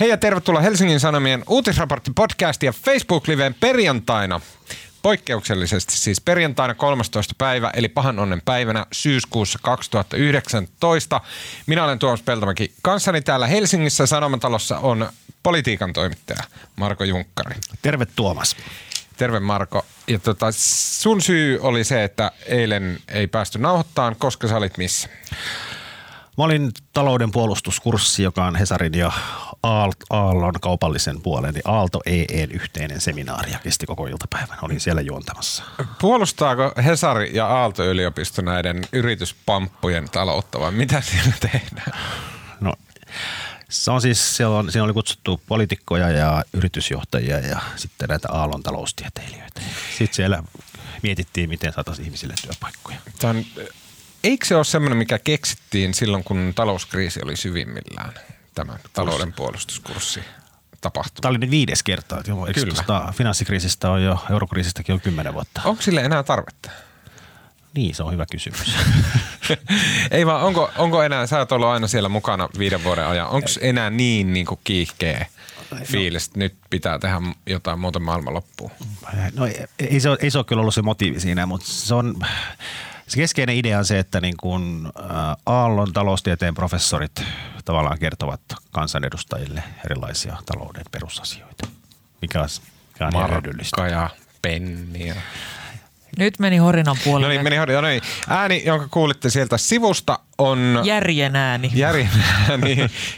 Hei 0.00 0.08
ja 0.08 0.16
tervetuloa 0.16 0.60
Helsingin 0.60 1.00
Sanomien 1.00 1.42
uutisraportti 1.48 2.10
podcast 2.14 2.62
ja 2.62 2.72
Facebook-liveen 2.72 3.54
perjantaina. 3.60 4.40
Poikkeuksellisesti 5.02 5.96
siis 5.96 6.20
perjantaina 6.20 6.74
13. 6.74 7.34
päivä 7.38 7.70
eli 7.74 7.88
pahan 7.88 8.18
onnen 8.18 8.42
päivänä 8.44 8.86
syyskuussa 8.92 9.58
2019. 9.62 11.20
Minä 11.66 11.84
olen 11.84 11.98
Tuomas 11.98 12.22
Peltomäki. 12.22 12.72
Kanssani 12.82 13.20
täällä 13.20 13.46
Helsingissä 13.46 14.06
Sanomatalossa 14.06 14.78
on 14.78 15.08
politiikan 15.42 15.92
toimittaja 15.92 16.42
Marko 16.76 17.04
Junkkari. 17.04 17.54
Terve 17.82 18.06
Tuomas. 18.16 18.56
Terve 19.16 19.40
Marko. 19.40 19.86
Ja 20.08 20.18
tota, 20.18 20.46
sun 20.52 21.22
syy 21.22 21.58
oli 21.62 21.84
se, 21.84 22.04
että 22.04 22.32
eilen 22.46 22.98
ei 23.08 23.26
päästy 23.26 23.58
nauhoittamaan, 23.58 24.16
koska 24.16 24.48
sä 24.48 24.56
olit 24.56 24.78
missä? 24.78 25.08
Mä 26.38 26.44
olin 26.44 26.70
talouden 26.92 27.30
puolustuskurssi, 27.30 28.22
joka 28.22 28.44
on 28.44 28.56
Hesarin 28.56 28.94
ja 28.94 29.12
Aallon 30.10 30.52
kaupallisen 30.60 31.22
puolen, 31.22 31.54
niin 31.54 31.62
Aalto 31.64 32.00
EEn 32.06 32.50
yhteinen 32.50 33.00
seminaari 33.00 33.52
ja 33.52 33.58
kesti 33.58 33.86
koko 33.86 34.06
iltapäivän. 34.06 34.58
Olin 34.62 34.80
siellä 34.80 35.00
juontamassa. 35.00 35.62
Puolustaako 36.00 36.72
Hesari 36.84 37.30
ja 37.34 37.46
Aalto-yliopisto 37.46 38.42
näiden 38.42 38.82
yrityspamppujen 38.92 40.10
taloutta 40.10 40.60
vai 40.60 40.72
mitä 40.72 41.00
siellä 41.00 41.32
tehdään? 41.40 41.98
No, 42.60 42.74
se 43.68 43.90
on 43.90 44.00
siis, 44.00 44.36
siellä, 44.36 44.56
on, 44.56 44.72
siellä 44.72 44.84
oli 44.84 44.92
kutsuttu 44.92 45.40
poliitikkoja 45.46 46.10
ja 46.10 46.44
yritysjohtajia 46.52 47.38
ja 47.38 47.60
sitten 47.76 48.08
näitä 48.08 48.28
Aallon 48.32 48.62
taloustieteilijöitä. 48.62 49.60
Sitten 49.98 50.14
siellä 50.14 50.42
mietittiin, 51.02 51.48
miten 51.48 51.72
saataisiin 51.72 52.06
ihmisille 52.06 52.34
työpaikkoja. 52.42 52.96
Tämä 53.18 53.30
on, 53.30 53.44
eikö 54.24 54.46
se 54.46 54.56
ole 54.56 54.64
semmoinen, 54.64 54.98
mikä 54.98 55.18
keksittiin 55.18 55.94
silloin, 55.94 56.24
kun 56.24 56.52
talouskriisi 56.54 57.20
oli 57.24 57.36
syvimmillään, 57.36 58.14
tämä 58.54 58.78
talouden 58.92 59.32
puolustuskurssi 59.32 60.20
tapahtuma? 60.80 61.20
Tämä 61.20 61.30
oli 61.30 61.38
nyt 61.38 61.50
viides 61.50 61.82
kerta. 61.82 62.18
Että 62.18 62.30
joo, 62.30 62.48
Kyllä. 62.54 62.74
Tuosta 62.74 63.12
finanssikriisistä 63.16 63.90
on 63.90 64.04
jo, 64.04 64.18
eurokriisistäkin 64.30 64.92
on 64.92 65.00
kymmenen 65.00 65.34
vuotta. 65.34 65.60
Onko 65.64 65.82
sille 65.82 66.00
enää 66.00 66.22
tarvetta? 66.22 66.70
Niin, 67.74 67.94
se 67.94 68.02
on 68.02 68.12
hyvä 68.12 68.26
kysymys. 68.30 68.76
Ei 70.10 70.26
vaan, 70.26 70.42
onko, 70.42 70.70
onko 70.78 71.02
enää, 71.02 71.26
sä 71.26 71.38
oot 71.38 71.52
ollut 71.52 71.68
aina 71.68 71.86
siellä 71.86 72.08
mukana 72.08 72.48
viiden 72.58 72.84
vuoden 72.84 73.06
ajan, 73.06 73.28
onko 73.28 73.48
enää 73.60 73.90
niin, 73.90 74.32
niin 74.32 74.46
kuin 74.46 74.60
kiihkeä 74.64 75.26
fiilis, 75.84 76.26
että 76.26 76.38
nyt 76.38 76.54
pitää 76.70 76.98
tehdä 76.98 77.20
jotain 77.46 77.78
muuten 77.78 78.02
maailman 78.02 78.34
loppuun? 78.34 78.70
No 79.34 79.46
ei, 79.46 79.64
ei, 79.78 80.00
se 80.00 80.08
ole, 80.08 80.18
ei 80.20 80.30
se 80.30 80.38
ole 80.38 80.44
kyllä 80.44 80.60
ollut 80.60 80.74
se 80.74 80.82
motiivi 80.82 81.20
siinä, 81.20 81.46
mutta 81.46 81.66
se 81.68 81.94
on, 81.94 82.16
se 83.06 83.16
keskeinen 83.16 83.56
idea 83.56 83.78
on 83.78 83.84
se, 83.84 83.98
että 83.98 84.20
niin 84.20 84.34
kuin 84.36 84.86
ä, 84.86 85.36
Aallon 85.46 85.92
taloustieteen 85.92 86.54
professorit 86.54 87.22
tavallaan 87.64 87.98
kertovat 87.98 88.40
kansanedustajille 88.72 89.62
erilaisia 89.84 90.36
talouden 90.46 90.84
perusasioita, 90.90 91.66
mikä 92.22 92.40
on, 92.42 92.48
mikä 92.92 93.06
on. 93.06 93.12
Markka 93.12 93.88
ja 93.88 94.10
Penni 94.42 95.06
ja 95.08 95.14
Nyt 96.18 96.38
meni 96.38 96.56
horinan 96.56 96.96
No 96.96 97.02
puolelle. 97.04 97.34
niin, 97.34 97.44
meni 97.44 97.56
hoidon. 97.56 97.74
No 97.82 97.88
niin. 97.88 98.02
Ääni, 98.28 98.62
jonka 98.66 98.88
kuulitte 98.90 99.30
sieltä 99.30 99.58
sivusta 99.58 100.18
on 100.38 100.80
Järjen 100.84 101.36
ääni. 101.36 101.70
Jari 101.74 102.08
ääni 102.50 102.76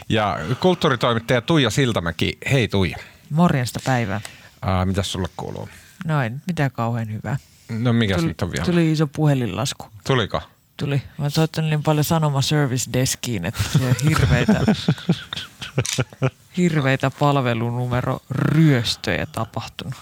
ja 0.09 0.39
kulttuuritoimittaja 0.59 1.41
Tuija 1.41 1.69
Siltamäki. 1.69 2.37
Hei 2.51 2.67
Tuija, 2.67 2.97
Morjesta 3.29 3.79
päivää. 3.85 4.21
Ää, 4.61 4.85
mitäs 4.85 5.11
sulle 5.11 5.27
kuuluu? 5.37 5.69
Noin, 6.05 6.41
mitä 6.47 6.69
kauhean 6.69 7.13
hyvää. 7.13 7.37
No 7.69 7.93
mikäs 7.93 8.23
nyt 8.23 8.41
on 8.41 8.51
vielä? 8.51 8.65
tuli 8.65 8.91
iso 8.91 9.07
puhelinlasku. 9.07 9.85
Tuliko? 10.07 10.41
Tuli. 10.77 11.01
Mä 11.17 11.29
soittanut 11.29 11.69
niin 11.69 11.83
paljon 11.83 12.03
sanoma 12.03 12.41
service 12.41 12.93
deskiin, 12.93 13.45
että 13.45 13.63
siellä 13.71 13.87
on 13.87 13.95
hirveitä, 14.09 14.61
hirveitä 16.57 17.11
palvelunumero 17.19 18.19
ryöstöjä 18.29 19.25
tapahtunut. 19.25 19.93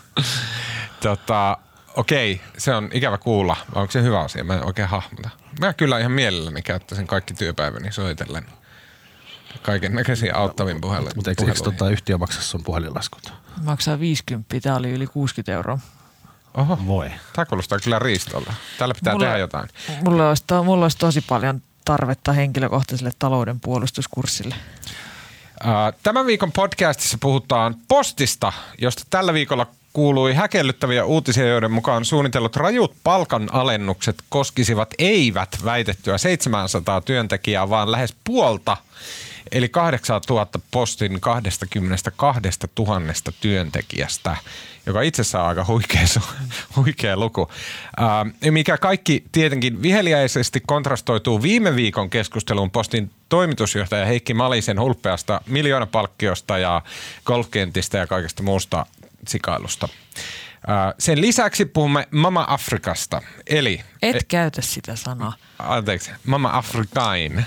Tota, 1.00 1.58
okei, 1.96 2.42
se 2.58 2.76
on 2.76 2.90
ikävä 2.94 3.18
kuulla. 3.18 3.58
Onko 3.76 3.92
se 3.92 4.02
hyvä 4.02 4.20
asia? 4.20 4.44
Mä 4.44 4.54
en 4.54 4.66
oikein 4.66 4.88
hahmota. 4.88 5.30
Mä 5.60 5.74
kyllä 5.74 6.00
ihan 6.00 6.12
mielelläni 6.12 6.62
käyttäisin 6.62 7.08
kaikki 7.08 7.34
työpäiväni 7.34 7.92
soitellen 7.92 8.46
kaiken 9.62 9.96
näköisiä 9.96 10.36
auttavin 10.36 10.82
puheluja. 10.82 11.12
Mutta 11.16 11.32
eikö, 11.32 11.46
eikö 11.46 11.64
tota 11.64 11.90
yhtiö 11.90 12.18
maksa 12.18 12.42
sun 12.42 12.64
puhelinlaskut? 12.64 13.34
Maksaa 13.64 14.00
50, 14.00 14.60
tää 14.62 14.76
oli 14.76 14.92
yli 14.92 15.08
60 15.08 15.54
euroa. 15.54 15.80
Oho, 16.58 16.80
Voi. 16.88 17.12
tämä 17.34 17.46
kuulostaa 17.46 17.80
kyllä 17.80 18.00
riistolta. 18.00 18.54
Täällä 18.78 18.96
pitää 18.96 19.14
Mulla- 19.14 19.26
tehdä 19.26 19.38
jotain. 19.38 19.70
Mulla 20.04 20.30
olisi, 20.30 20.44
to, 20.48 20.64
mulla 20.64 20.86
olisi 20.86 20.98
tosi 20.98 21.22
paljon 21.22 21.62
tarvetta 21.86 22.34
henkilökohtaiselle 22.34 23.12
talouden 23.20 23.60
puolustuskurssille. 23.60 24.56
Tämän 26.04 26.26
viikon 26.26 26.52
podcastissa 26.52 27.18
puhutaan 27.22 27.76
postista, 27.88 28.54
josta 28.82 29.04
tällä 29.10 29.34
viikolla 29.34 29.68
kuului 29.94 30.34
häkellyttäviä 30.34 31.06
uutisia, 31.06 31.48
joiden 31.48 31.72
mukaan 31.72 32.06
suunnitellut 32.06 32.56
rajut 32.56 32.96
palkanalennukset 33.04 34.16
koskisivat 34.30 34.94
eivät 35.00 35.50
väitettyä 35.66 36.18
700 36.18 37.02
työntekijää, 37.02 37.70
vaan 37.70 37.92
lähes 37.92 38.16
puolta, 38.24 38.78
eli 39.52 39.70
8000 39.70 40.60
postin 40.72 41.22
22 41.22 42.42
000 42.80 43.02
työntekijästä, 43.42 44.38
joka 44.86 45.02
itsessään 45.02 45.44
on 45.44 45.50
aika 45.50 45.66
huikea, 45.66 46.02
huikea 46.76 47.18
luku. 47.18 47.52
Ää, 47.98 48.26
mikä 48.52 48.78
kaikki 48.78 49.26
tietenkin 49.32 49.82
viheliäisesti 49.82 50.62
kontrastoituu 50.68 51.42
viime 51.42 51.76
viikon 51.76 52.10
keskusteluun 52.10 52.72
postin 52.72 53.12
toimitusjohtaja 53.30 54.06
Heikki 54.06 54.34
Malisen 54.34 54.80
hulppeasta 54.80 55.42
miljoonapalkkiosta 55.48 56.58
ja 56.58 56.82
golfkentistä 57.26 57.98
ja 57.98 58.08
kaikesta 58.08 58.44
muusta 58.44 58.86
sikailusta. 59.28 59.90
Ää, 60.68 60.94
Sen 61.00 61.22
lisäksi 61.22 61.66
puhumme 61.66 62.08
Mama 62.12 62.46
Afrikasta, 62.50 63.22
eli 63.48 63.82
Et 64.06 64.24
käytä 64.28 64.62
sitä 64.62 64.96
sanaa. 64.96 65.34
anteeksi, 65.60 66.12
Mama 66.26 66.50
Afrikain, 66.54 67.38
äh, 67.40 67.46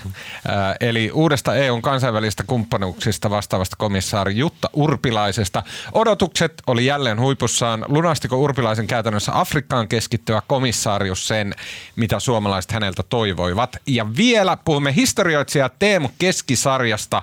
eli 0.81 1.11
uudesta 1.11 1.55
EUn 1.55 1.83
kansainvälistä 1.83 2.43
kumppanuuksista 2.47 3.31
vastaavasta 3.31 3.77
komissaari 3.77 4.37
Jutta 4.37 4.71
Urpilaisesta. 4.73 5.63
Odotukset 5.93 6.63
oli 6.67 6.87
jälleen 6.87 7.21
huipussaan. 7.21 7.85
Lunastiko 7.89 8.37
Urpilaisen 8.37 8.87
käytännössä 8.87 9.41
Afrikkaan 9.41 9.89
keskittyvä 9.89 10.43
komissaarius 10.47 11.29
sen, 11.29 11.55
mitä 11.97 12.21
suomalaiset 12.21 12.73
häneltä 12.73 13.03
toivoivat? 13.03 13.77
Ja 13.87 14.17
vielä 14.17 14.57
puhumme 14.65 14.95
historioitsija 14.95 15.71
Teemu 15.79 16.11
Keskisarjasta, 16.19 17.23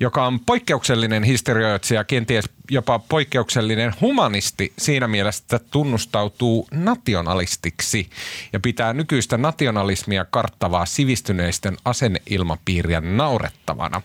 joka 0.00 0.26
on 0.26 0.40
poikkeuksellinen 0.40 1.22
historioitsija, 1.24 2.04
kenties 2.04 2.44
jopa 2.70 2.98
poikkeuksellinen 2.98 3.94
humanisti 4.00 4.72
siinä 4.78 5.08
mielessä, 5.08 5.44
että 5.56 5.68
tunnustautuu 5.70 6.68
nationalistiksi 6.70 8.10
ja 8.52 8.60
pitää 8.60 8.75
nykyistä 8.92 9.38
nationalismia 9.38 10.24
karttavaa 10.24 10.86
sivistyneisten 10.86 11.76
asenneilmapiiriä 11.84 13.00
naurettavana. 13.00 14.02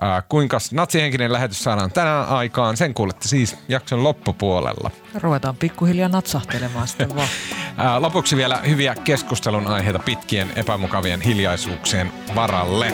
Ää, 0.00 0.22
kuinka 0.22 0.58
natsihenkinen 0.72 1.32
lähetys 1.32 1.64
saadaan 1.64 1.92
tänään 1.92 2.28
aikaan, 2.28 2.76
sen 2.76 2.94
kuulette 2.94 3.28
siis 3.28 3.56
jakson 3.68 4.04
loppupuolella. 4.04 4.90
Ruvetaan 5.14 5.56
pikkuhiljaa 5.56 6.08
natsahtelemaan 6.08 6.88
sitten 6.88 7.16
vaan. 7.16 7.28
Ää, 7.76 8.02
lopuksi 8.02 8.36
vielä 8.36 8.56
hyviä 8.56 8.94
keskustelun 8.94 9.66
aiheita 9.66 9.98
pitkien 9.98 10.52
epämukavien 10.56 11.20
hiljaisuuksien 11.20 12.12
varalle. 12.34 12.92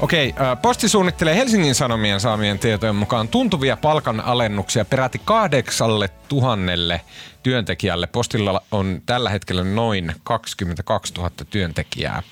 Okei, 0.00 0.34
ää, 0.36 0.56
Posti 0.56 0.88
suunnittelee 0.88 1.36
Helsingin 1.36 1.74
Sanomien 1.74 2.20
saamien 2.20 2.58
tietojen 2.58 2.96
mukaan 2.96 3.28
tuntuvia 3.28 3.76
palkanalennuksia 3.76 4.84
peräti 4.84 5.20
kahdeksalle 5.24 6.08
tuhannelle 6.28 7.00
työntekijälle. 7.42 8.06
Postilla 8.06 8.62
on 8.70 9.02
tällä 9.06 9.30
hetkellä 9.30 9.64
noin 9.64 10.12
22 10.24 11.14
000 11.14 11.30
työntekijää. 11.50 12.22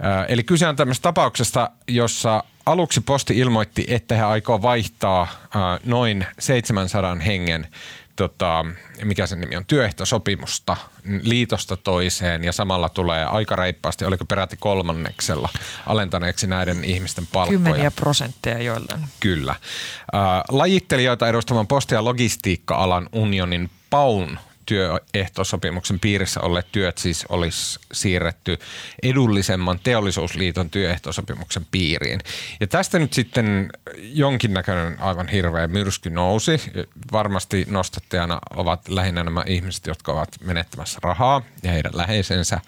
Ää, 0.00 0.24
Eli 0.24 0.42
kyse 0.42 0.66
on 0.68 0.76
tämmöisestä 0.76 1.02
tapauksesta, 1.02 1.70
jossa 1.88 2.44
aluksi 2.66 3.00
Posti 3.00 3.38
ilmoitti, 3.38 3.84
että 3.88 4.14
he 4.14 4.22
aikoo 4.22 4.62
vaihtaa 4.62 5.26
ää, 5.54 5.78
noin 5.84 6.26
700 6.38 7.14
hengen 7.14 7.66
tota, 8.16 8.64
mikä 9.04 9.26
sen 9.26 9.40
nimi 9.40 9.56
on, 9.56 9.64
työehtosopimusta 9.66 10.76
liitosta 11.22 11.76
toiseen 11.76 12.44
ja 12.44 12.52
samalla 12.52 12.88
tulee 12.88 13.24
aika 13.24 13.56
reippaasti, 13.56 14.04
oliko 14.04 14.24
peräti 14.24 14.56
kolmanneksella 14.56 15.48
alentaneeksi 15.86 16.46
näiden 16.46 16.84
ihmisten 16.84 17.26
palkkoja. 17.32 17.58
Kymmeniä 17.58 17.90
prosentteja 17.90 18.62
joillain. 18.62 19.04
Kyllä. 19.20 19.52
Äh, 19.52 19.60
lajittelijoita 20.48 21.28
edustavan 21.28 21.66
posti- 21.66 21.94
ja 21.94 22.04
logistiikka-alan 22.04 23.08
unionin 23.12 23.70
PAUN 23.90 24.38
työehtosopimuksen 24.66 26.00
piirissä 26.00 26.40
olleet 26.40 26.66
työt 26.72 26.98
siis 26.98 27.26
olisi 27.28 27.78
siirretty 27.92 28.58
edullisemman 29.02 29.80
teollisuusliiton 29.82 30.70
työehtosopimuksen 30.70 31.66
piiriin. 31.70 32.20
Ja 32.60 32.66
tästä 32.66 32.98
nyt 32.98 33.12
sitten 33.12 33.68
jonkinnäköinen 33.98 35.00
aivan 35.00 35.28
hirveä 35.28 35.68
myrsky 35.68 36.10
nousi. 36.10 36.60
Varmasti 37.12 37.66
nostattajana 37.68 38.38
ovat 38.56 38.88
lähinnä 38.88 39.24
nämä 39.24 39.44
ihmiset, 39.46 39.86
jotka 39.86 40.12
ovat 40.12 40.28
menettämässä 40.44 40.98
rahaa 41.02 41.42
ja 41.62 41.72
heidän 41.72 41.92
läheisensä. 41.94 42.60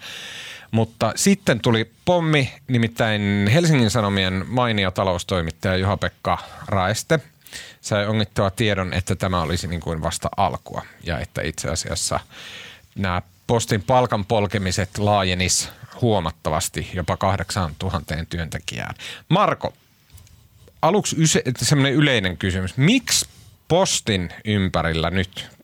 Mutta 0.71 1.13
sitten 1.15 1.59
tuli 1.59 1.91
pommi, 2.05 2.53
nimittäin 2.67 3.49
Helsingin 3.53 3.89
Sanomien 3.89 4.45
mainio 4.47 4.91
taloustoimittaja 4.91 5.77
Juha-Pekka 5.77 6.37
Raeste 6.67 7.19
sai 7.81 8.07
ongittua 8.07 8.49
tiedon, 8.49 8.93
että 8.93 9.15
tämä 9.15 9.41
olisi 9.41 9.67
niin 9.67 9.81
kuin 9.81 10.01
vasta 10.01 10.29
alkua 10.37 10.85
ja 11.03 11.19
että 11.19 11.41
itse 11.41 11.69
asiassa 11.69 12.19
nämä 12.95 13.21
postin 13.47 13.83
palkan 13.83 14.25
polkemiset 14.25 14.97
laajenis 14.97 15.69
huomattavasti 16.01 16.89
jopa 16.93 17.17
8000 17.17 18.15
työntekijään. 18.29 18.95
Marko, 19.29 19.73
aluksi 20.81 21.15
semmoinen 21.57 21.93
yleinen 21.93 22.37
kysymys. 22.37 22.77
Miksi 22.77 23.25
postin 23.67 24.29
ympärillä 24.45 25.09
nyt 25.09 25.58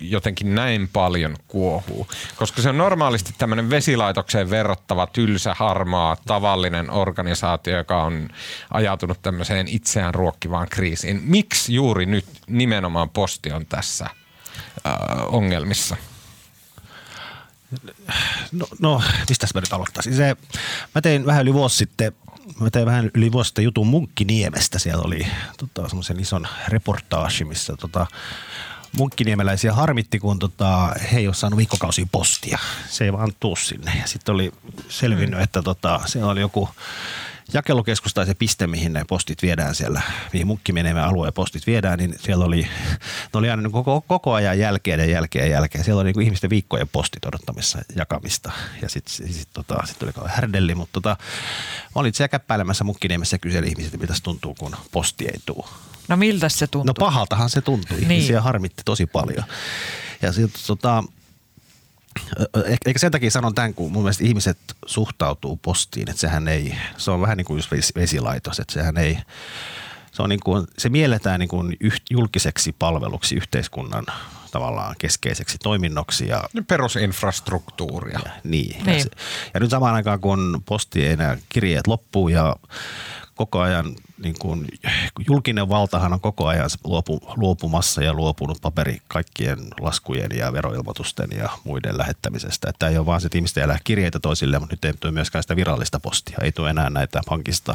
jotenkin 0.00 0.54
näin 0.54 0.88
paljon 0.92 1.36
kuohuu? 1.48 2.06
Koska 2.36 2.62
se 2.62 2.68
on 2.68 2.78
normaalisti 2.78 3.34
tämmöinen 3.38 3.70
vesilaitokseen 3.70 4.50
verrattava, 4.50 5.06
tylsä, 5.06 5.54
harmaa, 5.54 6.16
tavallinen 6.26 6.90
organisaatio, 6.90 7.76
joka 7.76 8.02
on 8.02 8.28
ajautunut 8.70 9.22
tämmöiseen 9.22 9.68
itseään 9.68 10.14
ruokkivaan 10.14 10.68
kriisiin. 10.70 11.20
Miksi 11.24 11.74
juuri 11.74 12.06
nyt 12.06 12.26
nimenomaan 12.46 13.10
posti 13.10 13.52
on 13.52 13.66
tässä 13.66 14.04
äh, 14.04 14.94
ongelmissa? 15.26 15.96
No, 18.52 18.66
no 18.78 19.02
mistä 19.28 19.46
mä 19.54 19.60
nyt 19.60 19.72
aloittaisin? 19.72 20.14
Se, 20.14 20.36
mä 20.94 21.00
tein 21.00 21.26
vähän 21.26 21.42
yli 21.42 21.54
vuosi 21.54 21.76
sitten 21.76 22.12
mä 22.60 22.70
tein 22.70 22.86
vähän 22.86 23.10
yli 23.14 23.32
vuosi 23.32 23.48
sitten 23.48 23.64
jutun 23.64 23.86
Munkkiniemestä. 23.86 24.78
Siellä 24.78 25.02
oli 25.02 25.26
tota, 25.58 25.88
semmoisen 25.88 26.20
ison 26.20 26.46
reportaasi, 26.68 27.44
missä 27.44 27.76
tota, 27.76 28.06
munkkiniemeläisiä 28.92 29.72
harmitti, 29.72 30.18
kun 30.18 30.38
tota, 30.38 30.94
he 31.12 31.18
ei 31.18 31.26
ole 31.26 31.34
saanut 31.34 31.56
viikkokausia 31.56 32.06
postia. 32.12 32.58
Se 32.88 33.04
ei 33.04 33.12
vaan 33.12 33.32
tuu 33.40 33.56
sinne. 33.56 33.92
Ja 34.00 34.06
sitten 34.06 34.34
oli 34.34 34.52
selvinnyt, 34.88 35.38
mm. 35.38 35.44
että 35.44 35.62
tota, 35.62 36.00
se 36.06 36.24
oli 36.24 36.40
joku 36.40 36.68
jakelukeskus 37.52 38.14
tai 38.14 38.26
se 38.26 38.34
piste, 38.34 38.66
mihin 38.66 38.92
ne 38.92 39.04
postit 39.08 39.42
viedään 39.42 39.74
siellä, 39.74 40.02
mihin 40.32 40.46
munkki 40.46 40.72
menevä 40.72 41.04
alueen 41.04 41.32
postit 41.32 41.66
viedään, 41.66 41.98
niin 41.98 42.14
siellä 42.18 42.44
oli, 42.44 42.62
ne 42.62 43.38
oli 43.38 43.50
aina 43.50 43.62
niin 43.62 43.72
koko, 43.72 44.00
koko 44.00 44.34
ajan 44.34 44.58
jälkeen 44.58 45.00
ja 45.00 45.06
jälkeen 45.06 45.44
ja 45.44 45.50
jälkeen. 45.50 45.84
Siellä 45.84 46.00
oli 46.00 46.06
niin 46.06 46.14
kuin 46.14 46.24
ihmisten 46.24 46.50
viikkojen 46.50 46.88
postit 46.88 47.24
odottamissa 47.24 47.78
jakamista. 47.96 48.52
Ja 48.82 48.88
sitten 48.88 49.32
sit, 49.32 49.48
tota, 49.52 49.86
sit 49.86 49.98
tuli 49.98 50.12
härdelli, 50.26 50.74
mutta 50.74 50.92
tota, 50.92 51.16
olin 51.94 52.14
siellä 52.14 52.28
käppäilemässä 52.28 52.84
munkkineemessä 52.84 53.34
ja 53.34 53.38
kyseli 53.38 53.68
ihmisiltä, 53.68 53.98
mitä 53.98 54.14
se 54.14 54.22
tuntuu, 54.22 54.54
kun 54.54 54.76
posti 54.92 55.24
ei 55.24 55.40
tule. 55.46 55.66
No 56.08 56.16
miltä 56.16 56.48
se 56.48 56.66
tuntuu? 56.66 56.86
No 56.86 56.94
pahaltahan 56.94 57.50
se 57.50 57.60
tuntui. 57.60 57.96
Niin. 57.96 58.10
Ihmisiä 58.10 58.40
harmitti 58.40 58.82
tosi 58.84 59.06
paljon. 59.06 59.44
Ja 60.22 60.32
sitten 60.32 60.62
tota, 60.66 61.04
Eikä 62.86 62.98
sen 62.98 63.12
takia 63.12 63.30
sanon 63.30 63.54
tämän, 63.54 63.74
kun 63.74 63.92
mun 63.92 64.02
mielestä 64.02 64.24
ihmiset 64.24 64.58
suhtautuu 64.86 65.56
postiin, 65.56 66.10
että 66.10 66.20
sehän 66.20 66.48
ei, 66.48 66.74
se 66.96 67.10
on 67.10 67.20
vähän 67.20 67.36
niin 67.36 67.44
kuin 67.44 67.58
just 67.58 67.94
vesilaitos, 67.94 68.60
että 68.60 68.72
sehän 68.72 68.96
ei, 68.96 69.18
se, 70.12 70.22
on 70.22 70.28
niin 70.28 70.40
kuin, 70.44 70.66
se 70.78 70.88
mielletään 70.88 71.40
niin 71.40 71.48
kuin 71.48 71.76
julkiseksi 72.10 72.72
palveluksi 72.78 73.34
yhteiskunnan 73.34 74.06
tavallaan 74.50 74.94
keskeiseksi 74.98 75.58
toiminnoksi. 75.58 76.28
Ja, 76.28 76.44
Perusinfrastruktuuria. 76.66 78.20
Ja, 78.24 78.30
niin. 78.44 78.84
niin. 78.86 78.98
Ja, 78.98 79.02
se, 79.02 79.10
ja 79.54 79.60
nyt 79.60 79.70
samaan 79.70 79.94
aikaan, 79.94 80.20
kun 80.20 80.62
posti 80.66 81.06
ei 81.06 81.12
enää 81.12 81.38
kirjeet 81.48 81.86
loppuu 81.86 82.28
ja 82.28 82.56
koko 83.40 83.60
ajan 83.60 83.96
niin 84.22 84.34
kuin, 84.38 84.66
julkinen 85.28 85.68
valtahan 85.68 86.12
on 86.12 86.20
koko 86.20 86.46
ajan 86.46 86.70
luopu, 86.84 87.20
luopumassa 87.36 88.02
ja 88.02 88.14
luopunut 88.14 88.58
paperi 88.62 88.98
kaikkien 89.08 89.58
laskujen 89.80 90.30
ja 90.34 90.52
veroilmoitusten 90.52 91.28
ja 91.36 91.48
muiden 91.64 91.98
lähettämisestä. 91.98 92.70
Että 92.70 92.88
ei 92.88 92.98
ole 92.98 93.06
vaan 93.06 93.20
se, 93.20 93.26
että 93.26 93.38
ihmiset 93.38 93.56
elää 93.56 93.78
kirjeitä 93.84 94.20
toisille, 94.20 94.58
mutta 94.58 94.72
nyt 94.72 94.84
ei 94.84 94.92
tule 95.00 95.12
myöskään 95.12 95.42
sitä 95.42 95.56
virallista 95.56 96.00
postia. 96.00 96.38
Ei 96.42 96.52
tule 96.52 96.70
enää 96.70 96.90
näitä 96.90 97.20
pankista 97.26 97.74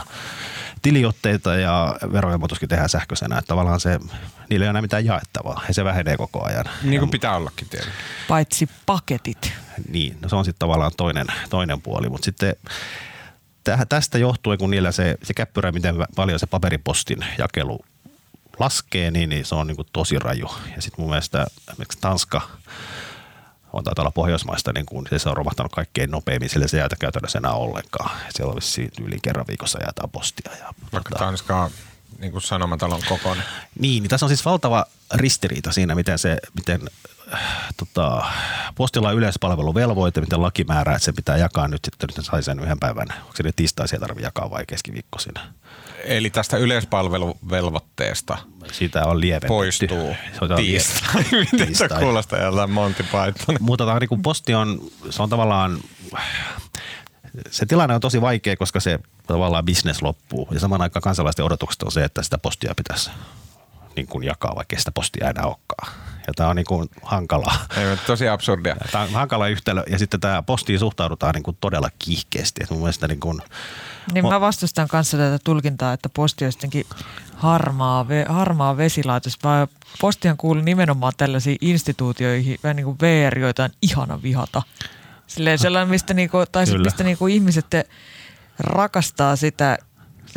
tiliotteita 0.82 1.56
ja 1.56 1.96
veroilmoituskin 2.12 2.70
tehdään 2.70 2.90
sähköisenä. 2.90 3.38
Että 3.38 3.48
tavallaan 3.48 3.80
se, 3.80 4.00
niillä 4.50 4.64
ei 4.64 4.68
ole 4.68 4.70
enää 4.70 4.82
mitään 4.82 5.06
jaettavaa 5.06 5.62
ja 5.68 5.74
se 5.74 5.84
vähenee 5.84 6.18
koko 6.18 6.44
ajan. 6.44 6.66
Niin 6.84 7.00
kuin 7.00 7.12
pitää 7.12 7.36
ollakin 7.36 7.70
tietenkin. 7.70 8.00
Paitsi 8.28 8.70
paketit. 8.86 9.54
Niin, 9.90 10.18
no 10.22 10.30
se 10.30 10.36
on 10.36 10.46
sitten 10.46 10.60
tavallaan 10.60 10.92
toinen, 10.98 11.28
toinen 11.50 11.82
puoli, 11.82 12.10
mutta 12.10 12.26
sitten 12.26 12.56
tästä 13.90 14.18
johtuen, 14.18 14.58
kun 14.58 14.72
niillä 14.72 14.92
se, 14.92 15.18
se 15.24 15.34
käppyrä, 15.34 15.72
miten 15.72 15.96
paljon 16.16 16.40
se 16.40 16.48
paperipostin 16.48 17.26
jakelu 17.38 17.80
laskee, 18.60 19.12
niin, 19.12 19.30
niin 19.30 19.46
se 19.46 19.56
on 19.56 19.68
niin 19.68 19.76
kuin 19.76 19.88
tosi 19.94 20.20
raju. 20.20 20.52
Ja 20.76 20.82
sitten 20.82 21.02
mun 21.02 21.10
mielestä 21.10 21.48
esimerkiksi 21.70 21.98
Tanska 22.02 22.42
on 23.74 23.84
taitaa 23.84 24.04
olla 24.04 24.12
Pohjoismaista, 24.12 24.72
niin 24.74 24.86
kun 24.86 25.08
se 25.18 25.30
on 25.30 25.38
romahtanut 25.38 25.72
kaikkein 25.72 26.12
nopeimmin, 26.12 26.50
sillä 26.50 26.68
se 26.68 26.78
ei 26.78 26.84
jätä 26.84 26.96
käytännössä 26.96 27.38
enää 27.38 27.54
ollenkaan. 27.54 28.10
Siellä 28.30 28.54
olisi 28.54 28.90
yli 29.02 29.18
kerran 29.22 29.48
viikossa 29.48 29.80
jaetaan 29.82 30.10
postia. 30.10 30.52
Ja, 30.60 30.74
Vaikka 30.94 31.10
tota, 31.10 31.26
Tanska 31.26 31.72
niin 32.20 32.32
kuin 32.32 32.42
sanomatalon 32.42 33.02
kokoinen. 33.10 33.46
Niin, 33.80 34.04
niin 34.04 34.10
tässä 34.10 34.26
on 34.26 34.30
siis 34.30 34.46
valtava 34.46 34.86
ristiriita 35.14 35.72
siinä, 35.72 35.96
miten 35.96 36.20
se, 36.20 36.38
miten 36.54 36.82
tota, 37.78 38.26
postilla 38.76 39.10
on 39.10 39.16
yleispalveluvelvoite, 39.16 40.22
miten 40.22 40.42
laki 40.42 40.64
määrää, 40.64 40.96
että 40.96 41.06
se 41.06 41.12
pitää 41.12 41.38
jakaa 41.38 41.68
nyt 41.68 41.86
sitten, 41.86 42.10
nyt 42.18 42.26
sai 42.26 42.44
sen 42.44 42.60
yhden 42.60 42.80
päivän. 42.80 43.08
Onko 43.22 43.32
se 43.36 43.44
nyt 43.44 43.56
tiistaisin 43.56 44.00
tarvitse 44.00 44.28
jakaa 44.28 44.50
vai 44.50 44.66
keskiviikkoisin? 44.68 45.34
Eli 46.04 46.30
tästä 46.30 46.58
yleispalveluvelvoitteesta 46.58 48.38
Sitä 48.72 49.06
on 49.06 49.22
lievennetty. 49.22 49.48
poistuu 49.48 50.16
tiistai. 50.56 51.24
Miten 51.52 51.76
se 51.76 51.88
kuulostaa 52.00 52.40
jollain 52.40 52.72
Monty 52.72 53.04
Python? 53.04 53.58
Mutta 53.60 53.86
tämä 53.86 54.00
niin 54.00 54.22
posti 54.22 54.54
on, 54.54 54.80
se 55.10 55.24
on 55.24 55.30
tavallaan, 55.30 55.80
se 57.52 57.66
tilanne 57.66 57.96
on 57.96 58.02
tosi 58.02 58.22
vaikea, 58.22 58.58
koska 58.58 58.80
se 58.80 59.00
tavallaan 59.28 59.66
business 59.66 60.02
loppuu. 60.02 60.48
Ja 60.52 60.60
saman 60.60 60.82
aikaan 60.82 61.02
kansalaisten 61.02 61.46
odotukset 61.46 61.84
on 61.84 61.92
se, 61.92 62.04
että 62.04 62.24
sitä 62.24 62.38
postia 62.38 62.74
pitäisi 62.76 63.12
niin 63.96 64.08
kuin 64.08 64.24
jakaa, 64.24 64.56
vaikka 64.56 64.80
sitä 64.80 64.92
postia 64.92 65.30
enää 65.30 65.46
olekaan. 65.46 65.94
Ja 66.28 66.34
tämä 66.36 66.50
on 66.50 66.56
niin 66.56 66.66
kuin 66.66 66.90
hankala. 67.02 67.54
Ei, 67.78 67.98
tosi 68.08 68.30
absurdia. 68.30 68.76
Tämä 68.92 69.04
on 69.04 69.10
hankala 69.10 69.48
yhtälö. 69.48 69.84
Ja 69.90 70.00
sitten 70.00 70.20
tämä 70.20 70.44
postiin 70.44 70.80
suhtaudutaan 70.80 71.36
niin 71.36 71.44
kuin 71.44 71.58
todella 71.62 71.90
kiihkeästi. 72.00 72.64
Et 72.64 72.70
mun 72.70 72.80
mielestä 72.80 73.08
niin 73.08 73.20
kuin, 73.20 73.42
niin 74.14 74.28
mä 74.28 74.42
vastustan 74.42 74.88
kanssa 74.88 75.18
tätä 75.18 75.40
tulkintaa, 75.44 75.94
että 75.94 76.10
posti 76.10 76.46
on 76.46 76.52
jotenkin 76.56 76.86
harmaa, 77.36 78.08
ve, 78.08 78.26
harmaa 78.30 78.78
vesilaitos, 78.78 79.38
vaan 79.44 79.68
postihan 80.02 80.38
kuuluu 80.38 80.64
nimenomaan 80.64 81.14
tällaisiin 81.18 81.58
instituutioihin, 81.62 82.60
vähän 82.64 82.76
niin 82.76 82.86
kuin 82.86 82.98
VR, 83.02 83.40
joita 83.40 83.64
on 83.64 83.70
ihana 83.82 84.22
vihata. 84.22 84.62
Silleen 85.28 85.60
sellainen, 85.60 85.90
mistä, 85.90 86.14
niinku, 86.14 86.38
tai 86.52 86.66
Kyllä. 86.66 86.84
mistä 86.84 87.04
niinku 87.04 87.28
ihmiset 87.28 87.66
rakastaa 88.60 89.36
sitä 89.36 89.78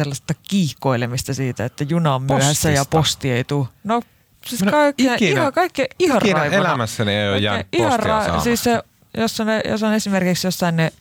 sellaista 0.03 0.35
kiihkoilemista 0.49 1.35
siitä, 1.35 1.65
että 1.65 1.85
juna 1.89 2.15
on 2.15 2.23
myöhässä 2.23 2.49
Postista. 2.49 2.71
ja 2.71 2.85
posti 2.85 3.31
ei 3.31 3.45
tule. 3.45 3.67
No 3.85 4.03
siis 4.47 4.63
kaikkea, 4.71 5.15
ikinä, 5.15 5.41
ihan, 5.41 5.53
kaikkea 5.53 5.87
ihan 5.99 6.19
ikinä 6.19 6.39
raivona. 6.39 6.61
elämässäni 6.61 7.13
ei 7.13 7.29
ole 7.29 7.39
jäänyt 7.39 7.67
postia 7.71 7.97
ra- 7.97 8.41
siis 8.41 8.65
se, 8.65 8.83
jos, 9.17 9.41
on, 9.41 9.47
jos 9.65 9.83
on 9.83 9.93
esimerkiksi 9.93 10.47
jossain 10.47 10.77
ne 10.77 10.93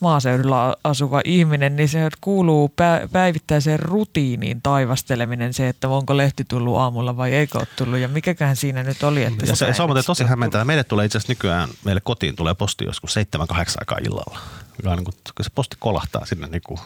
maaseudulla 0.00 0.76
asuva 0.84 1.20
ihminen, 1.24 1.76
niin 1.76 1.88
se 1.88 2.08
kuuluu 2.20 2.74
päivittäiseen 3.12 3.78
rutiiniin 3.78 4.62
taivasteleminen 4.62 5.54
se, 5.54 5.68
että 5.68 5.88
onko 5.88 6.16
lehti 6.16 6.44
tullut 6.44 6.78
aamulla 6.78 7.16
vai 7.16 7.32
eikö 7.32 7.58
ole 7.58 7.66
tullut 7.76 7.98
ja 7.98 8.08
mikäkään 8.08 8.56
siinä 8.56 8.82
nyt 8.82 9.02
oli. 9.02 9.24
Että 9.24 9.46
ja 9.46 9.56
se, 9.56 9.72
se 9.72 9.82
on 9.82 9.88
muuten 9.88 10.04
tosi 10.04 10.24
hämmentävää. 10.24 10.64
Meille 10.64 10.84
tulee 10.84 11.06
itse 11.06 11.18
asiassa 11.18 11.32
nykyään, 11.32 11.68
meille 11.84 12.00
kotiin 12.00 12.36
tulee 12.36 12.54
posti 12.54 12.84
joskus 12.84 13.16
7-8 13.16 13.20
aikaa 13.78 13.98
illalla. 14.04 14.40
Niin 14.84 15.04
kun, 15.04 15.14
kun 15.36 15.44
se 15.44 15.50
posti 15.54 15.76
kolahtaa 15.78 16.26
sinne 16.26 16.46
niin 16.46 16.62
kuin 16.66 16.80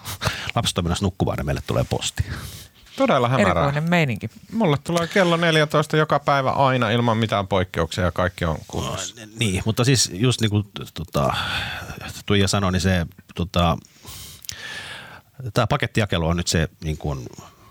lapset 0.54 0.78
on 0.78 0.84
nukkumaan, 1.02 1.36
niin 1.36 1.46
meille 1.46 1.62
tulee 1.66 1.84
posti. 1.90 2.24
Todella 2.96 3.28
hämärää. 3.28 3.62
Erikoinen 3.62 3.90
meininki. 3.90 4.30
Mulle 4.52 4.76
tulee 4.84 5.06
kello 5.06 5.36
14 5.36 5.96
joka 5.96 6.18
päivä 6.18 6.50
aina 6.50 6.90
ilman 6.90 7.16
mitään 7.16 7.46
poikkeuksia 7.46 8.04
ja 8.04 8.12
kaikki 8.12 8.44
on 8.44 8.58
kunnossa. 8.68 9.20
No, 9.20 9.26
niin, 9.38 9.62
mutta 9.66 9.84
siis 9.84 10.10
just 10.12 10.40
niin 10.40 10.50
kuin 10.50 10.64
tota, 10.94 11.34
Tuija 12.26 12.48
sanoi, 12.48 12.72
niin 12.72 12.80
se 12.80 13.06
tota, 13.34 13.78
tämä 15.54 15.66
pakettijakelu 15.66 16.26
on 16.26 16.36
nyt 16.36 16.46
se 16.46 16.68
niin 16.84 16.98
kuin, 16.98 17.26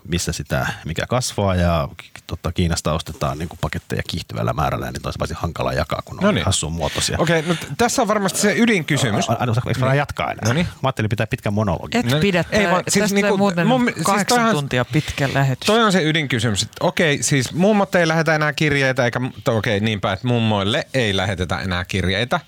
missä 0.08 0.32
sitä, 0.32 0.66
mikä 0.84 1.06
kasvaa 1.06 1.54
ja 1.54 1.88
totta, 2.26 2.52
Kiinasta 2.52 2.92
ostetaan 2.92 3.38
niin 3.38 3.48
kuin 3.48 3.58
paketteja 3.60 4.02
kiihtyvällä 4.08 4.52
määrällä, 4.52 4.90
niin 4.90 5.02
toisi 5.02 5.18
varsin 5.18 5.36
hankala 5.36 5.72
jakaa, 5.72 6.02
kun 6.04 6.24
on 6.24 6.34
niin. 6.34 6.44
hassun 6.44 6.72
muotoisia. 6.72 7.16
Okei, 7.18 7.40
okay, 7.40 7.52
no 7.52 7.74
tässä 7.78 8.02
on 8.02 8.08
varmasti 8.08 8.38
se 8.38 8.54
ydinkysymys. 8.58 9.24
Eikö 9.68 9.80
mä 9.80 9.94
jatkaa 9.94 10.30
enää? 10.30 10.44
Noniin. 10.44 10.66
Mä 10.66 10.88
ajattelin 10.88 11.08
pitää 11.08 11.26
pitkän 11.26 11.54
monologin. 11.54 12.14
Et 12.14 12.20
pidä, 12.20 12.44
ei, 12.50 12.70
vaan, 12.70 12.82
siis 12.88 13.02
tästä 13.02 13.14
niinku, 13.14 13.36
muuten 13.36 13.66
mun, 13.66 13.90
siis 13.94 14.06
kahdeksan 14.06 14.40
siis 14.40 14.52
tuntia 14.52 14.84
pitkä 14.84 15.28
lähetys. 15.34 15.66
Toi 15.66 15.82
on 15.82 15.92
se 15.92 16.02
ydinkysymys. 16.02 16.62
Että 16.62 16.76
okei, 16.80 17.22
siis 17.22 17.52
mummot 17.52 17.94
ei 17.94 18.08
lähetä 18.08 18.34
enää 18.34 18.52
kirjeitä, 18.52 19.04
eikä 19.04 19.20
okei, 19.48 19.76
okay, 19.76 19.80
niinpä, 19.80 20.12
että 20.12 20.28
mummoille 20.28 20.86
ei 20.94 21.16
lähetetä 21.16 21.58
enää 21.58 21.84
kirjeitä. 21.84 22.40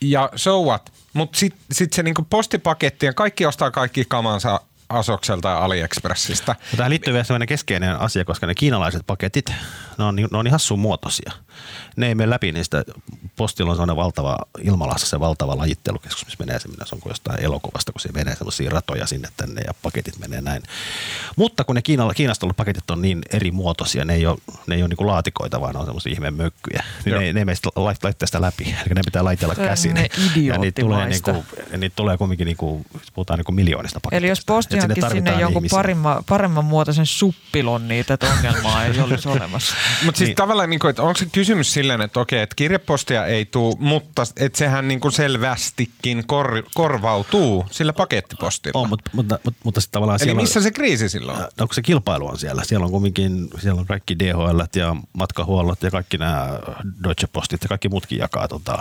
Ja 0.00 0.30
so 0.36 0.62
what? 0.62 0.92
Mutta 1.12 1.38
sitten 1.38 1.60
sit 1.72 1.92
se 1.92 2.02
niinku 2.02 2.26
postipaketti 2.30 3.06
ja 3.06 3.12
kaikki 3.12 3.46
ostaa 3.46 3.70
kaikki 3.70 4.04
kamansa 4.08 4.60
Asokselta 4.92 5.48
ja 5.48 5.58
AliExpressistä. 5.58 6.56
Tähän 6.76 6.90
liittyy 6.90 7.12
vielä 7.12 7.24
sellainen 7.24 7.48
keskeinen 7.48 8.00
asia, 8.00 8.24
koska 8.24 8.46
ne 8.46 8.54
kiinalaiset 8.54 9.02
paketit, 9.06 9.52
ne 9.98 10.04
on, 10.04 10.16
ne 10.16 10.28
on 10.32 10.46
ihan 10.46 10.54
hassun 10.54 10.78
muotoisia. 10.78 11.32
Ne 11.96 12.08
ei 12.08 12.14
mene 12.14 12.30
läpi 12.30 12.52
niistä. 12.52 12.84
Postilla 13.36 13.70
on 13.70 13.76
sellainen 13.76 13.96
valtava 13.96 14.38
ilmalassa 14.62 15.06
se 15.06 15.20
valtava 15.20 15.56
lajittelukeskus, 15.56 16.24
missä 16.24 16.44
menee 16.44 16.58
semmoinen, 16.58 16.86
se 16.86 16.94
on 16.94 17.00
kuin 17.00 17.10
jostain 17.10 17.44
elokuvasta, 17.44 17.92
kun 17.92 18.00
se 18.00 18.08
menee 18.12 18.36
semmoisia 18.36 18.70
ratoja 18.70 19.06
sinne 19.06 19.28
tänne 19.36 19.60
ja 19.66 19.74
paketit 19.82 20.18
menee 20.18 20.40
näin. 20.40 20.62
Mutta 21.36 21.64
kun 21.64 21.74
ne 21.74 21.82
Kiinalla, 21.82 22.14
Kiinasta 22.14 22.46
ollut 22.46 22.56
paketit 22.56 22.90
on 22.90 23.02
niin 23.02 23.22
eri 23.32 23.50
muotoisia, 23.50 24.04
ne 24.04 24.14
ei 24.14 24.26
ole, 24.26 24.38
ne 24.66 24.74
ei 24.74 24.82
ole 24.82 24.88
niin 24.88 25.06
laatikoita, 25.06 25.60
vaan 25.60 25.74
ne 25.74 25.80
on 25.80 25.86
semmoisia 25.86 26.12
ihmeen 26.12 26.34
mökkyjä. 26.34 26.84
Niin 27.04 27.18
ne, 27.18 27.32
ne 27.32 27.40
ei 27.40 27.44
meistä 27.44 27.68
laittaa 27.76 28.12
sitä 28.24 28.40
läpi, 28.40 28.64
eli 28.64 28.94
ne 28.94 29.00
pitää 29.04 29.24
laitella 29.24 29.54
käsin. 29.54 29.96
Ja 30.36 30.58
niitä 30.58 30.82
tulee, 30.82 31.06
niin 31.06 31.22
kuin, 31.22 31.44
niitä 31.76 31.96
tulee 31.96 32.18
kumminkin, 32.18 32.44
niin 32.44 32.56
kuin, 32.56 32.86
puhutaan 33.14 33.38
niin 33.38 33.44
kuin 33.44 33.56
miljoonista 33.56 34.00
paketista. 34.00 34.16
Eli 34.16 34.28
jos 34.28 34.44
posti 34.46 34.80
sinne, 34.80 34.94
sinne 35.12 35.40
jonkun 35.40 35.64
paremman, 35.70 36.24
paremman 36.28 36.64
muotoisen 36.64 37.06
suppilon, 37.06 37.88
niin 37.88 38.04
tätä 38.04 38.26
ongelmaa 38.36 38.84
ei 38.84 39.00
olisi 39.00 39.28
olemassa. 39.28 39.74
Mutta 40.04 40.18
siis 40.18 40.28
niin. 40.28 40.36
tavallaan, 40.36 40.70
niin 40.70 40.80
kuin, 40.80 40.90
että 40.90 41.02
onko 41.02 41.18
se 41.18 41.26
kysymys 41.42 41.72
silleen, 41.72 42.00
että 42.00 42.20
okei, 42.20 42.42
että 42.42 42.54
kirjepostia 42.54 43.26
ei 43.26 43.44
tule, 43.44 43.76
mutta 43.78 44.22
että 44.36 44.58
sehän 44.58 44.88
niin 44.88 45.00
kuin 45.00 45.12
selvästikin 45.12 46.26
kor, 46.26 46.62
korvautuu 46.74 47.66
sillä 47.70 47.92
pakettipostilla. 47.92 48.80
On, 48.80 48.88
mutta, 48.88 49.10
mutta, 49.14 49.38
mutta, 49.44 49.60
mutta 49.64 49.80
sitten 49.80 49.92
tavallaan 49.92 50.18
Eli 50.22 50.34
missä 50.34 50.60
se 50.60 50.70
kriisi 50.70 51.08
silloin 51.08 51.38
on? 51.38 51.48
No, 51.58 51.66
se 51.72 51.82
kilpailu 51.82 52.26
on 52.26 52.38
siellä. 52.38 52.62
Siellä 52.64 52.84
on 52.86 52.92
kumminkin, 52.92 53.48
siellä 53.58 53.80
on 53.80 53.86
kaikki 53.86 54.18
DHL 54.18 54.60
ja 54.76 54.96
matkahuollot 55.12 55.82
ja 55.82 55.90
kaikki 55.90 56.18
nämä 56.18 56.48
Deutsche 57.04 57.28
Postit 57.32 57.62
ja 57.62 57.68
kaikki 57.68 57.88
muutkin 57.88 58.18
jakaa 58.18 58.48
tota, 58.48 58.78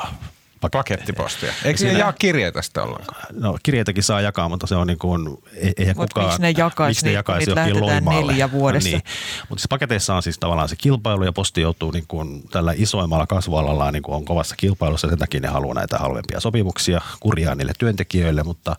Pakettipostia. 0.69 1.53
Eikö 1.65 1.79
siinä 1.79 1.99
jaa 1.99 2.13
kirjeitä 2.13 2.61
sitten 2.61 2.83
ollenkaan? 2.83 3.25
No 3.31 3.57
kirjeitä 3.63 3.91
saa 3.99 4.21
jakaa, 4.21 4.49
mutta 4.49 4.67
se 4.67 4.75
on 4.75 4.87
niin 4.87 4.99
kuin, 4.99 5.37
eihän 5.77 5.97
Mut 5.97 6.09
kukaan... 6.09 6.27
Miksi 6.27 6.41
ne 6.41 6.51
jakaisi, 6.51 6.89
miksi 6.89 7.05
ne 7.05 7.11
jakaisi 7.11 7.51
niitä 7.51 8.01
neljä 8.01 8.51
vuodessa? 8.51 8.89
Niin. 8.89 9.01
Mutta 9.49 9.61
siis 9.61 9.69
paketeissa 9.69 10.15
on 10.15 10.23
siis 10.23 10.39
tavallaan 10.39 10.69
se 10.69 10.75
kilpailu 10.75 11.23
ja 11.23 11.31
posti 11.31 11.61
joutuu 11.61 11.91
niin 11.91 12.05
kuin 12.07 12.43
tällä 12.49 12.73
isoimmalla 12.75 13.27
kasvualalla 13.27 13.91
niin 13.91 14.03
kuin 14.03 14.15
on 14.15 14.25
kovassa 14.25 14.55
kilpailussa. 14.55 15.09
Sen 15.09 15.17
takia 15.17 15.39
ne 15.39 15.47
haluaa 15.47 15.73
näitä 15.73 15.97
halvempia 15.97 16.39
sopimuksia 16.39 17.01
kurjaa 17.19 17.55
niille 17.55 17.73
työntekijöille, 17.79 18.43
mutta 18.43 18.75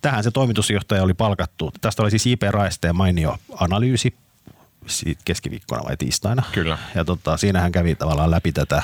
tähän 0.00 0.24
se 0.24 0.30
toimitusjohtaja 0.30 1.02
oli 1.02 1.14
palkattu. 1.14 1.72
Tästä 1.80 2.02
oli 2.02 2.10
siis 2.10 2.26
IP 2.26 2.42
Raisteen 2.42 2.96
mainio 2.96 3.36
analyysi 3.56 4.14
keskiviikkona 5.24 5.84
vai 5.84 5.96
tiistaina. 5.96 6.42
Kyllä. 6.52 6.78
Ja 6.94 7.04
tota, 7.04 7.36
siinä 7.36 7.60
hän 7.60 7.72
kävi 7.72 7.94
tavallaan 7.94 8.30
läpi 8.30 8.52
tätä 8.52 8.82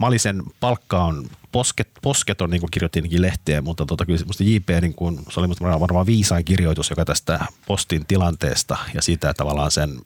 Malisen 0.00 0.42
palkka 0.60 1.04
on 1.04 1.30
posket, 1.52 1.88
posketon, 2.02 2.50
niin 2.50 2.60
kuin 2.60 2.70
kirjoittiinkin 2.70 3.22
lehteen, 3.22 3.64
mutta 3.64 3.86
tota, 3.86 4.06
kyllä 4.06 4.18
musta 4.26 4.44
JP, 4.44 4.68
niin 4.80 4.94
kuin, 4.94 5.20
se 5.30 5.40
oli 5.40 5.46
musta 5.46 5.80
varmaan 5.80 6.06
viisain 6.06 6.44
kirjoitus, 6.44 6.90
joka 6.90 7.04
tästä 7.04 7.40
postin 7.66 8.06
tilanteesta 8.06 8.76
ja 8.94 9.02
siitä 9.02 9.30
että 9.30 9.38
tavallaan 9.38 9.70
sen 9.70 10.00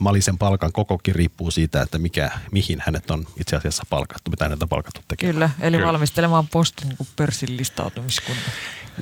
Malisen 0.00 0.38
palkan 0.38 0.72
kokokin 0.72 1.14
riippuu 1.14 1.50
siitä, 1.50 1.82
että 1.82 1.98
mikä, 1.98 2.30
mihin 2.52 2.82
hänet 2.86 3.10
on 3.10 3.26
itse 3.40 3.56
asiassa 3.56 3.82
palkattu, 3.90 4.30
mitä 4.30 4.44
hänet 4.44 4.62
on 4.62 4.68
palkattu 4.68 5.00
tekemään. 5.08 5.34
Kyllä, 5.34 5.50
eli 5.60 5.76
Kyllä. 5.76 5.88
valmistelemaan 5.88 6.48
postin 6.48 6.88
niin 6.88 7.08
pörssin 7.16 7.56
listautumiskunta. 7.56 8.50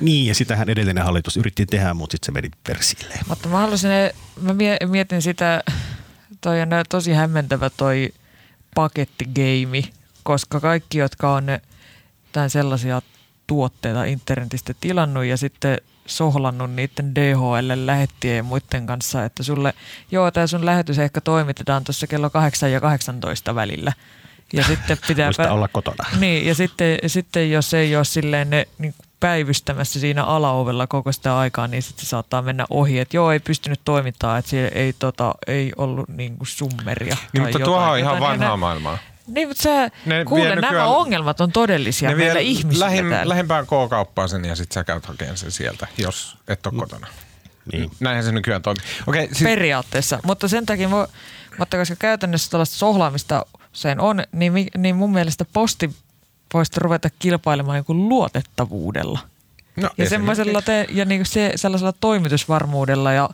Niin, 0.01 0.27
ja 0.27 0.35
sitähän 0.35 0.69
edellinen 0.69 1.03
hallitus 1.03 1.37
yritti 1.37 1.65
tehdä, 1.65 1.93
mutta 1.93 2.13
sitten 2.13 2.25
se 2.25 2.31
meni 2.31 2.49
persille. 2.63 3.19
Mutta 3.27 3.49
mä 3.49 3.57
haluaisin, 3.57 3.89
mä 4.41 4.53
mietin 4.89 5.21
sitä, 5.21 5.63
toi 6.41 6.61
on 6.61 6.69
tosi 6.89 7.13
hämmentävä 7.13 7.69
toi 7.69 8.13
pakettigeimi, 8.75 9.91
koska 10.29 10.59
kaikki, 10.59 10.97
jotka 10.97 11.33
on 11.33 11.43
tämän 12.31 12.49
sellaisia 12.49 13.01
tuotteita 13.47 14.03
internetistä 14.03 14.73
tilannut 14.81 15.25
ja 15.25 15.37
sitten 15.37 15.77
sohlannut 16.05 16.71
niiden 16.71 17.15
DHL 17.15 17.71
lähettien 17.75 18.37
ja 18.37 18.43
muiden 18.43 18.85
kanssa, 18.85 19.25
että 19.25 19.43
sulle, 19.43 19.73
joo, 20.11 20.31
tämä 20.31 20.47
sun 20.47 20.65
lähetys 20.65 20.99
ehkä 20.99 21.21
toimitetaan 21.21 21.83
tuossa 21.83 22.07
kello 22.07 22.29
8 22.29 22.71
ja 22.71 22.81
18 22.81 23.55
välillä. 23.55 23.93
Ja 24.53 24.63
sitten 24.63 24.97
pitää... 25.07 25.27
Muista 25.27 25.51
olla 25.51 25.67
kotona. 25.67 26.09
Niin, 26.19 26.45
ja 26.45 26.55
sitten, 26.55 26.99
sitten 27.07 27.51
jos 27.51 27.73
ei 27.73 27.95
ole 27.95 28.05
silleen 28.05 28.49
ne 28.49 28.67
niin 28.77 28.93
päivystämässä 29.19 29.99
siinä 29.99 30.23
alaovella 30.23 30.87
koko 30.87 31.11
sitä 31.11 31.37
aikaa, 31.37 31.67
niin 31.67 31.83
sitten 31.83 32.05
se 32.05 32.09
saattaa 32.09 32.41
mennä 32.41 32.65
ohi, 32.69 32.99
että 32.99 33.17
joo, 33.17 33.31
ei 33.31 33.39
pystynyt 33.39 33.81
toimittamaan, 33.85 34.39
että 34.39 34.49
siellä 34.49 34.69
ei, 34.69 34.93
tota, 34.99 35.35
ei 35.47 35.71
ollut 35.77 36.09
niin 36.09 36.37
kuin 36.37 36.47
summeria. 36.47 37.17
Niin, 37.33 37.43
mutta 37.43 37.59
tuohan 37.59 37.91
on 37.91 37.99
ihan 37.99 38.19
vanhaa 38.19 38.57
maailmaa. 38.57 38.97
Niin, 39.29 39.47
mutta 39.47 39.63
sä, 39.63 39.89
ne 40.05 40.25
kuule, 40.25 40.55
nämä 40.55 40.61
nykyään, 40.61 40.87
ongelmat 40.87 41.41
on 41.41 41.51
todellisia 41.51 42.09
ne 42.09 42.15
meillä 42.15 42.39
ihmisillä 42.39 42.85
lähim, 42.85 43.09
täällä. 43.09 43.29
Lähimpään 43.29 43.65
K-kauppaan 43.65 44.29
sen 44.29 44.45
ja 44.45 44.55
sitten 44.55 44.73
sä 44.73 44.83
käyt 44.83 45.05
hakemaan 45.05 45.37
sen 45.37 45.51
sieltä, 45.51 45.87
jos 45.97 46.37
et 46.47 46.65
ole 46.67 46.79
kotona. 46.79 47.07
Niin. 47.71 47.91
Näinhän 47.99 48.25
se 48.25 48.31
nykyään 48.31 48.61
toimii. 48.61 48.83
Okay, 49.07 49.27
sit... 49.31 49.43
Periaatteessa, 49.43 50.19
mutta 50.23 50.47
sen 50.47 50.65
takia, 50.65 50.89
mutta 51.59 51.77
koska 51.77 51.95
käytännössä 51.95 52.51
tällaista 52.51 52.75
sohlaamista 52.75 53.45
sen 53.73 53.99
on, 53.99 54.23
niin, 54.31 54.53
niin 54.77 54.95
mun 54.95 55.13
mielestä 55.13 55.45
posti 55.53 55.95
voisi 56.53 56.71
ruveta 56.77 57.09
kilpailemaan 57.19 57.77
joku 57.77 57.93
luotettavuudella. 57.93 59.19
No, 59.75 59.89
ja 59.97 60.09
semmoisella 60.09 60.61
te, 60.61 60.85
ja 60.89 61.05
niin 61.05 61.25
se, 61.25 61.51
sellaisella 61.55 61.93
toimitusvarmuudella 61.99 63.11
ja 63.11 63.29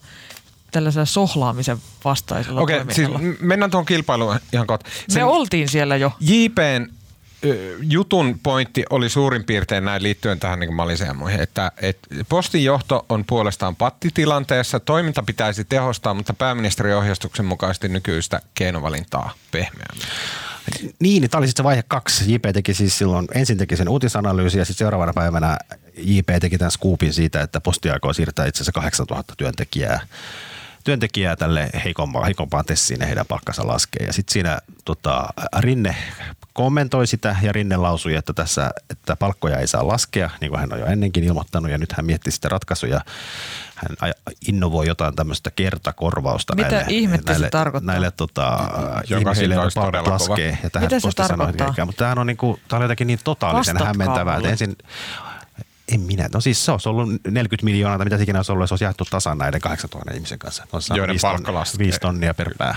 tällaisella 0.75 1.05
sohlaamisen 1.05 1.77
vastaisella 2.05 2.61
Okei, 2.61 2.81
okay, 2.81 2.93
siis 2.93 3.09
mennään 3.39 3.71
tuohon 3.71 3.85
kilpailuun 3.85 4.39
ihan 4.53 4.67
kohta. 4.67 4.89
Me 5.13 5.23
oltiin 5.23 5.69
siellä 5.69 5.95
jo. 5.95 6.11
JPn 6.19 6.87
jutun 7.81 8.39
pointti 8.43 8.83
oli 8.89 9.09
suurin 9.09 9.43
piirtein 9.43 9.85
näin 9.85 10.03
liittyen 10.03 10.39
tähän 10.39 10.59
niin 10.59 10.73
maliseen 10.73 11.17
muihin, 11.17 11.39
että, 11.39 11.71
että 11.81 12.07
postin 12.29 12.63
johto 12.63 13.05
on 13.09 13.25
puolestaan 13.25 13.75
pattitilanteessa, 13.75 14.79
toiminta 14.79 15.23
pitäisi 15.23 15.63
tehostaa, 15.63 16.13
mutta 16.13 16.33
pääministerin 16.33 16.95
ohjeistuksen 16.95 17.45
mukaisesti 17.45 17.87
nykyistä 17.87 18.41
keinovalintaa 18.55 19.33
pehmeämmin. 19.51 20.07
Niin, 20.99 21.21
niin 21.21 21.29
tämä 21.29 21.39
oli 21.39 21.47
sitten 21.47 21.63
se 21.63 21.67
vaihe 21.67 21.83
kaksi. 21.87 22.33
JP 22.33 22.45
teki 22.53 22.73
siis 22.73 22.97
silloin, 22.97 23.27
ensin 23.33 23.57
teki 23.57 23.77
sen 23.77 23.89
uutisanalyysin 23.89 24.59
ja 24.59 24.65
sitten 24.65 24.85
seuraavana 24.85 25.13
päivänä 25.13 25.57
JP 25.97 26.29
teki 26.41 26.57
tämän 26.57 26.71
scoopin 26.71 27.13
siitä, 27.13 27.41
että 27.41 27.61
posti 27.61 27.89
aikoo 27.89 28.13
siirtää 28.13 28.45
itse 28.45 28.57
asiassa 28.57 28.71
8000 28.71 29.33
työntekijää 29.37 29.99
työntekijää 30.85 31.35
tälle 31.35 31.69
heikompaan, 31.83 32.25
heikompaan 32.25 32.65
tessiin 32.65 32.99
ja 32.99 33.07
heidän 33.07 33.25
palkkansa 33.25 33.67
laskee. 33.67 34.05
Ja 34.05 34.13
sitten 34.13 34.33
siinä 34.33 34.59
tota, 34.85 35.27
Rinne 35.59 35.95
kommentoi 36.53 37.07
sitä 37.07 37.35
ja 37.41 37.51
Rinne 37.51 37.77
lausui, 37.77 38.15
että 38.15 38.33
tässä 38.33 38.71
että 38.89 39.15
palkkoja 39.15 39.57
ei 39.57 39.67
saa 39.67 39.87
laskea, 39.87 40.29
niin 40.41 40.49
kuin 40.49 40.59
hän 40.59 40.73
on 40.73 40.79
jo 40.79 40.85
ennenkin 40.85 41.23
ilmoittanut 41.23 41.71
ja 41.71 41.77
nyt 41.77 41.91
hän 41.91 42.05
miettii 42.05 42.31
sitä 42.31 42.49
ratkaisuja. 42.49 43.01
Hän 43.75 44.13
innovoi 44.47 44.87
jotain 44.87 45.15
tämmöistä 45.15 45.51
kertakorvausta 45.51 46.55
Mitä 46.55 46.69
näille, 46.69 46.85
ihmettä 46.89 47.31
näille, 47.31 47.47
se 47.47 47.51
tarkoittaa? 47.51 47.93
näille 47.93 48.11
tota, 48.11 48.59
ihmisille, 49.19 49.55
jotka 49.55 49.81
palkat 49.81 50.07
laskee. 50.07 50.57
Ja 50.63 50.69
tähän 50.69 50.85
Mitä 50.85 50.99
se 50.99 51.09
tarkoittaa? 51.15 51.85
Mutta 51.85 51.99
tämähän 51.99 52.19
on, 52.19 52.27
niin 52.27 52.37
kuin, 52.37 52.61
tämä 52.67 52.77
on 52.77 52.83
jotenkin 52.83 53.07
niin 53.07 53.19
totaalisen 53.23 53.75
Vastatkaa 53.75 54.05
hämmentävää. 54.05 54.37
Että 54.37 54.49
ensin 54.49 54.75
en 55.91 56.01
minä. 56.01 56.29
No 56.33 56.41
siis 56.41 56.65
se 56.65 56.71
olisi 56.71 56.89
ollut 56.89 57.09
40 57.09 57.65
miljoonaa 57.65 57.97
tai 57.97 58.05
mitä 58.05 58.23
ikinä 58.23 58.39
olisi 58.39 58.51
ollut, 58.51 58.69
se 58.69 58.73
olisi 58.73 58.83
jaettu 58.83 59.05
tasan 59.09 59.37
näiden 59.37 59.61
8000 59.61 60.13
ihmisen 60.13 60.39
kanssa. 60.39 60.63
Joiden 60.95 61.17
palkka 61.21 61.53
laskee. 61.53 61.85
5 61.85 61.99
tonnia 61.99 62.33
per 62.33 62.53
pää. 62.57 62.75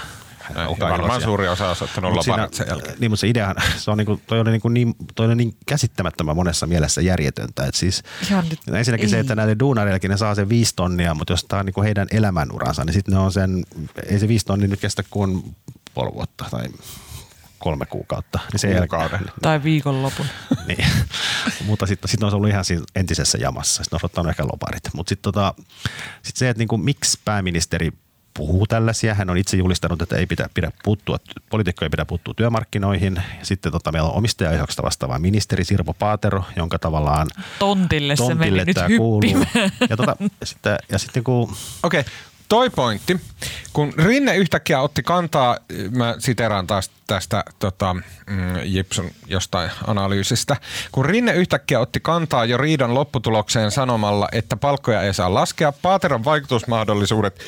Näin, 0.54 0.78
varmaan 0.80 1.22
suuri 1.22 1.48
osa 1.48 1.68
olisi 1.68 1.84
ottanut 1.84 2.12
loparit 2.12 2.54
sen 2.54 2.66
jälkeen. 2.68 2.96
Niin, 3.00 3.10
mutta 3.10 3.20
se 3.20 3.28
idea, 3.28 3.54
se 3.76 3.90
on 3.90 3.98
niinku, 3.98 4.20
toi 4.26 4.40
on 4.40 4.46
niinku 4.46 4.68
niin, 4.68 4.94
toi 5.14 5.26
on 5.26 5.36
niin 5.36 5.56
käsittämättömän 5.66 6.36
monessa 6.36 6.66
mielessä 6.66 7.00
järjetöntä. 7.00 7.66
Et 7.66 7.74
siis, 7.74 8.02
nyt, 8.50 8.60
ensinnäkin 8.72 9.06
ei. 9.06 9.10
se, 9.10 9.18
että 9.18 9.34
näille 9.34 9.56
duunareillekin 9.60 10.10
ne 10.10 10.16
saa 10.16 10.34
sen 10.34 10.48
viisi 10.48 10.72
tonnia, 10.76 11.14
mutta 11.14 11.32
jos 11.32 11.44
tämä 11.44 11.60
on 11.60 11.66
niinku 11.66 11.82
heidän 11.82 12.08
elämänuransa, 12.10 12.84
niin 12.84 12.94
sitten 12.94 13.14
ne 13.14 13.20
on 13.20 13.32
sen, 13.32 13.64
ei 14.06 14.18
se 14.18 14.28
viisi 14.28 14.46
tonnia 14.46 14.68
nyt 14.68 14.80
kestä 14.80 15.02
kuin 15.10 15.56
puoli 15.94 16.14
vuotta 16.14 16.44
tai 16.50 16.68
kolme 17.58 17.86
kuukautta. 17.86 18.38
Niin 18.52 18.60
sen 18.60 18.76
Kuukauden. 18.78 19.10
Jälkeen, 19.12 19.42
tai 19.42 19.62
viikonlopun. 19.62 20.26
niin. 20.68 20.86
Mutta 21.66 21.86
sitten 21.86 22.08
sit 22.08 22.22
on 22.22 22.34
ollut 22.34 22.48
ihan 22.48 22.64
siinä 22.64 22.84
entisessä 22.96 23.38
jamassa. 23.38 23.84
Sitten 23.84 23.96
on 23.96 24.00
ottanut 24.04 24.30
ehkä 24.30 24.44
loparit. 24.44 24.82
Mutta 24.94 25.08
sitten 25.08 25.32
tota, 25.32 25.54
sit 26.22 26.36
se, 26.36 26.48
että 26.48 26.58
niinku, 26.58 26.76
miksi 26.76 27.20
pääministeri 27.24 27.92
puhuu 28.34 28.66
tällaisia. 28.66 29.14
Hän 29.14 29.30
on 29.30 29.38
itse 29.38 29.56
julistanut, 29.56 30.02
että 30.02 30.16
ei 30.16 30.26
pidä, 30.26 30.50
pidä 30.54 30.72
puuttua, 30.84 31.18
poliitikko 31.50 31.84
ei 31.84 31.90
pidä 31.90 32.04
puuttua 32.04 32.34
työmarkkinoihin. 32.34 33.14
Ja 33.38 33.46
sitten 33.46 33.72
tota, 33.72 33.92
meillä 33.92 34.08
on 34.08 34.14
omistajaohjauksesta 34.16 34.82
vastaava 34.82 35.18
ministeri 35.18 35.64
Sirpo 35.64 35.94
Paatero, 35.94 36.44
jonka 36.56 36.78
tavallaan 36.78 37.26
tontille, 37.58 38.16
tontille 38.16 38.48
se 38.48 38.50
meni 38.50 38.64
nyt 38.64 38.96
kuuluu. 38.96 39.44
Ja, 39.90 39.96
tota, 39.96 40.16
ja 40.40 40.46
sitten, 40.46 40.78
ja 40.92 40.98
sitten 40.98 41.24
kun... 41.24 41.56
Okei, 41.82 42.00
okay 42.00 42.12
toi 42.48 42.70
pointti, 42.70 43.20
kun 43.72 43.92
Rinne 43.96 44.36
yhtäkkiä 44.36 44.80
otti 44.80 45.02
kantaa, 45.02 45.58
mä 45.90 46.14
siteraan 46.18 46.66
taas 46.66 46.90
tästä 47.06 47.44
tota, 47.58 47.94
mm, 47.94 48.02
Gibson 48.72 49.10
jostain 49.26 49.70
analyysistä, 49.86 50.56
kun 50.92 51.04
Rinne 51.04 51.32
yhtäkkiä 51.32 51.80
otti 51.80 52.00
kantaa 52.00 52.44
jo 52.44 52.56
riidan 52.56 52.94
lopputulokseen 52.94 53.70
sanomalla, 53.70 54.28
että 54.32 54.56
palkkoja 54.56 55.02
ei 55.02 55.14
saa 55.14 55.34
laskea, 55.34 55.72
Paateron 55.72 56.24
vaikutusmahdollisuudet 56.24 57.40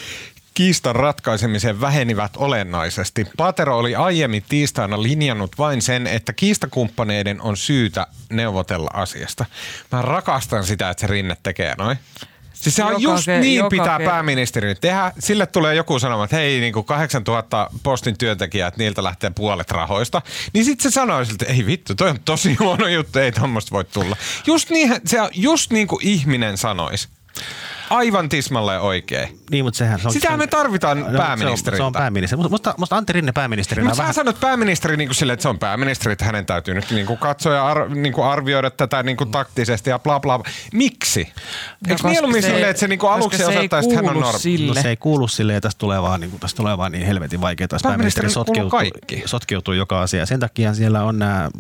kiistan 0.55 0.97
ratkaisemiseen 0.97 1.81
vähenivät 1.81 2.33
olennaisesti. 2.37 3.27
Paatero 3.37 3.79
oli 3.79 3.95
aiemmin 3.95 4.45
tiistaina 4.49 5.03
linjannut 5.03 5.59
vain 5.59 5.83
sen, 5.83 6.07
että 6.07 6.33
kiistakumppaneiden 6.33 7.41
on 7.41 7.57
syytä 7.57 8.07
neuvotella 8.31 8.91
asiasta. 8.93 9.45
Mä 9.93 10.03
rakastan 10.03 10.65
sitä, 10.65 10.91
että 10.91 11.01
se 11.01 11.07
Rinne 11.07 11.37
tekee 11.43 11.75
noin. 11.79 11.99
Siis 12.53 12.75
se 12.75 12.85
on 12.85 12.91
Joka 12.93 13.03
just 13.03 13.29
ke- 13.29 13.41
niin 13.41 13.65
pitää 13.71 13.99
ke- 13.99 14.05
pääministerin 14.05 14.77
tehdä. 14.81 15.13
Sille 15.19 15.47
tulee 15.47 15.75
joku 15.75 15.99
sanomaan, 15.99 16.25
että 16.25 16.37
hei, 16.37 16.61
niin 16.61 16.73
kuin 16.73 16.85
8000 16.87 17.71
postin 17.83 18.19
työntekijää, 18.19 18.69
että 18.69 18.79
niiltä 18.79 19.05
lähtee 19.05 19.31
puolet 19.35 19.71
rahoista. 19.71 20.23
Niin 20.53 20.65
sitten 20.65 20.91
se 20.91 20.95
sanoo 20.95 21.25
siltä, 21.25 21.45
että 21.45 21.55
ei 21.55 21.67
vittu, 21.67 21.95
toi 21.95 22.11
on 22.11 22.21
tosi 22.25 22.55
huono 22.55 22.89
juttu, 22.89 23.19
ei 23.19 23.33
tuommoista 23.33 23.71
voi 23.71 23.85
tulla. 23.85 24.17
Just 24.47 24.71
niin, 24.71 24.95
se 25.07 25.21
on 25.21 25.31
just 25.35 25.71
niin 25.71 25.87
kuin 25.89 26.07
ihminen 26.07 26.57
sanoisi. 26.59 27.09
Aivan 27.91 28.29
tismalleen 28.29 28.81
oikein. 28.81 29.39
Niin, 29.51 29.65
mutta 29.65 29.79
sehän 29.79 30.01
se 30.01 30.09
on, 30.09 30.13
Sitähän 30.13 30.39
se 30.39 30.47
me 30.47 30.47
tarvitaan 30.47 31.01
no, 31.01 31.07
Se 31.39 31.47
on, 31.47 31.77
se 31.77 31.83
on 31.83 31.93
pääministeri. 31.93 32.37
Musta, 32.37 32.51
musta, 32.51 32.75
musta 32.79 32.97
Antti 32.97 33.13
Rinne 33.13 33.33
pääministerinä 33.33 33.85
Mutta 33.85 33.93
on 33.93 33.97
sä 33.97 34.03
vähän... 34.03 34.15
sanot 34.15 34.41
pääministeri 34.41 34.97
niin 34.97 35.09
kuin 35.09 35.17
sille, 35.17 35.33
että 35.33 35.43
se 35.43 35.49
on 35.49 35.59
pääministeri, 35.59 36.13
että 36.13 36.25
hänen 36.25 36.47
täytyy 36.47 36.75
nyt 36.75 36.91
niin 36.91 37.07
kuin 37.07 37.19
katsoa 37.19 37.55
ja 37.55 37.67
ar- 37.67 37.89
niin 37.89 38.13
kuin 38.13 38.27
arvioida 38.27 38.71
tätä 38.71 39.03
niin 39.03 39.17
kuin 39.17 39.31
taktisesti 39.31 39.91
ja 39.91 39.99
bla 39.99 40.21
bla. 40.21 40.41
Miksi? 40.73 41.21
Eikö 41.21 41.35
koska 41.89 42.09
mieluummin 42.09 42.43
silleen, 42.43 42.71
että 42.71 42.81
se 42.81 42.89
niin 42.89 42.99
kuin 42.99 43.13
aluksi 43.13 43.45
osoittaa, 43.45 43.81
että 43.81 43.97
hän 43.97 44.09
on 44.09 44.21
normi? 44.21 44.39
sille. 44.39 44.75
No 44.75 44.83
se 44.83 44.89
ei 44.89 44.97
kuulu 44.97 45.29
sille 45.29 45.53
ja 45.53 45.61
tästä 45.61 45.79
tulee 45.79 46.03
vaan, 46.03 46.21
niin 46.21 46.31
kuin, 46.31 46.41
tästä 46.41 46.57
tulee 46.57 46.79
vaan 46.79 46.93
niin 46.93 47.07
helvetin 47.07 47.41
vaikeaa, 47.41 47.69
jos 47.73 47.83
pääministeri 47.83 48.23
Pääministerille 48.29 48.35
kuuluu 48.35 48.71
sotkeutuu, 48.71 49.01
kaikki. 49.11 49.23
sotkeutuu 49.29 49.75
joka 49.75 50.03
asia. 50.03 50.27
Sen 50.27 50.41
takia 50.41 50.75
siellä 50.75 51.05
on 51.05 51.19
nämä 51.19 51.51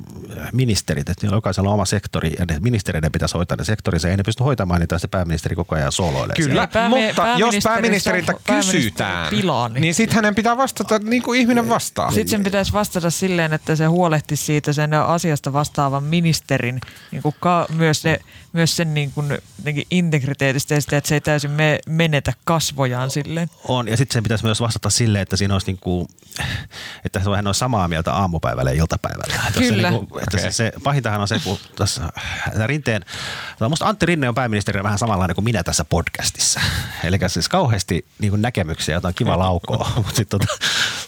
ministerit, 0.52 1.08
että 1.08 1.26
niillä 1.26 1.37
jokaisella 1.37 1.68
on 1.68 1.75
oma 1.75 1.84
sektori 1.84 2.34
ja 2.38 2.44
ne 2.49 2.56
ministereiden 2.60 3.12
pitäisi 3.12 3.37
hoitaa 3.37 3.56
ne 3.56 3.64
sektorinsa. 3.64 4.08
Ei 4.08 4.16
ne 4.16 4.22
pysty 4.22 4.44
hoitamaan 4.44 4.80
niitä, 4.80 4.99
se 4.99 5.08
pääministeri 5.08 5.56
koko 5.56 5.75
ajan 5.75 5.92
sooloilee. 6.20 6.48
Kyllä, 6.48 6.66
Päämi- 6.66 7.06
mutta 7.06 7.22
jos 7.38 7.54
pääministeri- 7.54 7.62
pääministeriltä 7.62 8.32
pääministeri 8.46 8.78
kysytään, 8.78 9.30
pilaa, 9.30 9.68
niin- 9.68 9.80
niin 9.80 9.94
sitten 9.94 10.16
hänen 10.16 10.34
pitää 10.34 10.56
vastata 10.56 10.98
niin 10.98 11.22
kuin 11.22 11.40
ihminen 11.40 11.68
vastaa. 11.68 12.10
Sitten 12.10 12.28
sen 12.28 12.42
pitäisi 12.42 12.72
vastata 12.72 13.10
silleen, 13.10 13.52
että 13.52 13.76
se 13.76 13.86
huolehti 13.86 14.36
siitä 14.36 14.72
sen 14.72 14.94
asiasta 14.94 15.52
vastaavan 15.52 16.04
ministerin 16.04 16.80
niin 17.10 17.22
kuin 17.22 17.34
ka, 17.40 17.66
myös, 17.74 18.02
se, 18.02 18.20
myös 18.52 18.76
sen 18.76 18.94
niin 18.94 19.12
kuin, 19.12 19.38
jotenkin 19.58 19.86
integriteetistä 19.90 20.74
ja 20.74 20.80
sitä, 20.80 20.96
että 20.96 21.08
se 21.08 21.14
ei 21.14 21.20
täysin 21.20 21.50
me, 21.50 21.78
menetä 21.86 22.32
kasvojaan 22.44 23.10
silleen. 23.10 23.50
On, 23.64 23.88
ja 23.88 23.96
sitten 23.96 24.14
sen 24.14 24.22
pitäisi 24.22 24.44
myös 24.44 24.60
vastata 24.60 24.90
silleen, 24.90 25.22
että 25.22 25.36
siinä 25.36 25.54
olisi 25.54 25.66
niinku, 25.66 26.08
että 27.04 27.20
hän 27.36 27.46
on 27.46 27.54
samaa 27.54 27.88
mieltä 27.88 28.12
aamupäivällä 28.12 28.70
ja 28.70 28.76
iltapäivällä. 28.80 29.34
Että 29.48 29.60
Kyllä. 29.60 29.90
Se, 29.90 29.98
niinku, 29.98 30.18
että 30.18 30.36
Okei. 30.36 30.52
se, 30.52 30.56
se, 30.56 30.72
pahintahan 30.82 31.20
on 31.20 31.28
se, 31.28 31.40
kun 31.44 31.58
tässä 31.76 32.02
Rinteen, 32.66 33.04
musta 33.68 33.88
Antti 33.88 34.06
Rinne 34.06 34.28
on 34.28 34.34
pääministeri 34.34 34.82
vähän 34.82 34.98
samanlainen 34.98 35.34
kuin 35.34 35.44
minä 35.44 35.62
tässä 35.62 35.84
podcastissa. 36.11 36.61
Eli 37.05 37.19
siis 37.26 37.49
kauheasti 37.49 38.07
niinku 38.19 38.37
näkemyksiä, 38.37 38.95
jotain 38.95 39.14
kiva 39.14 39.38
laukoa, 39.38 39.93
mutta 39.97 40.14
sitten 40.14 40.40
tota, 40.40 40.59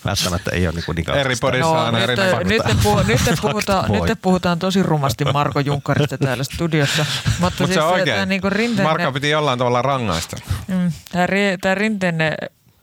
välttämättä 0.04 0.50
ei 0.50 0.66
ole 0.66 0.74
niinku 0.74 0.92
niin 0.92 1.04
kauheasti 1.04 1.28
Eri 1.28 1.36
podissa 1.40 1.72
No, 1.72 1.84
on 1.84 1.94
nyt, 1.94 2.02
eri 2.02 2.16
nyt, 2.16 2.44
nyt, 2.44 2.62
te 2.66 2.74
puhu, 2.82 3.02
nyt, 3.02 3.20
te 3.24 3.34
puhutaan, 3.42 3.92
nyt 3.92 4.04
te 4.06 4.14
puhutaan 4.14 4.58
tosi 4.58 4.82
rumasti 4.82 5.24
Marko 5.24 5.60
Junkkarista 5.60 6.18
täällä 6.18 6.44
studiossa. 6.44 7.06
Mutta 7.24 7.40
Mutta 7.40 7.64
siis 7.66 7.74
se 7.74 7.80
on 7.82 7.88
tämä 7.88 8.00
oikein. 8.00 8.28
niinku 8.28 8.50
rinteinen, 8.50 8.92
Marko 8.92 9.12
piti 9.12 9.30
jollain 9.30 9.58
tavalla 9.58 9.82
rangaista. 9.82 10.36
mm, 10.68 10.92
tämä, 11.12 11.26
tämä 11.60 11.74
rinteinen 11.74 12.34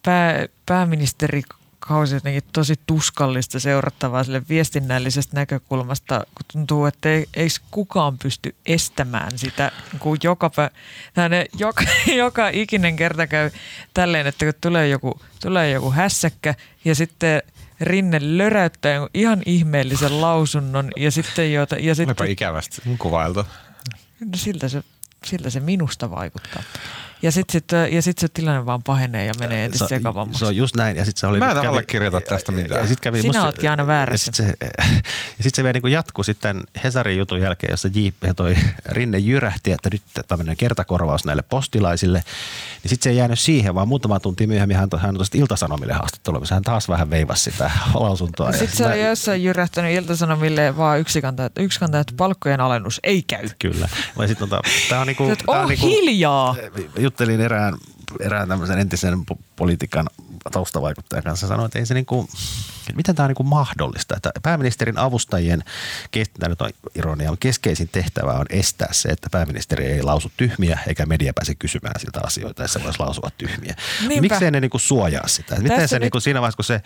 pää, 0.05 0.47
pääministerikausi 1.89 2.15
jotenkin 2.15 2.43
tosi 2.53 2.75
tuskallista 2.87 3.59
seurattavaa 3.59 4.23
sille 4.23 4.41
viestinnällisestä 4.49 5.35
näkökulmasta, 5.35 6.25
kun 6.35 6.45
tuntuu, 6.53 6.85
että 6.85 7.09
ei, 7.09 7.25
ei 7.33 7.47
kukaan 7.71 8.17
pysty 8.17 8.55
estämään 8.65 9.37
sitä, 9.37 9.71
kun 9.99 10.17
joka, 10.23 10.49
pä, 10.49 10.71
tänne, 11.13 11.45
joka, 11.57 11.83
joka 12.23 12.49
ikinen 12.49 12.95
kerta 12.95 13.27
käy 13.27 13.51
tälleen, 13.93 14.27
että 14.27 14.45
kun 14.45 14.53
tulee 14.61 14.87
joku, 14.87 15.21
tulee 15.41 15.71
joku 15.71 15.91
hässäkkä 15.91 16.55
ja 16.85 16.95
sitten 16.95 17.41
Rinne 17.81 18.19
löräyttää 18.21 19.07
ihan 19.13 19.41
ihmeellisen 19.45 20.21
lausunnon 20.21 20.89
ja 20.97 21.11
sitten, 21.11 21.53
jota, 21.53 21.75
ja 21.75 21.93
Olipa 21.97 22.11
sitten 22.11 22.31
ikävästi 22.31 22.81
kuvailtu. 22.97 23.45
No 24.19 24.31
siltä 24.35 24.69
se, 24.69 24.83
siltä 25.25 25.49
se 25.49 25.59
minusta 25.59 26.11
vaikuttaa. 26.11 26.63
Ja 27.21 27.31
sitten 27.31 27.51
sit, 27.51 27.71
ja 27.91 28.01
sit 28.01 28.17
se 28.17 28.27
tilanne 28.27 28.65
vaan 28.65 28.83
pahenee 28.83 29.25
ja 29.25 29.33
menee 29.39 29.65
entistä 29.65 29.87
se, 29.87 29.95
sekavammaksi. 29.95 30.39
se 30.39 30.45
on 30.45 30.55
just 30.55 30.75
näin. 30.75 30.97
Ja 30.97 31.05
sit 31.05 31.17
se 31.17 31.27
oli, 31.27 31.39
Mä 31.39 31.51
en 31.51 31.57
allekirjoita 31.57 32.21
tästä 32.21 32.51
mitään. 32.51 32.81
Ja 32.81 32.87
sit 32.87 32.99
kävi 32.99 33.21
Sinä 33.21 33.29
musta- 33.29 33.45
ootkin 33.45 33.69
aina 33.69 33.87
väärässä. 33.87 34.31
Ja 34.31 34.35
sitten 34.35 34.45
se, 34.45 34.77
ja 35.37 35.43
sit 35.43 35.55
se 35.55 35.63
vielä 35.63 35.79
niin 35.83 35.91
jatkui 35.91 36.25
sitten 36.25 36.63
Hesarin 36.83 37.17
jutun 37.17 37.41
jälkeen, 37.41 37.71
jossa 37.71 37.87
JP 37.87 38.35
toi 38.35 38.55
Rinne 38.85 39.17
jyrähti, 39.17 39.71
että 39.71 39.89
nyt 39.91 40.01
tämmöinen 40.27 40.57
kertakorvaus 40.57 41.25
näille 41.25 41.41
postilaisille. 41.41 42.23
Niin 42.83 42.89
sitten 42.89 43.03
se 43.03 43.09
ei 43.09 43.17
jäänyt 43.17 43.39
siihen, 43.39 43.75
vaan 43.75 43.87
muutama 43.87 44.19
tunti 44.19 44.47
myöhemmin 44.47 44.77
hän, 44.77 44.89
hän 44.97 45.15
on 45.17 45.25
iltasanomille 45.33 45.93
haastatteluun, 45.93 46.41
missä 46.41 46.55
hän 46.55 46.63
taas 46.63 46.89
vähän 46.89 47.09
veivasi 47.09 47.51
sitä 47.51 47.71
lausuntoa. 47.93 48.51
Sitten 48.51 48.77
se 48.77 48.85
on 48.85 48.99
jossain 48.99 49.43
jyrähtänyt 49.43 49.91
iltasanomille 49.91 50.77
vaan 50.77 50.99
yksi 50.99 51.21
kanta, 51.21 51.45
että 51.45 51.61
yksi 51.61 51.79
kanta, 51.79 51.99
että 51.99 52.13
palkkojen 52.17 52.61
alennus 52.61 52.99
ei 53.03 53.23
käy. 53.27 53.49
Kyllä. 53.59 53.89
Sit, 54.27 54.39
tota, 54.39 54.61
tää 54.89 54.99
on 55.01 55.07
niinku, 55.07 55.23
tää 55.23 55.35
on 55.47 55.63
oh, 55.63 55.67
niinku, 55.69 55.87
hiljaa! 55.87 56.55
Juttelin 57.09 57.41
erään, 57.41 57.77
erään 58.19 58.47
tämmöisen 58.47 58.79
entisen 58.79 59.13
po- 59.13 59.41
politiikan 59.55 60.07
taustavaikuttajan 60.51 61.23
kanssa. 61.23 61.47
Sanoin, 61.47 61.65
että 61.65 61.79
ei 61.79 61.85
se 61.85 61.93
niinku, 61.93 62.29
että 62.31 62.78
miten 62.95 63.15
tämä 63.15 63.25
on 63.25 63.29
niinku 63.29 63.43
mahdollista, 63.43 64.15
että 64.17 64.31
pääministerin 64.43 64.97
avustajien, 64.97 65.63
tämä 66.39 66.49
nyt 66.49 66.61
on 66.61 66.69
ironia, 66.95 67.29
mutta 67.29 67.43
keskeisin 67.43 67.89
tehtävä 67.91 68.31
on 68.33 68.45
estää 68.49 68.89
se, 68.91 69.09
että 69.09 69.27
pääministeri 69.31 69.85
ei 69.85 70.03
lausu 70.03 70.31
tyhmiä 70.37 70.79
eikä 70.87 71.05
media 71.05 71.33
pääse 71.33 71.55
kysymään 71.55 71.99
siltä 71.99 72.19
asioita, 72.23 72.61
ja 72.61 72.67
se 72.67 72.83
voisi 72.83 72.99
lausua 72.99 73.29
tyhmiä. 73.37 73.75
Niinpä. 74.07 74.21
Miksei 74.21 74.51
ne 74.51 74.59
niinku 74.59 74.79
suojaa 74.79 75.27
sitä? 75.27 75.55
Että 75.55 75.63
Miten 75.63 75.77
Tässä 75.77 75.87
se 75.87 75.95
nyt- 75.95 76.01
niinku 76.01 76.19
siinä 76.19 76.41
vaiheessa, 76.41 76.55
kun 76.57 76.65
se, 76.65 76.81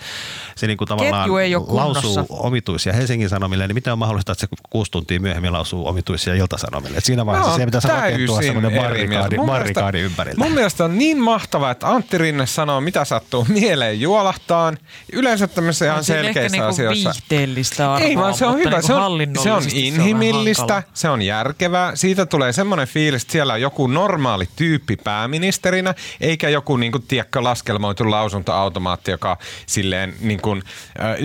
se 0.55 0.67
tavallaan 0.87 1.41
ei 1.41 1.55
ole 1.55 1.65
kunnossa. 1.65 2.07
lausuu 2.07 2.25
omituisia 2.29 2.93
Helsingin 2.93 3.29
Sanomille, 3.29 3.67
niin 3.67 3.75
miten 3.75 3.93
on 3.93 3.99
mahdollista, 3.99 4.31
että 4.31 4.41
se 4.41 4.47
kuusi 4.69 4.91
tuntia 4.91 5.19
myöhemmin 5.19 5.53
lausuu 5.53 5.87
omituisia 5.87 6.35
iltasanomille? 6.35 6.97
Et 6.97 7.05
siinä 7.05 7.25
vaiheessa 7.25 7.51
Mä 7.51 7.57
se 7.57 7.65
pitäisi 7.65 7.87
rakentua 7.87 8.41
semmoinen 8.41 8.71
barrikaadi, 8.81 9.37
Mun 9.37 9.45
barrikaadi 9.45 9.97
mielestä- 9.97 10.11
ympärillä. 10.11 10.43
Mun 10.43 10.53
mielestä 10.53 10.85
on 10.85 10.97
niin 10.97 11.17
mahtavaa, 11.21 11.71
että 11.71 11.87
Antti 11.89 12.17
Rinne 12.17 12.45
sanoo, 12.45 12.81
mitä 12.81 13.05
sattuu 13.05 13.45
mieleen 13.49 14.01
juolahtaan. 14.01 14.77
Yleensä 15.13 15.47
tämmöisissä 15.47 15.85
ihan 15.93 15.99
On 15.99 16.03
siinä 16.03 16.21
selkeissä 16.23 16.45
ehkä 16.45 16.51
niinku 16.51 16.69
asioissa. 16.69 17.11
viihteellistä 17.13 17.93
arvoa, 17.93 18.07
Ei 18.07 18.15
vaan 18.15 18.33
se 18.33 18.45
on 18.45 18.57
hyvä, 18.57 18.69
niinku 18.69 18.87
se 18.87 18.93
on, 18.93 19.19
se 19.43 19.51
on 19.51 19.63
inhimillistä, 19.73 20.67
vähän 20.67 20.83
se 20.93 21.09
on 21.09 21.21
järkevää. 21.21 21.95
Siitä 21.95 22.25
tulee 22.25 22.53
semmoinen 22.53 22.87
fiilis, 22.87 23.21
että 23.21 23.31
siellä 23.31 23.53
on 23.53 23.61
joku 23.61 23.87
normaali 23.87 24.49
tyyppi 24.55 24.95
pääministerinä, 24.95 25.93
eikä 26.21 26.49
joku 26.49 26.77
niin 26.77 26.91
kuin, 26.91 27.03
tiedätkö, 27.07 27.43
laskelmoitu 27.43 28.11
lausuntoautomaatti, 28.11 29.11
joka 29.11 29.37
silleen 29.65 30.13
niin 30.19 30.41
kuin, 30.41 30.63
äh, 30.99 31.15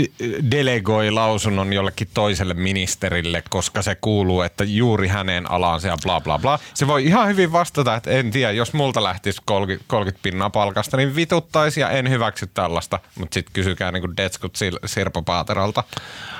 delegoi 0.50 1.11
lausunnon 1.11 1.72
jollekin 1.72 2.09
toiselle 2.14 2.54
ministerille, 2.54 3.42
koska 3.50 3.83
se 3.83 3.94
kuuluu, 3.94 4.42
että 4.42 4.64
juuri 4.64 5.09
hänen 5.09 5.50
alaansa 5.50 5.88
ja 5.88 5.96
bla 6.02 6.20
bla 6.20 6.38
bla. 6.38 6.59
Se 6.74 6.87
voi 6.87 7.04
ihan 7.04 7.28
hyvin 7.28 7.52
vastata, 7.52 7.94
että 7.94 8.11
en 8.11 8.31
tiedä, 8.31 8.52
jos 8.52 8.72
multa 8.72 9.02
lähtisi 9.02 9.42
30, 9.44 9.85
30 9.88 10.22
pinnaa 10.22 10.50
palkasta, 10.50 10.96
niin 10.96 11.16
vituttaisi 11.16 11.81
ja 11.81 11.90
en 11.90 12.11
hyväksy 12.11 12.46
tällaista. 12.46 13.00
Mutta 13.18 13.35
sitten 13.35 13.52
kysykää 13.52 13.92
niin 13.92 14.00
kuin 14.00 14.16
Sil- 14.61 14.87
Sirpo 14.87 15.22
Paaterolta. 15.22 15.84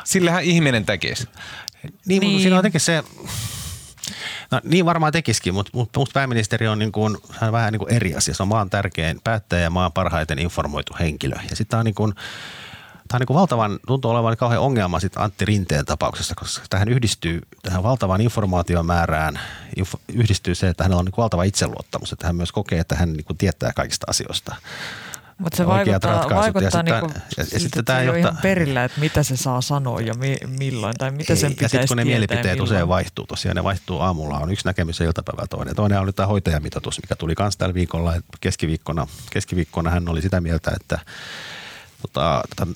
Sillähän 0.05 0.45
ihminen 0.45 0.87
tekisi. 0.87 1.29
Niin, 1.83 1.93
niin. 2.07 2.21
Niin. 2.21 2.41
siinä 2.41 2.57
on 2.57 2.59
jotenkin 2.59 2.81
se, 2.81 3.05
no 4.51 4.61
niin 4.65 4.87
varmaan 4.87 5.13
tekisikin, 5.13 5.55
mutta 5.55 5.71
musta 5.75 6.13
pääministeri 6.13 6.69
on, 6.69 6.79
niin 6.79 6.93
kuin, 6.93 7.17
hän 7.31 7.49
on 7.49 7.53
vähän 7.53 7.73
niin 7.73 7.79
kuin 7.79 7.93
eri 7.93 8.15
asia. 8.15 8.35
Se 8.35 8.43
on 8.43 8.49
maan 8.49 8.71
tärkein 8.71 9.21
päättäjä 9.25 9.63
ja 9.63 9.71
maan 9.71 9.93
parhaiten 9.93 10.39
informoitu 10.39 10.97
henkilö. 11.01 11.37
Ja 11.51 11.57
sitten 11.57 11.79
on 11.79 11.85
niin 11.85 11.95
kuin, 11.95 12.15
Tämä 13.09 13.17
on 13.17 13.21
niin 13.21 13.27
kuin 13.27 13.35
valtavan, 13.35 13.79
tuntuu 13.87 14.11
olevan 14.11 14.37
kauhean 14.37 14.63
ongelma 14.63 15.01
sitten 15.01 15.23
Antti 15.23 15.45
Rinteen 15.45 15.85
tapauksessa, 15.85 16.35
koska 16.35 16.67
tähän 16.71 16.89
yhdistyy 16.89 17.41
tähän 17.63 17.83
valtavan 17.83 18.21
informaatiomäärään, 18.21 19.41
info, 19.77 20.01
yhdistyy 20.15 20.55
se, 20.55 20.69
että 20.69 20.85
hänellä 20.85 20.99
on 20.99 21.05
niin 21.05 21.13
kuin 21.13 21.23
valtava 21.23 21.43
itseluottamus, 21.43 22.13
että 22.13 22.27
hän 22.27 22.37
myös 22.37 22.53
kokee, 22.53 22.79
että 22.81 22.97
hän 22.97 23.13
niin 23.13 23.25
kuin 23.25 23.37
tietää 23.37 23.73
kaikista 23.73 24.07
asioista. 24.09 24.57
Mutta 25.39 25.57
se 25.57 25.65
oikeat 25.65 25.87
vaikuttaa, 26.05 26.13
ratkaisut. 26.13 26.31
Ja 26.31 26.53
vaikuttaa 26.53 26.71
sitten- 26.81 26.95
niinku, 26.95 27.13
ja- 27.15 27.23
ja 27.37 27.45
siltä, 27.45 27.59
sitten 27.59 27.85
tämä 27.85 28.03
johtaa- 28.03 28.19
ihan 28.21 28.37
perillä, 28.43 28.85
että 28.85 29.01
mitä 29.01 29.23
se 29.23 29.37
saa 29.37 29.61
sanoa 29.61 30.01
ja 30.01 30.15
mi, 30.15 30.37
milloin 30.59 30.95
tai 30.99 31.11
mitä 31.11 31.35
sen 31.37 31.51
pitäisi 31.51 31.65
Ja 31.65 31.69
sitten 31.69 31.89
kun 31.89 31.97
ne 31.97 32.03
ja 32.03 32.07
mielipiteet 32.07 32.61
usein 32.61 32.89
vaihtuu 32.89 33.27
tosiaan, 33.27 33.57
ne 33.57 33.65
vaihtuu 33.65 34.01
aamulla, 34.01 34.39
on 34.39 34.53
yksi 34.53 34.67
näkemys 34.67 35.01
ja 35.01 35.07
iltapäivä 35.07 35.47
toinen. 35.47 35.77
Toinen 35.77 36.01
oli 36.01 36.13
tämä 36.13 36.27
hoitajamitoitus, 36.27 37.01
mikä 37.03 37.17
tuli 37.17 37.35
myös 37.39 37.57
tällä 37.57 37.75
viikolla. 37.75 38.15
Keskiviikkona, 38.41 39.07
keskiviikkona 39.31 39.91
hän 39.91 40.09
oli 40.09 40.23
sitä 40.23 40.41
mieltä, 40.41 40.71
että 40.81 40.99
tota, 42.03 42.43
tätä 42.57 42.71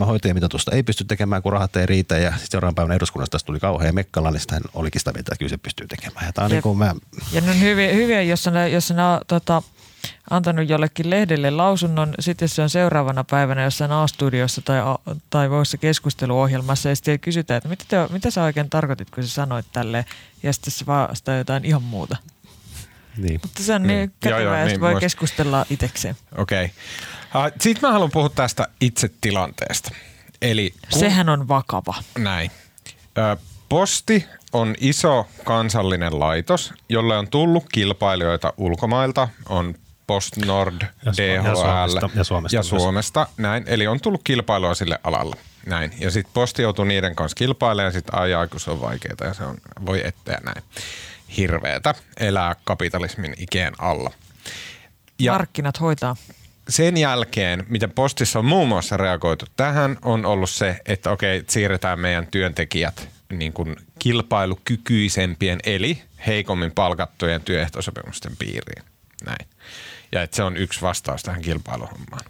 0,7 0.00 0.04
hoitajamitoitusta 0.06 0.72
ei 0.72 0.82
pysty 0.82 1.04
tekemään, 1.04 1.42
kun 1.42 1.52
rahat 1.52 1.76
ei 1.76 1.86
riitä. 1.86 2.18
Ja 2.18 2.30
sitten 2.30 2.48
seuraavan 2.50 2.74
päivänä 2.74 2.94
eduskunnasta 2.94 3.32
tästä 3.34 3.46
tuli 3.46 3.60
kauhean 3.60 3.94
mekkala, 3.94 4.30
niin 4.30 4.40
sitten 4.40 4.54
hän 4.54 4.62
olikin 4.74 5.00
sitä 5.00 5.12
mieltä, 5.12 5.28
että 5.32 5.38
kyllä 5.38 5.50
se 5.50 5.58
pystyy 5.58 5.86
tekemään. 5.86 6.26
Ja 6.26 6.32
tämä 6.32 6.44
on 6.44 6.50
Jep. 6.50 6.54
niin 6.56 6.62
kuin 6.62 6.78
mä, 6.78 6.94
Ja 7.32 7.40
ne 7.40 7.50
on 7.50 7.60
hyviä, 7.60 7.92
hyviä 7.92 8.22
jos 8.22 8.46
ne, 8.46 8.68
jos 8.68 8.90
ne 8.90 8.96
tota, 9.26 9.62
antanut 10.30 10.68
jollekin 10.68 11.10
lehdelle 11.10 11.50
lausunnon, 11.50 12.14
sitten 12.20 12.48
se 12.48 12.62
on 12.62 12.70
seuraavana 12.70 13.24
päivänä 13.24 13.62
jossain 13.62 13.92
A-studiossa 13.92 14.62
tai, 14.62 14.80
A- 14.80 14.98
tai 15.30 15.50
voissa 15.50 15.76
keskusteluohjelmassa 15.78 16.88
ja 16.88 16.96
sitten 16.96 17.20
kysytään, 17.20 17.56
että 17.58 17.68
mitä, 17.68 17.84
te, 17.88 18.12
mitä 18.12 18.30
sä 18.30 18.42
oikein 18.42 18.70
tarkoitit, 18.70 19.10
kun 19.10 19.22
sä 19.22 19.28
sanoit 19.28 19.66
tälleen 19.72 20.04
ja 20.42 20.52
sitten 20.52 20.70
se 20.72 20.86
vastaa 20.86 21.36
jotain 21.36 21.64
ihan 21.64 21.82
muuta. 21.82 22.16
niin. 23.16 23.40
Mutta 23.42 23.62
se 23.62 23.74
on 23.74 23.82
niin 23.82 23.98
Joo, 24.24 24.30
joo, 24.30 24.38
kätevää, 24.38 24.64
niin 24.64 24.80
voi 24.80 24.94
muist- 24.94 25.00
keskustella 25.00 25.66
itsekseen. 25.70 26.16
Okei. 26.38 26.70
Okay. 27.34 27.50
Sitten 27.60 27.88
mä 27.88 27.92
haluan 27.92 28.10
puhua 28.10 28.28
tästä 28.28 28.68
itse 28.80 29.10
tilanteesta. 29.20 29.90
Eli 30.42 30.74
kun, 30.90 31.00
Sehän 31.00 31.28
on 31.28 31.48
vakava. 31.48 31.94
näin. 32.18 32.50
Ö, 33.18 33.36
posti 33.68 34.26
on 34.52 34.74
iso 34.80 35.26
kansallinen 35.44 36.20
laitos, 36.20 36.72
jolle 36.88 37.16
on 37.18 37.28
tullut 37.28 37.64
kilpailijoita 37.72 38.52
ulkomailta, 38.56 39.28
on 39.48 39.74
PostNord, 40.08 40.82
Ja 41.04 41.12
DHL 41.12 41.46
ja 41.46 41.54
Suomesta- 41.54 42.10
ja 42.14 42.24
Suomesta 42.24 42.56
ja 42.56 42.58
myös. 42.60 42.68
Suomesta 42.68 43.26
näin. 43.36 43.64
Eli 43.66 43.86
on 43.86 44.00
tullut 44.00 44.20
kilpailua 44.24 44.74
sille 44.74 44.98
alalle. 45.04 45.36
Näin. 45.66 45.92
Ja 46.00 46.10
sitten 46.10 46.32
posti 46.34 46.62
joutuu 46.62 46.84
niiden 46.84 47.14
kanssa 47.14 47.34
kilpailemaan 47.34 47.86
ja 47.86 47.92
sitten 47.92 48.20
ajaa, 48.20 48.46
kun 48.46 48.60
se 48.60 48.70
on 48.70 48.80
vaikeaa 48.80 49.14
ja 49.20 49.34
se 49.34 49.44
on, 49.44 49.56
voi 49.86 50.06
etteä 50.06 50.38
näin. 50.44 50.62
Hirveetä 51.36 51.94
elää 52.20 52.56
kapitalismin 52.64 53.34
ikeen 53.38 53.72
alla. 53.78 54.10
Ja 55.18 55.32
Markkinat 55.32 55.80
hoitaa. 55.80 56.16
sen 56.68 56.96
jälkeen, 56.96 57.66
miten 57.68 57.90
postissa 57.90 58.38
on 58.38 58.44
muun 58.44 58.68
muassa 58.68 58.96
reagoitu 58.96 59.44
tähän, 59.56 59.96
on 60.02 60.26
ollut 60.26 60.50
se, 60.50 60.76
että 60.86 61.10
okei, 61.10 61.44
siirretään 61.48 62.00
meidän 62.00 62.26
työntekijät 62.26 63.08
niin 63.32 63.52
kuin 63.52 63.76
kilpailukykyisempien 63.98 65.58
eli 65.66 66.02
heikommin 66.26 66.72
palkattujen 66.72 67.40
työehtosopimusten 67.40 68.36
piiriin. 68.38 68.84
Näin. 69.26 69.46
Ja 70.12 70.22
että 70.22 70.36
se 70.36 70.42
on 70.42 70.56
yksi 70.56 70.82
vastaus 70.82 71.22
tähän 71.22 71.42
kilpailuhommaan. 71.42 72.24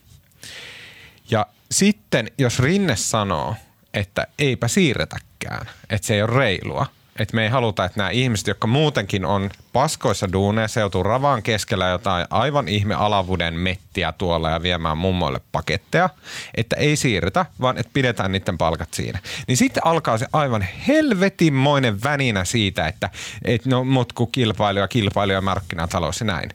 Ja 1.31 1.47
sitten, 1.71 2.31
jos 2.39 2.59
Rinne 2.59 2.97
sanoo, 2.97 3.55
että 3.95 4.27
eipä 4.39 4.69
siirretäkään, 4.69 5.67
että 5.91 6.07
se 6.07 6.15
ei 6.15 6.23
ole 6.23 6.37
reilua, 6.37 6.87
että 7.19 7.35
me 7.35 7.43
ei 7.43 7.49
haluta, 7.49 7.85
että 7.85 8.01
nämä 8.01 8.11
ihmiset, 8.11 8.47
jotka 8.47 8.67
muutenkin 8.67 9.25
on 9.25 9.51
paskoissa 9.73 10.33
duuneissa, 10.33 10.81
joutuu 10.81 11.03
ravaan 11.03 11.43
keskellä 11.43 11.89
jotain 11.89 12.27
aivan 12.31 12.69
ihme 12.69 12.95
alavuden 12.95 13.55
mettiä 13.55 14.13
tuolla 14.13 14.51
ja 14.51 14.63
viemään 14.63 14.99
mummoille 14.99 15.41
paketteja, 15.53 16.11
että 16.55 16.77
ei 16.77 16.97
siirretä, 16.97 17.47
vaan 17.61 17.79
että 17.79 17.91
pidetään 17.93 18.33
niiden 18.33 18.59
palkat 18.59 18.95
siinä. 18.95 19.19
Niin 19.49 19.57
sitten 19.57 19.87
alkaa 19.87 20.19
se 20.19 20.27
aivan 20.33 20.67
helvetinmoinen 20.89 22.03
väninä 22.03 22.45
siitä, 22.45 22.87
että 22.89 23.11
et 23.45 23.67
no 23.67 23.85
mut 23.85 24.13
kun 24.13 24.33
kilpailija, 24.33 24.89
kilpailija, 24.89 25.41
markkinatalous 25.41 26.21
ja 26.21 26.27
näin. 26.27 26.51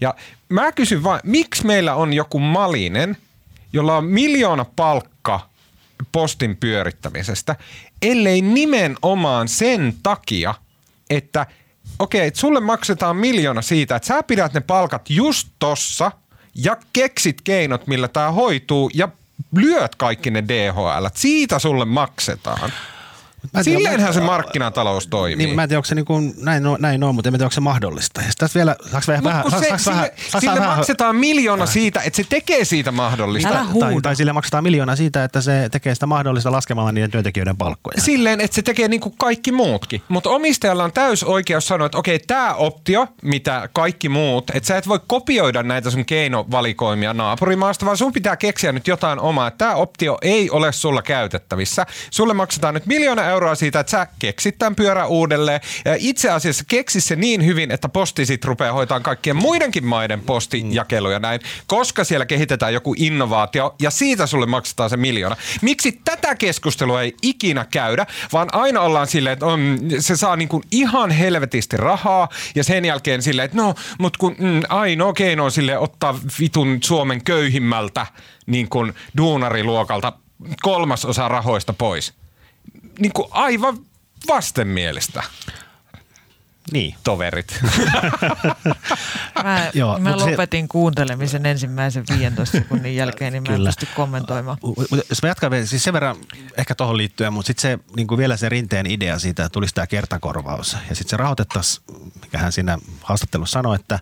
Ja 0.00 0.14
mä 0.48 0.72
kysyn 0.72 1.02
vaan, 1.02 1.20
miksi 1.24 1.66
meillä 1.66 1.94
on 1.94 2.12
joku 2.12 2.38
malinen, 2.38 3.16
jolla 3.72 3.96
on 3.96 4.04
miljoona 4.04 4.64
palkka 4.76 5.48
postin 6.12 6.56
pyörittämisestä, 6.56 7.56
ellei 8.02 8.42
nimenomaan 8.42 9.48
sen 9.48 9.94
takia, 10.02 10.54
että 11.10 11.46
okei, 11.98 12.28
okay, 12.28 12.40
sulle 12.40 12.60
maksetaan 12.60 13.16
miljoona 13.16 13.62
siitä, 13.62 13.96
että 13.96 14.06
sä 14.06 14.22
pidät 14.22 14.52
ne 14.52 14.60
palkat 14.60 15.10
just 15.10 15.48
tossa 15.58 16.12
ja 16.54 16.76
keksit 16.92 17.40
keinot, 17.40 17.86
millä 17.86 18.08
tämä 18.08 18.30
hoituu 18.30 18.90
ja 18.94 19.08
lyöt 19.56 19.94
kaikki 19.94 20.30
ne 20.30 20.44
DHL. 20.48 21.06
Siitä 21.14 21.58
sulle 21.58 21.84
maksetaan. 21.84 22.72
Mä 23.52 23.62
Silleenhän 23.62 24.14
se 24.14 24.20
markkinatalous 24.20 25.06
toimii. 25.06 25.36
Niin, 25.36 25.54
mä 25.56 25.62
en 25.62 25.68
tiedä, 25.68 25.78
onko 25.78 25.86
se 25.86 25.94
niin 25.94 26.04
kuin, 26.04 26.34
näin, 26.36 26.66
on, 26.66 26.76
näin 26.80 27.04
on, 27.04 27.14
mutta 27.14 27.28
en 27.28 27.32
tiedä, 27.32 27.44
onko 27.44 27.52
se 27.52 27.60
mahdollista. 27.60 28.20
Ja 28.20 28.26
sitten 28.26 28.38
tässä 28.38 28.56
vielä, 28.58 28.76
saaks 28.90 29.08
vähän, 29.08 29.24
vähän, 29.24 29.50
saaks, 29.50 29.62
se, 29.62 29.68
saaks 29.68 29.84
sille, 29.84 29.96
vähän, 29.96 30.10
saaks 30.28 30.40
sille 30.40 30.60
vähän, 30.60 30.76
maksetaan 30.76 31.16
miljoona 31.16 31.66
siitä, 31.66 32.00
että 32.00 32.16
se 32.16 32.24
tekee 32.28 32.64
siitä 32.64 32.92
mahdollista. 32.92 33.48
Älä 33.48 33.58
tai, 33.58 33.92
huuda. 33.92 34.02
tai 34.02 34.16
sille 34.16 34.32
maksetaan 34.32 34.64
miljoonaa 34.64 34.96
siitä, 34.96 35.24
että 35.24 35.40
se 35.40 35.68
tekee 35.72 35.94
sitä 35.94 36.06
mahdollista 36.06 36.52
laskemalla 36.52 36.92
niiden 36.92 37.10
työntekijöiden 37.10 37.56
palkkoja. 37.56 38.00
Silleen, 38.00 38.40
että 38.40 38.54
se 38.54 38.62
tekee 38.62 38.88
niin 38.88 39.00
kuin 39.00 39.14
kaikki 39.18 39.52
muutkin. 39.52 40.02
Mutta 40.08 40.30
omistajalla 40.30 40.84
on 40.84 40.92
täys 40.92 41.24
oikeus 41.24 41.68
sanoa, 41.68 41.86
että 41.86 41.98
okei, 41.98 42.18
tämä 42.18 42.54
optio, 42.54 43.06
mitä 43.22 43.68
kaikki 43.72 44.08
muut, 44.08 44.50
että 44.50 44.66
sä 44.66 44.76
et 44.76 44.88
voi 44.88 45.00
kopioida 45.06 45.62
näitä 45.62 45.90
sun 45.90 46.04
keinovalikoimia 46.04 47.14
naapurimaasta, 47.14 47.86
vaan 47.86 47.96
sun 47.96 48.12
pitää 48.12 48.36
keksiä 48.36 48.72
nyt 48.72 48.88
jotain 48.88 49.20
omaa. 49.20 49.50
Tämä 49.50 49.74
optio 49.74 50.18
ei 50.22 50.50
ole 50.50 50.72
sulla 50.72 51.02
käytettävissä. 51.02 51.86
Sulle 52.10 52.34
maksetaan 52.34 52.74
nyt 52.74 52.86
miljoona 52.86 53.27
euroa 53.30 53.54
siitä, 53.54 53.80
että 53.80 53.90
sä 53.90 54.06
keksit 54.18 54.58
tämän 54.58 54.74
pyörän 54.74 55.08
uudelleen. 55.08 55.60
Ja 55.84 55.96
itse 55.98 56.30
asiassa 56.30 56.64
keksi 56.68 57.00
se 57.00 57.16
niin 57.16 57.44
hyvin, 57.44 57.70
että 57.70 57.88
posti 57.88 58.26
sit 58.26 58.44
rupeaa 58.44 58.72
hoitaan 58.72 59.02
kaikkien 59.02 59.36
muidenkin 59.36 59.86
maiden 59.86 60.20
postijakeluja 60.20 61.18
näin, 61.18 61.40
koska 61.66 62.04
siellä 62.04 62.26
kehitetään 62.26 62.74
joku 62.74 62.94
innovaatio 62.98 63.74
ja 63.80 63.90
siitä 63.90 64.26
sulle 64.26 64.46
maksetaan 64.46 64.90
se 64.90 64.96
miljoona. 64.96 65.36
Miksi 65.62 66.00
tätä 66.04 66.34
keskustelua 66.34 67.02
ei 67.02 67.14
ikinä 67.22 67.66
käydä, 67.70 68.06
vaan 68.32 68.48
aina 68.52 68.80
ollaan 68.80 69.06
silleen, 69.06 69.32
että 69.32 69.46
on, 69.46 69.78
se 69.98 70.16
saa 70.16 70.36
niinku 70.36 70.62
ihan 70.70 71.10
helvetisti 71.10 71.76
rahaa 71.76 72.28
ja 72.54 72.64
sen 72.64 72.84
jälkeen 72.84 73.22
silleen, 73.22 73.44
että 73.44 73.56
no, 73.56 73.74
mutta 73.98 74.18
kun 74.18 74.36
mm, 74.38 74.62
ainoa 74.68 75.12
keino 75.12 75.44
on 75.44 75.52
sille 75.52 75.78
ottaa 75.78 76.18
vitun 76.40 76.78
Suomen 76.84 77.24
köyhimmältä 77.24 78.06
niin 78.46 78.68
kuin 78.68 78.94
duunariluokalta 79.16 80.12
kolmasosa 80.62 81.28
rahoista 81.28 81.72
pois. 81.72 82.12
Niin 82.98 83.12
kuin 83.12 83.28
aivan 83.30 83.78
vastenmielistä, 84.28 85.22
Niin. 86.72 86.94
toverit. 87.04 87.60
Mä, 89.44 89.70
Joo, 89.74 89.98
mä 89.98 90.10
mut 90.10 90.20
se- 90.20 90.30
lopetin 90.30 90.68
kuuntelemisen 90.68 91.46
ensimmäisen 91.46 92.04
15 92.18 92.58
sekunnin 92.58 92.96
jälkeen, 92.96 93.32
niin 93.32 93.42
mä 93.42 93.48
en 93.48 93.54
Kyllä. 93.56 93.68
pysty 93.68 93.86
kommentoimaan. 93.96 94.58
Mutta 94.62 94.96
jos 95.08 95.22
mä 95.22 95.28
jatkan 95.28 95.50
vielä, 95.50 95.66
siis 95.66 95.84
sen 95.84 95.92
verran 95.94 96.16
ehkä 96.56 96.74
tuohon 96.74 96.96
liittyen, 96.96 97.32
mutta 97.32 97.46
sitten 97.46 97.62
se 97.62 97.78
niin 97.96 98.06
kuin 98.06 98.18
vielä 98.18 98.36
se 98.36 98.48
rinteen 98.48 98.86
idea 98.86 99.18
siitä, 99.18 99.44
että 99.44 99.52
tulisi 99.52 99.74
tämä 99.74 99.86
kertakorvaus. 99.86 100.72
Ja 100.72 100.94
sitten 100.94 101.08
se 101.10 101.16
rahoitettaisiin, 101.16 101.84
mikä 102.22 102.38
hän 102.38 102.52
siinä 102.52 102.78
haastattelussa 103.02 103.52
sanoi, 103.52 103.74
että 103.76 103.98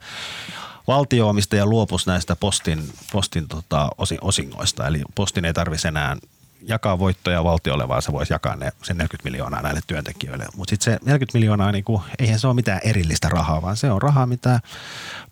valtio-omistaja 0.87 1.67
luopuisi 1.67 2.07
näistä 2.11 2.37
postin, 2.37 2.93
postin 3.13 3.49
tota, 3.49 3.89
osi- 3.99 4.19
osingoista. 4.21 4.87
Eli 4.87 5.03
postin 5.15 5.45
ei 5.45 5.53
tarvitsisi 5.55 5.89
enää 5.89 6.17
jakaa 6.63 6.99
voittoja 6.99 7.45
valtiolle, 7.45 7.89
vaan 7.89 8.03
se 8.03 8.13
voisi 8.13 8.33
jakaa 8.33 8.57
ne, 8.57 8.73
sen 8.83 8.97
40 8.97 9.31
miljoonaa 9.31 9.63
näille 9.63 9.81
työntekijöille. 9.87 10.47
Mutta 10.57 10.71
sitten 10.71 10.85
se 10.85 10.99
40 11.05 11.39
miljoonaa, 11.39 11.73
niin 11.73 11.85
kuin, 11.85 12.03
eihän 12.19 12.39
se 12.39 12.47
ole 12.47 12.55
mitään 12.55 12.81
erillistä 12.85 13.29
rahaa, 13.29 13.63
vaan 13.63 13.77
se 13.77 13.91
on 13.91 14.03
rahaa, 14.03 14.27
mitä 14.27 14.61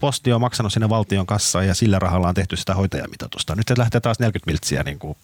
posti 0.00 0.32
on 0.32 0.40
maksanut 0.40 0.72
sinne 0.72 0.88
valtion 0.88 1.26
kassaan 1.26 1.66
ja 1.66 1.74
sillä 1.74 1.98
rahalla 1.98 2.28
on 2.28 2.34
tehty 2.34 2.56
sitä 2.56 2.74
hoitajamitoitusta. 2.74 3.56
Nyt 3.56 3.68
se 3.68 3.74
lähtee 3.78 4.00
taas 4.00 4.18
40 4.18 4.50
miltsiä 4.50 4.82
niin 4.82 4.98
kuin 4.98 5.16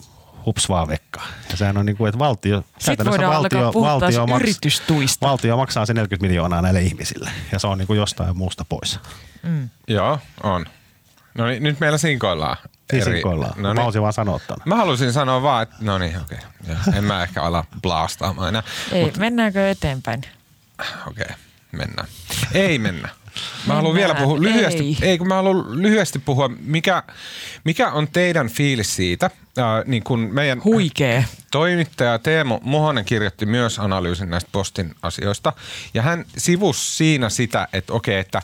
hups 0.47 0.69
vaan 0.69 0.89
vekka. 0.89 1.21
Ja 1.51 1.57
sehän 1.57 1.77
on 1.77 1.87
niin 1.87 1.97
kuin, 1.97 2.09
että 2.09 2.19
valtio, 2.19 2.65
käytännössä 2.85 3.11
voidaan 3.11 3.37
alkaa 3.37 3.73
puhua 3.73 4.01
taas 4.01 4.15
maks- 4.15 4.43
yritystuista. 4.43 5.27
valtio 5.27 5.57
maksaa 5.57 5.87
se 5.87 5.95
40 5.95 6.27
miljoonaa 6.27 6.63
näille 6.63 6.83
ihmisille 6.83 7.31
ja 7.53 7.59
se 7.59 7.67
on 7.67 7.79
niin 7.79 7.87
kuin 7.87 7.99
jostain 7.99 8.37
muusta 8.37 8.65
pois. 8.69 9.01
Joo, 9.89 10.19
on. 10.43 10.67
No 11.39 11.47
niin, 11.47 11.63
nyt 11.63 11.81
meillä 11.81 11.99
sinkoillaan. 11.99 12.57
Sinkoillaan. 12.91 13.53
No 13.57 13.63
Mä 13.63 13.69
niin. 13.69 13.77
haluaisin 13.77 14.03
vaan 14.03 14.13
sanoa 14.13 14.41
ton. 14.47 14.57
Mä 14.65 14.77
halusin 14.77 15.13
sanoa 15.13 15.43
vaan, 15.43 15.63
että 15.63 15.77
no 15.81 15.99
niin, 15.99 16.17
okei. 16.21 16.39
Okay. 16.63 16.99
En 16.99 17.05
mä 17.05 17.23
ehkä 17.23 17.43
ala 17.43 17.65
blastaamaan 17.83 18.49
enää. 18.49 18.63
Ei, 18.93 19.13
mennäänkö 19.19 19.71
eteenpäin? 19.71 20.21
Okei, 21.07 21.25
okay, 21.25 21.37
mennään. 21.73 22.09
Ei 22.55 22.79
mennä. 22.79 23.09
Mä 23.67 23.75
haluan 23.75 23.95
vielä 23.95 24.15
puhua 24.15 24.43
lyhyesti, 24.43 24.83
ei. 24.83 24.97
ei. 25.03 25.19
kun 25.19 25.29
mä 25.29 25.35
haluan 25.35 25.83
lyhyesti 25.83 26.19
puhua, 26.19 26.49
mikä, 26.49 27.03
mikä 27.65 27.91
on 27.91 28.09
teidän 28.09 28.49
fiilis 28.49 28.97
siitä, 28.97 29.27
äh, 29.59 29.65
niin 29.87 30.05
kun 30.05 30.29
meidän 30.33 30.65
Huikee. 30.65 31.25
toimittaja 31.51 32.19
Teemu 32.19 32.59
Muhonen 32.63 33.05
kirjoitti 33.05 33.47
myös 33.47 33.79
analyysin 33.79 34.31
näistä 34.31 34.51
postin 34.53 34.95
asioista, 35.03 35.53
ja 35.95 36.03
hän 36.03 36.25
sivusi 36.37 36.97
siinä 36.97 37.29
sitä, 37.29 37.69
että 37.73 37.93
okei, 37.93 38.19
että 38.19 38.43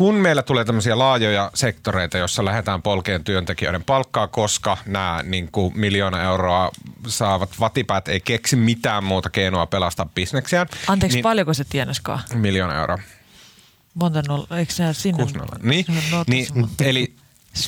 kun 0.00 0.14
meillä 0.14 0.42
tulee 0.42 0.64
tämmöisiä 0.64 0.98
laajoja 0.98 1.50
sektoreita, 1.54 2.18
jossa 2.18 2.44
lähdetään 2.44 2.82
polkeen 2.82 3.24
työntekijöiden 3.24 3.84
palkkaa, 3.84 4.28
koska 4.28 4.76
nämä 4.86 5.20
niin 5.24 5.48
kuin 5.52 5.78
miljoona 5.78 6.22
euroa 6.22 6.70
saavat 7.06 7.60
vatipäät 7.60 8.08
ei 8.08 8.20
keksi 8.20 8.56
mitään 8.56 9.04
muuta 9.04 9.30
keinoa 9.30 9.66
pelastaa 9.66 10.06
bisneksiään. 10.14 10.66
Anteeksi, 10.86 11.16
niin, 11.16 11.22
paljonko 11.22 11.54
se 11.54 11.64
tienaskaan? 11.64 12.20
Miljoona 12.34 12.80
euroa. 12.80 12.98
Monta 13.94 14.22
nolla, 14.28 14.58
eikö 14.58 14.72
se 14.72 14.92
sinne? 14.92 15.24
Nolla. 15.24 15.56
Niin, 15.62 15.84
niin, 16.26 16.46
eli 16.80 17.14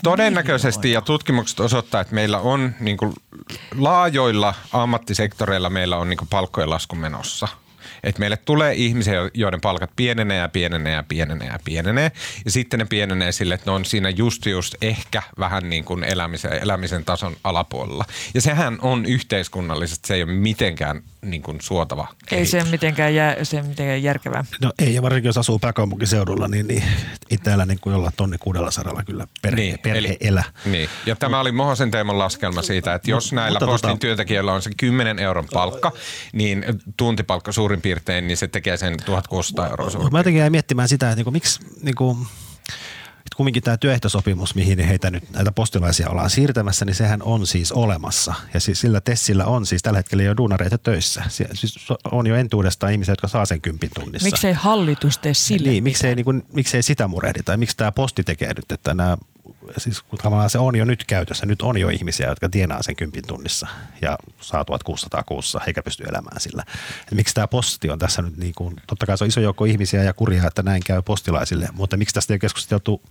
todennäköisesti 0.03 0.92
ja 0.92 1.01
tutkimukset 1.01 1.61
osoittaa, 1.61 2.01
että 2.01 2.14
meillä 2.14 2.38
on 2.38 2.75
niin 2.81 2.97
kuin, 2.97 3.12
laajoilla 3.79 4.55
ammattisektoreilla 4.73 5.71
meillä 5.71 5.97
on 5.97 6.09
niin 6.09 6.18
kuin, 6.18 6.29
palkkojen 6.29 6.71
lasku 6.71 6.97
menossa. 6.97 7.49
Et 8.03 8.19
meille 8.19 8.37
tulee 8.37 8.75
ihmisiä, 8.75 9.31
joiden 9.35 9.61
palkat 9.61 9.91
pienenee 9.97 10.38
ja 10.38 10.49
pienenee 10.49 10.93
ja 10.93 11.03
pienenee 11.03 11.49
ja 11.49 11.59
pienenee. 11.65 12.12
Ja 12.45 12.51
sitten 12.51 12.79
ne 12.79 12.85
pienenee 12.85 13.33
sille, 13.33 13.55
että 13.55 13.71
ne 13.71 13.75
on 13.75 13.85
siinä 13.85 14.11
just 14.11 14.47
just 14.47 14.75
ehkä 14.83 15.23
vähän 15.38 15.71
niin 15.71 15.85
kuin 15.85 16.05
elämisen, 16.05 16.53
elämisen 16.53 17.05
tason 17.05 17.37
alapuolella. 17.45 18.05
Ja 18.35 18.41
sehän 18.41 18.79
on 18.81 19.07
yhteiskunnallisesti, 19.07 20.09
se 20.09 20.15
ei 20.15 20.23
ole 20.23 20.33
mitenkään 20.33 21.03
niin 21.24 21.42
kuin 21.42 21.58
suotava 21.61 22.08
Ei 22.11 22.16
kehitys. 22.28 22.50
se 22.50 22.64
mitenkään, 22.64 23.14
jää, 23.14 23.37
se 23.44 23.62
mitenkään 23.62 24.02
järkevää. 24.02 24.44
No 24.62 24.72
ei, 24.78 24.94
ja 24.94 25.02
varsinkin 25.02 25.28
jos 25.28 25.38
asuu 25.38 25.58
pääkaupunkiseudulla, 25.58 26.48
niin, 26.48 26.68
niin 26.68 26.82
ei 27.30 27.38
täällä 27.38 27.66
niin 27.66 27.80
kuin 27.80 27.92
jollain 27.92 28.12
tonni 28.16 28.38
600 28.38 29.02
kyllä 29.06 29.26
perhe, 29.42 29.56
niin, 29.56 29.78
perhe 29.78 29.98
eli- 29.98 30.16
elä. 30.20 30.44
Niin, 30.64 30.88
ja 31.06 31.16
tämä 31.16 31.40
oli 31.40 31.52
Mohosen 31.52 31.90
Teemon 31.90 32.18
laskelma 32.18 32.62
siitä, 32.62 32.94
että 32.94 33.11
jos 33.11 33.32
näillä 33.32 33.56
mutta 33.56 33.66
postin 33.72 33.90
tota- 33.90 33.98
työntekijöillä 33.98 34.52
on 34.52 34.62
se 34.62 34.70
10 34.76 35.18
euron 35.18 35.46
palkka, 35.52 35.92
niin 36.32 36.64
tuntipalkka 36.96 37.52
suurin 37.52 37.80
piirtein, 37.80 38.26
niin 38.26 38.37
se 38.37 38.48
tekee 38.48 38.76
sen 38.76 38.96
1600 39.04 39.68
euroa 39.68 40.11
Mä 40.11 40.18
jotenkin 40.18 40.40
jäin 40.40 40.52
miettimään 40.52 40.88
sitä, 40.88 41.06
että 41.06 41.16
niinku, 41.16 41.30
miksi 41.30 41.61
niinku, 41.82 42.18
kumminkin 43.37 43.62
tämä 43.62 43.77
työehtosopimus, 43.77 44.55
mihin 44.55 44.79
heitä 44.79 45.11
nyt 45.11 45.31
näitä 45.31 45.53
postilaisia 45.53 46.11
ollaan 46.11 46.31
siirtämässä, 46.31 46.85
niin 46.85 46.95
sehän 46.95 47.23
on 47.23 47.47
siis 47.47 47.73
olemassa. 47.73 48.35
Ja 48.55 48.61
siis 48.61 48.81
sillä 48.81 49.01
Tessillä 49.01 49.45
on 49.45 49.66
siis 49.66 49.83
tällä 49.83 49.99
hetkellä 49.99 50.23
jo 50.23 50.37
duunareita 50.37 50.79
töissä. 50.79 51.25
Siis 51.29 51.88
on 52.12 52.27
jo 52.27 52.37
entuudestaan 52.37 52.92
ihmisiä, 52.92 53.12
jotka 53.12 53.29
saa 53.29 53.47
sen 53.47 53.61
kympin 53.61 53.90
tunnissa. 53.95 54.27
Miksei 54.27 54.53
hallitus 54.53 55.18
tee 55.18 55.35
sille 55.35 55.68
Niin, 55.68 55.85
miksei, 55.85 56.14
niin 56.14 56.25
kuin, 56.25 56.42
miksei 56.53 56.83
sitä 56.83 57.09
murehdita? 57.09 57.57
Miksi 57.57 57.77
tämä 57.77 57.92
posti 57.92 58.25
tekee 58.25 58.55
nyt, 58.55 58.73
että 58.73 58.95
nämä, 58.95 59.16
siis 59.78 60.02
kun 60.02 60.18
tavallaan 60.18 60.50
se 60.50 60.58
on 60.58 60.76
jo 60.76 60.85
nyt 60.85 61.04
käytössä, 61.04 61.46
nyt 61.46 61.62
on 61.62 61.78
jo 61.78 61.88
ihmisiä, 61.88 62.28
jotka 62.28 62.48
tienaa 62.48 62.82
sen 62.82 62.96
kympin 62.96 63.26
tunnissa 63.26 63.66
ja 64.02 64.18
saa 64.40 64.64
1600 64.64 65.22
kuussa 65.22 65.61
eikä 65.66 65.82
pysty 65.82 66.04
elämään 66.04 66.40
sillä. 66.40 66.64
Et 67.02 67.14
miksi 67.14 67.35
tämä 67.35 67.48
posti 67.48 67.90
on 67.90 67.98
tässä 67.98 68.22
nyt 68.22 68.37
niin 68.37 68.52
kuin, 68.56 68.76
totta 68.87 69.06
kai 69.06 69.18
se 69.18 69.24
on 69.24 69.28
iso 69.28 69.40
joukko 69.40 69.64
ihmisiä 69.64 70.02
ja 70.02 70.12
kurjaa, 70.12 70.46
että 70.46 70.62
näin 70.62 70.82
käy 70.87 71.02
postilaisille, 71.02 71.68
mutta 71.72 71.96
miksi 71.96 72.14
tästä 72.14 72.32
ei 72.32 72.35
ole 72.35 72.38
keskusteltu 72.38 73.02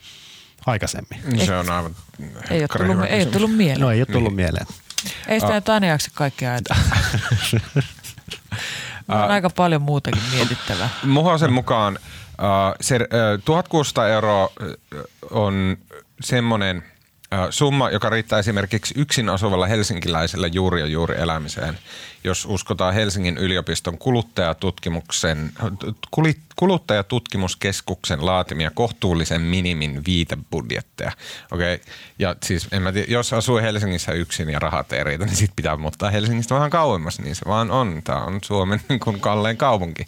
aikaisemmin? 0.65 1.45
Se 1.45 1.55
on 1.55 1.69
aivan 1.69 1.95
Ei 2.49 2.59
ole 2.59 2.67
tullut, 2.67 2.95
hyvä 2.95 3.05
ei 3.05 3.13
ole 3.13 3.17
kysymys. 3.17 3.33
tullut 3.33 3.57
mieleen. 3.57 3.81
No 3.81 3.91
ei 3.91 3.99
ole 3.99 4.05
tullut 4.05 4.35
mieleen. 4.35 4.65
Ei 5.27 5.39
sitä 5.39 5.53
nyt 5.53 5.69
aina 5.69 5.87
jaksa 5.87 6.11
kaikkea 6.13 6.51
ajatella. 6.51 6.81
on 9.25 9.31
aika 9.31 9.49
paljon 9.49 9.81
muutakin 9.81 10.23
mietittävää. 10.31 10.89
Muhosen 11.03 11.53
mukaan 11.53 11.99
uh, 12.41 12.75
se, 12.81 12.95
uh, 12.95 13.43
1600 13.45 14.07
euroa 14.07 14.49
on 15.31 15.77
semmoinen 16.23 16.83
summa, 17.49 17.89
joka 17.89 18.09
riittää 18.09 18.39
esimerkiksi 18.39 18.93
yksin 18.97 19.29
asuvalla 19.29 19.67
helsinkiläisellä 19.67 20.47
juuri 20.47 20.81
ja 20.81 20.87
juuri 20.87 21.21
elämiseen, 21.21 21.77
jos 22.23 22.45
uskotaan 22.45 22.93
Helsingin 22.93 23.37
yliopiston 23.37 23.97
kuluttajatutkimuksen, 23.97 25.51
kuluttajatutkimuskeskuksen 26.55 28.25
laatimia 28.25 28.71
kohtuullisen 28.71 29.41
minimin 29.41 30.01
viitebudjetteja. 30.05 31.11
Okei, 31.51 31.75
okay. 31.75 31.93
ja 32.19 32.35
siis 32.43 32.67
en 32.71 32.81
mä 32.81 32.91
tiedä, 32.91 33.07
jos 33.11 33.33
asuu 33.33 33.57
Helsingissä 33.57 34.11
yksin 34.11 34.49
ja 34.49 34.59
rahat 34.59 34.93
ei 34.93 35.03
riitä, 35.03 35.25
niin 35.25 35.35
sit 35.35 35.51
pitää 35.55 35.77
muuttaa 35.77 36.09
Helsingistä 36.09 36.55
vähän 36.55 36.69
kauemmas, 36.69 37.19
niin 37.19 37.35
se 37.35 37.41
vaan 37.47 37.71
on. 37.71 38.01
Tämä 38.03 38.19
on 38.19 38.39
Suomen 38.43 38.81
niin 38.89 38.99
kuin 38.99 39.19
kallein 39.19 39.57
kaupunki. 39.57 40.07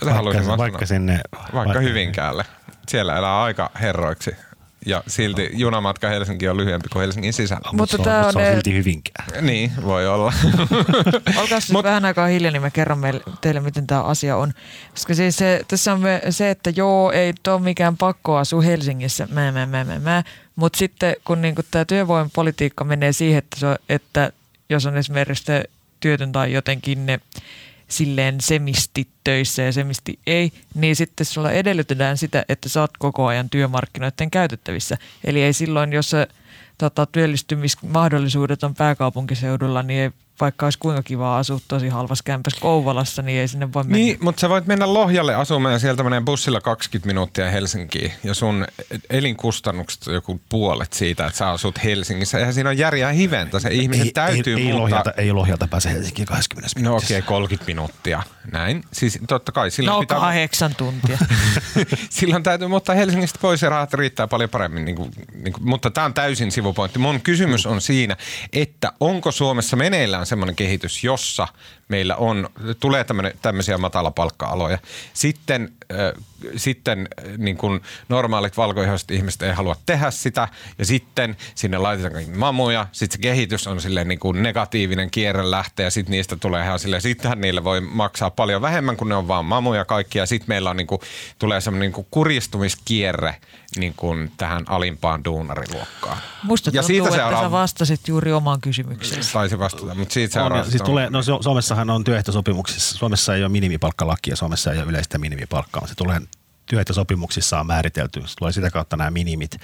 Tätä 0.00 0.24
Vaikka, 0.24 0.56
vaikka 0.56 0.78
sanoa. 0.78 0.86
sinne... 0.86 1.20
Vaikka 1.54 1.80
Hyvinkäälle. 1.80 2.44
Siellä 2.88 3.16
elää 3.16 3.42
aika 3.42 3.70
herroiksi. 3.80 4.36
Ja 4.86 5.02
silti 5.06 5.50
junamatka 5.52 6.08
Helsinki 6.08 6.48
on 6.48 6.56
lyhyempi 6.56 6.88
kuin 6.88 7.00
Helsingin 7.00 7.32
sisällä. 7.32 7.68
Mutta 7.72 7.96
se 7.96 8.02
on, 8.02 8.24
on 8.24 8.32
se 8.32 8.38
on 8.38 8.44
ne- 8.44 8.52
silti 8.52 8.72
hyvinkään. 8.72 9.46
Niin, 9.46 9.72
voi 9.84 10.08
olla. 10.08 10.32
Olkaa 11.40 11.60
siis 11.60 11.72
Mut- 11.72 11.82
vähän 11.84 12.04
aikaa 12.04 12.26
hiljaa, 12.26 12.52
niin 12.52 12.62
mä 12.62 12.70
kerron 12.70 12.98
meille, 12.98 13.20
teille, 13.40 13.60
miten 13.60 13.86
tämä 13.86 14.02
asia 14.02 14.36
on. 14.36 14.52
Koska 14.90 15.14
siis 15.14 15.36
se, 15.36 15.64
tässä 15.68 15.92
on 15.92 16.00
se, 16.30 16.50
että 16.50 16.70
joo, 16.70 17.12
ei 17.12 17.32
ole 17.48 17.60
mikään 17.60 17.96
pakko 17.96 18.36
asua 18.36 18.62
Helsingissä, 18.62 19.28
mä, 19.30 19.52
mä, 19.52 19.66
mä, 19.66 19.84
mä, 19.84 19.98
mä. 19.98 20.22
Mutta 20.56 20.78
sitten 20.78 21.16
kun 21.24 21.42
niinku 21.42 21.62
tämä 21.70 21.84
työvoimapolitiikka 21.84 22.84
menee 22.84 23.12
siihen, 23.12 23.38
että, 23.38 23.60
se 23.60 23.66
on, 23.66 23.76
että 23.88 24.32
jos 24.68 24.86
on 24.86 24.96
esimerkiksi 24.96 25.44
työtön 26.00 26.32
tai 26.32 26.52
jotenkin 26.52 27.06
ne 27.06 27.20
silleen 27.88 28.40
semisti 28.40 29.08
töissä 29.24 29.62
ja 29.62 29.72
semisti 29.72 30.18
ei, 30.26 30.52
niin 30.74 30.96
sitten 30.96 31.26
sulla 31.26 31.52
edellytetään 31.52 32.18
sitä, 32.18 32.44
että 32.48 32.68
sä 32.68 32.80
oot 32.80 32.98
koko 32.98 33.26
ajan 33.26 33.50
työmarkkinoiden 33.50 34.30
käytettävissä. 34.30 34.98
Eli 35.24 35.42
ei 35.42 35.52
silloin, 35.52 35.92
jos 35.92 36.10
se 36.10 36.28
tota, 36.78 37.06
työllistymismahdollisuudet 37.06 38.62
on 38.62 38.74
pääkaupunkiseudulla, 38.74 39.82
niin 39.82 40.00
ei, 40.00 40.10
vaikka 40.40 40.66
olisi 40.66 40.78
kuinka 40.78 41.02
kiva 41.02 41.38
asua 41.38 41.58
tosi 41.68 41.88
halvassa 41.88 42.24
kämpässä 42.24 42.60
Kouvolassa, 42.60 43.22
niin 43.22 43.40
ei 43.40 43.48
sinne 43.48 43.72
voi 43.72 43.82
mennä. 43.84 43.96
niin, 43.96 44.18
mutta 44.20 44.40
sä 44.40 44.48
voit 44.48 44.66
mennä 44.66 44.94
Lohjalle 44.94 45.34
asumaan 45.34 45.72
ja 45.72 45.78
sieltä 45.78 46.02
menee 46.02 46.20
bussilla 46.20 46.60
20 46.60 47.06
minuuttia 47.06 47.50
Helsinkiin. 47.50 48.12
Ja 48.24 48.34
sun 48.34 48.66
elinkustannukset 49.10 50.08
on 50.08 50.14
joku 50.14 50.40
puolet 50.48 50.92
siitä, 50.92 51.26
että 51.26 51.38
sä 51.38 51.50
asut 51.50 51.84
Helsingissä. 51.84 52.38
Eihän 52.38 52.54
siinä 52.54 52.70
on 52.70 52.78
järjää 52.78 53.12
hiventä. 53.12 53.60
Se 53.60 53.68
ihminen 53.68 54.12
täytyy 54.12 54.56
ei, 54.56 54.62
ei, 54.62 54.64
muuttaa. 54.72 54.82
lohjalta, 54.82 55.12
ei 55.16 55.32
Lohjalta 55.32 55.68
pääse 55.68 55.90
Helsinkiin 55.90 56.26
20 56.26 56.70
No 56.76 56.80
minuutissa. 56.80 57.06
okei, 57.06 57.18
okay, 57.18 57.28
30 57.28 57.66
minuuttia. 57.66 58.22
Näin. 58.52 58.84
Siis 58.92 59.18
totta 59.28 59.52
kai 59.52 59.70
silloin 59.70 59.94
No 59.94 60.00
pitää... 60.00 60.18
kahdeksan 60.20 60.74
tuntia. 60.74 61.18
Silloin 62.10 62.42
täytyy 62.42 62.68
muuttaa 62.68 62.94
Helsingistä 62.94 63.38
pois 63.42 63.62
ja 63.62 63.68
rahat 63.70 63.94
riittää 63.94 64.26
paljon 64.26 64.50
paremmin. 64.50 64.84
Niin 64.84 64.96
kuin, 64.96 65.10
niin 65.34 65.52
kuin, 65.52 65.68
mutta 65.68 65.90
tämä 65.90 66.04
on 66.04 66.14
täysin 66.14 66.52
sivupointti. 66.52 66.98
Mun 66.98 67.20
kysymys 67.20 67.66
on 67.66 67.80
siinä, 67.80 68.16
että 68.52 68.92
onko 69.00 69.32
Suomessa 69.32 69.76
meneillään 69.76 70.23
semmoinen 70.26 70.56
kehitys, 70.56 71.04
jossa 71.04 71.48
meillä 71.88 72.16
on, 72.16 72.48
tulee 72.80 73.04
tämmöisiä 73.42 73.78
matalapalkka-aloja. 73.78 74.78
Sitten, 75.14 75.72
äh, 75.92 76.22
sitten 76.56 77.08
niin 77.38 77.56
kuin 77.56 77.80
normaalit 78.08 78.56
valkoihoiset 78.56 79.10
ihmiset 79.10 79.42
ei 79.42 79.52
halua 79.52 79.76
tehdä 79.86 80.10
sitä 80.10 80.48
ja 80.78 80.84
sitten 80.84 81.36
sinne 81.54 81.78
laitetaan 81.78 82.12
kaikki 82.12 82.32
mamuja. 82.32 82.86
Sitten 82.92 83.16
se 83.16 83.22
kehitys 83.22 83.66
on 83.66 83.80
silleen 83.80 84.08
niin 84.08 84.18
kuin 84.18 84.42
negatiivinen 84.42 85.10
kierre 85.10 85.50
lähtee 85.50 85.84
ja 85.84 85.90
sitten 85.90 86.10
niistä 86.12 86.36
tulee 86.36 86.64
ihan 86.64 86.78
silleen, 86.78 87.02
sittenhän 87.02 87.40
niille 87.40 87.64
voi 87.64 87.80
maksaa 87.80 88.30
paljon 88.30 88.62
vähemmän, 88.62 88.96
kun 88.96 89.08
ne 89.08 89.14
on 89.14 89.28
vaan 89.28 89.44
mamuja 89.44 89.84
kaikki 89.84 90.18
ja 90.18 90.26
sitten 90.26 90.48
meillä 90.48 90.70
on 90.70 90.76
niin 90.76 90.86
kuin, 90.86 91.00
tulee 91.38 91.60
semmoinen 91.60 91.86
niin 91.86 91.92
kuin 91.92 92.06
kuristumiskierre 92.10 93.36
niin 93.78 93.94
kuin 93.96 94.32
tähän 94.36 94.64
alimpaan 94.68 95.24
duunariluokkaan. 95.24 96.18
Musta 96.42 96.70
Ja 96.72 96.82
tuntuu, 96.82 96.86
siitä 96.86 97.08
että 97.08 97.16
seuraa- 97.16 97.42
sä 97.42 97.50
vastasit 97.50 98.08
juuri 98.08 98.32
omaan 98.32 98.60
kysymykseen. 98.60 99.22
Taisi 99.32 99.58
vastata, 99.58 99.94
mutta 99.94 100.14
siitä 100.14 100.40
On, 100.40 100.44
seuraa. 100.44 100.58
ja 100.58 100.70
siis 100.70 100.82
tulee, 100.82 101.10
no 101.10 101.20
Su- 101.20 101.42
Suomessahan 101.74 101.96
on 101.96 102.04
työehtosopimuksissa, 102.04 102.98
Suomessa 102.98 103.34
ei 103.34 103.42
ole 103.42 103.48
minimipalkkalakia, 103.48 104.36
Suomessa 104.36 104.72
ei 104.72 104.78
ole 104.78 104.88
yleistä 104.88 105.18
minimipalkkaa. 105.18 105.86
Se 105.86 105.94
tulee 105.94 106.20
työehtosopimuksissa 106.66 107.60
on 107.60 107.66
määritelty, 107.66 108.22
se 108.26 108.36
tulee 108.38 108.52
sitä 108.52 108.70
kautta 108.70 108.96
nämä 108.96 109.10
minimit. 109.10 109.56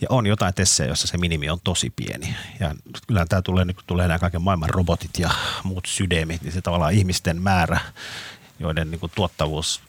Ja 0.00 0.06
on 0.10 0.26
jotain 0.26 0.54
tessejä, 0.54 0.88
jossa 0.88 1.06
se 1.06 1.18
minimi 1.18 1.50
on 1.50 1.58
tosi 1.64 1.92
pieni. 1.96 2.34
Ja 2.60 2.74
kyllä 3.06 3.26
tämä 3.28 3.42
tulee, 3.42 3.64
nyt 3.64 3.76
kun 3.76 3.84
tulee 3.86 4.08
nämä 4.08 4.18
kaiken 4.18 4.42
maailman 4.42 4.70
robotit 4.70 5.18
ja 5.18 5.30
muut 5.62 5.86
sydämit, 5.86 6.42
niin 6.42 6.52
se 6.52 6.62
tavallaan 6.62 6.92
ihmisten 6.92 7.42
määrä, 7.42 7.80
joiden 8.60 8.90
niin 8.90 9.00
kuin, 9.00 9.12
tuottavuus 9.14 9.80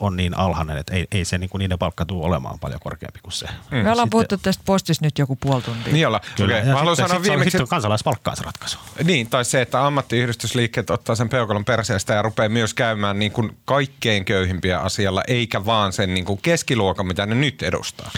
on 0.00 0.16
niin 0.16 0.38
alhainen, 0.38 0.76
että 0.76 0.94
ei, 0.94 1.06
ei 1.12 1.24
se 1.24 1.38
niin 1.38 1.50
kuin, 1.50 1.58
niiden 1.58 1.78
palkka 1.78 2.04
tule 2.04 2.26
olemaan 2.26 2.58
paljon 2.58 2.80
korkeampi 2.80 3.18
kuin 3.22 3.32
se. 3.32 3.46
Me 3.70 3.78
ollaan 3.78 3.96
Sitten- 3.96 4.10
puhuttu 4.10 4.36
tästä 4.36 4.62
postista 4.66 5.04
nyt 5.04 5.18
joku 5.18 5.36
puoli 5.36 5.62
tuntia. 5.62 5.92
Niin 5.92 6.06
olla. 6.06 6.20
Kyllä. 6.36 6.54
Okei, 6.54 6.68
Ja 6.68 6.72
mä 6.72 6.78
haluan 6.78 6.96
sitten, 6.96 7.08
sanoa 7.08 7.18
sitten, 7.22 7.32
viimeksi, 7.32 7.50
Sitten 7.50 7.62
on 7.62 7.68
kansalaispalkkaa 7.68 8.36
se 8.36 8.42
ratkaisu. 8.44 8.78
Niin, 9.04 9.30
tai 9.30 9.44
se, 9.44 9.62
että 9.62 9.86
ammattiyhdistysliikkeet 9.86 10.90
ottaa 10.90 11.16
sen 11.16 11.28
peukalon 11.28 11.64
perseestä 11.64 12.14
ja 12.14 12.22
rupeaa 12.22 12.48
myös 12.48 12.74
käymään 12.74 13.18
niin 13.18 13.32
kuin 13.32 13.56
kaikkein 13.64 14.24
köyhimpiä 14.24 14.78
asialla, 14.78 15.22
eikä 15.28 15.64
vaan 15.64 15.92
sen 15.92 16.14
niin 16.14 16.24
kuin 16.24 16.38
keskiluokan, 16.42 17.06
mitä 17.06 17.26
ne 17.26 17.34
nyt 17.34 17.62
edustaa. 17.62 18.10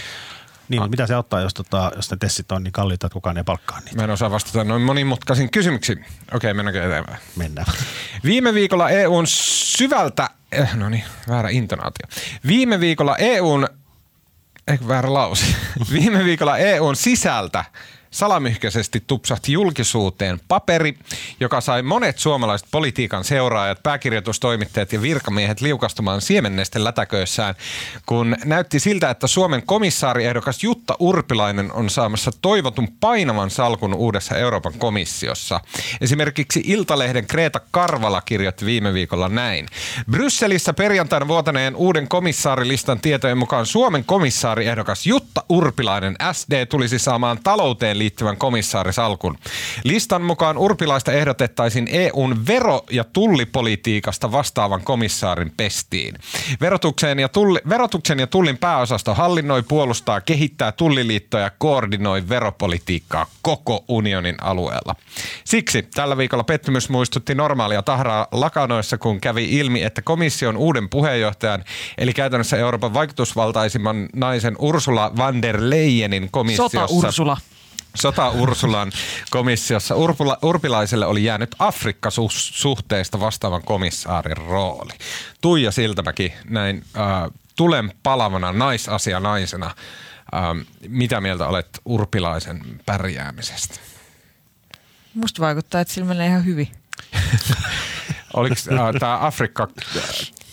Niin, 0.69 0.81
mutta 0.81 0.89
mitä 0.89 1.07
se 1.07 1.13
auttaa, 1.13 1.41
jos, 1.41 1.53
tota, 1.53 1.91
jos 1.95 2.11
ne 2.11 2.17
tessit 2.17 2.51
on 2.51 2.63
niin 2.63 2.71
kalliita, 2.71 3.07
että 3.07 3.13
kukaan 3.13 3.37
ei 3.37 3.43
palkkaa 3.43 3.79
niitä? 3.79 3.95
Mä 3.95 4.03
en 4.03 4.09
osaa 4.09 4.31
vastata 4.31 4.63
noin 4.63 4.81
monimutkaisiin 4.81 5.51
kysymyksiin. 5.51 6.05
Okei, 6.33 6.53
mennäänkö 6.53 6.85
eteenpäin? 6.85 7.19
Mennään. 7.35 7.67
Viime 8.23 8.53
viikolla 8.53 8.89
EUn 8.89 9.27
syvältä, 9.27 10.29
eh, 10.51 10.75
no 10.75 10.89
niin, 10.89 11.03
väärä 11.29 11.49
intonaatio. 11.49 12.07
Viime 12.47 12.79
viikolla 12.79 13.17
EUn, 13.17 13.67
eikö 14.67 14.87
väärä 14.87 15.13
lause, 15.13 15.45
viime 15.93 16.25
viikolla 16.25 16.57
EUn 16.57 16.95
sisältä 16.95 17.65
salamyhkäisesti 18.11 19.03
tupsahti 19.07 19.51
julkisuuteen 19.51 20.39
paperi, 20.47 20.97
joka 21.39 21.61
sai 21.61 21.81
monet 21.81 22.19
suomalaiset 22.19 22.67
politiikan 22.71 23.23
seuraajat, 23.23 23.83
pääkirjoitustoimittajat 23.83 24.93
ja 24.93 25.01
virkamiehet 25.01 25.61
liukastumaan 25.61 26.21
siemennesten 26.21 26.83
lätäköissään, 26.83 27.55
kun 28.05 28.35
näytti 28.45 28.79
siltä, 28.79 29.09
että 29.09 29.27
Suomen 29.27 29.65
komissaariehdokas 29.65 30.63
Jutta 30.63 30.95
Urpilainen 30.99 31.73
on 31.73 31.89
saamassa 31.89 32.31
toivotun 32.41 32.87
painavan 32.99 33.49
salkun 33.49 33.93
uudessa 33.93 34.37
Euroopan 34.37 34.73
komissiossa. 34.73 35.61
Esimerkiksi 36.01 36.63
Iltalehden 36.65 37.27
Kreta 37.27 37.61
Karvala 37.71 38.21
kirjoitti 38.21 38.65
viime 38.65 38.93
viikolla 38.93 39.29
näin. 39.29 39.67
Brysselissä 40.11 40.73
perjantaina 40.73 41.27
vuotaneen 41.27 41.75
uuden 41.75 42.07
komissaarilistan 42.07 42.99
tietojen 42.99 43.37
mukaan 43.37 43.65
Suomen 43.65 44.05
komissaariehdokas 44.05 45.07
Jutta 45.07 45.43
Urpilainen 45.49 46.15
SD 46.31 46.65
tulisi 46.65 46.99
saamaan 46.99 47.39
talouteen 47.43 47.98
liittyvän 47.99 48.37
komissaarisalkun. 48.37 49.37
Listan 49.83 50.21
mukaan 50.21 50.57
Urpilaista 50.57 51.11
ehdotettaisiin 51.11 51.87
EUn 51.91 52.47
vero- 52.47 52.85
ja 52.91 53.03
tullipolitiikasta 53.03 54.31
vastaavan 54.31 54.81
komissaarin 54.81 55.51
pestiin. 55.57 56.15
Verotuksen 56.61 57.19
ja, 57.19 57.29
tulli, 57.29 57.59
verotuksen 57.69 58.19
ja 58.19 58.27
tullin 58.27 58.57
pääosasto 58.57 59.13
hallinnoi, 59.13 59.63
puolustaa, 59.63 60.21
kehittää 60.21 60.71
tulliliittoja 60.71 61.43
ja 61.43 61.51
koordinoi 61.57 62.29
veropolitiikkaa 62.29 63.25
koko 63.41 63.85
unionin 63.87 64.35
alueella. 64.41 64.95
Siksi 65.43 65.81
tällä 65.81 66.17
viikolla 66.17 66.43
pettymys 66.43 66.89
muistutti 66.89 67.35
normaalia 67.35 67.81
tahraa 67.81 68.27
lakanoissa, 68.31 68.97
kun 68.97 69.21
kävi 69.21 69.57
ilmi, 69.57 69.83
että 69.83 70.01
komission 70.01 70.57
uuden 70.57 70.89
puheenjohtajan, 70.89 71.63
eli 71.97 72.13
käytännössä 72.13 72.57
Euroopan 72.57 72.93
vaikutusvaltaisimman 72.93 74.09
naisen 74.15 74.55
Ursula 74.59 75.11
von 75.17 75.41
der 75.41 75.57
Leyenin 75.59 76.27
komissiossa... 76.31 76.87
Sota 76.87 77.07
Ursula. 77.07 77.37
Sota 77.95 78.29
Ursulan 78.29 78.91
komissiossa 79.29 79.95
Urpula, 79.95 80.37
Urpilaiselle 80.41 81.05
oli 81.05 81.23
jäänyt 81.23 81.55
Afrikka-suhteesta 81.59 83.19
vastaavan 83.19 83.63
komissaarin 83.63 84.37
rooli. 84.37 84.93
Tuija 85.41 85.71
Siltämäki 85.71 86.33
näin 86.49 86.83
äh, 86.97 87.31
tulen 87.55 87.93
palavana 88.03 88.51
naisasia 88.51 89.19
naisena. 89.19 89.75
Ähm, 90.35 90.59
mitä 90.87 91.21
mieltä 91.21 91.47
olet 91.47 91.81
urpilaisen 91.85 92.61
pärjäämisestä? 92.85 93.79
Musta 95.13 95.41
vaikuttaa, 95.41 95.81
että 95.81 95.93
sillä 95.93 96.07
menee 96.07 96.27
ihan 96.27 96.45
hyvin. 96.45 96.67
Oliko 98.33 98.55
äh, 98.71 98.99
tämä 98.99 99.17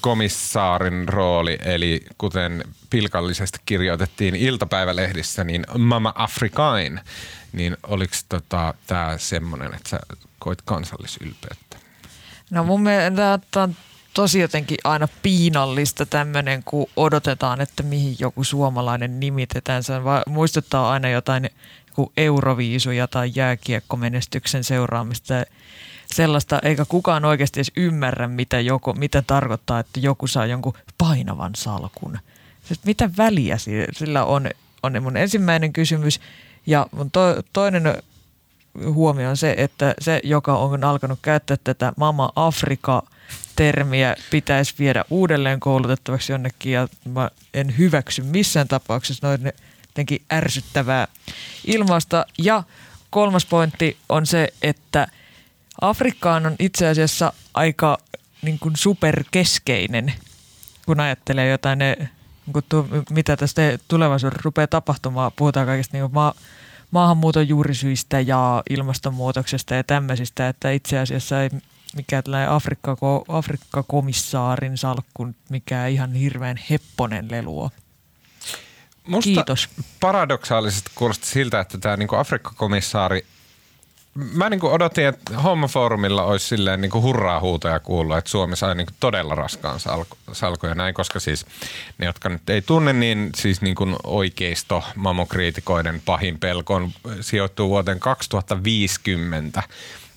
Afrikka-komissaarin 0.06 1.08
rooli, 1.08 1.58
eli 1.64 2.06
kuten 2.18 2.64
pilkallisesti 2.90 3.58
kirjoitettiin 3.66 4.34
iltapäivälehdissä, 4.34 5.44
niin 5.44 5.66
Mama 5.78 6.12
Afrikain, 6.16 7.00
niin 7.52 7.76
oliko 7.82 8.14
tota, 8.28 8.74
tämä 8.86 9.14
semmoinen, 9.18 9.74
että 9.74 9.88
sä 9.88 10.00
koit 10.38 10.62
kansallisylpeyttä? 10.64 11.76
No 12.50 12.64
mun 12.64 12.82
mielestä 12.82 13.38
tämä 13.50 13.62
on 13.62 13.76
tosi 14.14 14.40
jotenkin 14.40 14.78
aina 14.84 15.08
piinallista 15.22 16.06
tämmöinen, 16.06 16.62
kun 16.64 16.86
odotetaan, 16.96 17.60
että 17.60 17.82
mihin 17.82 18.16
joku 18.18 18.44
suomalainen 18.44 19.20
nimitetään. 19.20 19.82
Se 19.82 19.92
muistuttaa 20.26 20.90
aina 20.90 21.08
jotain 21.08 21.50
kuin 21.94 22.12
euroviisuja 22.16 23.08
tai 23.08 23.32
jääkiekkomenestyksen 23.34 24.64
seuraamista 24.64 25.34
sellaista, 26.06 26.58
eikä 26.62 26.84
kukaan 26.84 27.24
oikeasti 27.24 27.60
edes 27.60 27.72
ymmärrä, 27.76 28.28
mitä, 28.28 28.60
joku, 28.60 28.92
mitä 28.92 29.22
tarkoittaa, 29.22 29.80
että 29.80 30.00
joku 30.00 30.26
saa 30.26 30.46
jonkun 30.46 30.74
painavan 30.98 31.54
salkun. 31.54 32.18
Siis 32.64 32.84
mitä 32.84 33.10
väliä 33.18 33.56
sillä 33.92 34.24
on, 34.24 34.50
on 34.82 35.02
mun 35.02 35.16
ensimmäinen 35.16 35.72
kysymys. 35.72 36.20
Ja 36.66 36.86
mun 36.92 37.10
to, 37.10 37.42
toinen 37.52 38.02
huomio 38.92 39.30
on 39.30 39.36
se, 39.36 39.54
että 39.58 39.94
se, 40.00 40.20
joka 40.24 40.56
on 40.56 40.84
alkanut 40.84 41.18
käyttää 41.22 41.56
tätä 41.64 41.92
Mama 41.96 42.32
Afrika 42.36 43.02
termiä 43.56 44.16
pitäisi 44.30 44.74
viedä 44.78 45.04
uudelleen 45.10 45.60
koulutettavaksi 45.60 46.32
jonnekin 46.32 46.72
ja 46.72 46.88
mä 47.04 47.30
en 47.54 47.78
hyväksy 47.78 48.22
missään 48.22 48.68
tapauksessa 48.68 49.26
noin 49.26 49.52
jotenkin 49.86 50.22
ärsyttävää 50.32 51.08
ilmausta. 51.64 52.26
Ja 52.38 52.62
kolmas 53.10 53.46
pointti 53.46 53.96
on 54.08 54.26
se, 54.26 54.48
että 54.62 55.08
Afrikkaan 55.80 56.46
on 56.46 56.56
itse 56.58 56.88
asiassa 56.88 57.32
aika 57.54 57.98
niin 58.42 58.58
kuin 58.58 58.76
superkeskeinen, 58.76 60.12
kun 60.86 61.00
ajattelee 61.00 61.50
jotain, 61.50 61.78
ne, 61.78 61.96
niin 61.98 62.52
kuin 62.52 62.64
tu, 62.68 62.88
mitä 63.10 63.36
tästä 63.36 63.62
tulevaisuudessa 63.88 64.42
rupeaa 64.44 64.66
tapahtumaan. 64.66 65.32
Puhutaan 65.36 65.66
kaikista 65.66 65.96
niin 65.96 66.12
maa, 66.12 66.34
maahanmuuton 66.90 67.48
juurisyistä 67.48 68.20
ja 68.20 68.62
ilmastonmuutoksesta 68.70 69.74
ja 69.74 69.84
tämmöisistä, 69.84 70.48
että 70.48 70.70
itse 70.70 70.98
asiassa 70.98 71.42
ei 71.42 71.50
mikä 71.96 72.22
tällainen 72.22 72.50
Afrikka, 72.50 72.96
Afrikka-komissaarin 73.28 74.76
salkku, 74.76 75.28
mikä 75.48 75.86
ihan 75.86 76.12
hirveän 76.12 76.56
hepponen 76.70 77.30
lelu 77.30 77.70
Musta 79.06 79.24
Kiitos. 79.24 79.68
paradoksaalisesti 80.00 80.90
kuulosti 80.94 81.26
siltä, 81.26 81.60
että 81.60 81.78
tämä 81.78 81.96
niinku 81.96 82.16
Afrikka-komissaari 82.16 83.26
mä 84.16 84.50
niin 84.50 84.64
odotin, 84.64 85.06
että 85.06 85.38
Hommaforumilla 85.38 86.24
olisi 86.24 86.46
silleen 86.46 86.80
niin 86.80 86.92
hurraa 86.92 87.40
huutoja 87.40 87.80
kuullut, 87.80 88.16
että 88.16 88.30
Suomi 88.30 88.56
sai 88.56 88.74
niin 88.74 88.86
todella 89.00 89.34
raskaan 89.34 89.80
salku, 89.80 90.16
salkuja 90.32 90.74
näin, 90.74 90.94
koska 90.94 91.20
siis 91.20 91.46
ne, 91.98 92.06
jotka 92.06 92.28
nyt 92.28 92.50
ei 92.50 92.62
tunne, 92.62 92.92
niin 92.92 93.30
siis 93.34 93.62
niin 93.62 93.74
kuin 93.74 93.96
oikeisto 94.04 94.84
mamokriitikoiden 94.94 96.02
pahin 96.04 96.38
pelkoon 96.38 96.90
sijoittuu 97.20 97.68
vuoteen 97.68 98.00
2050 98.00 99.62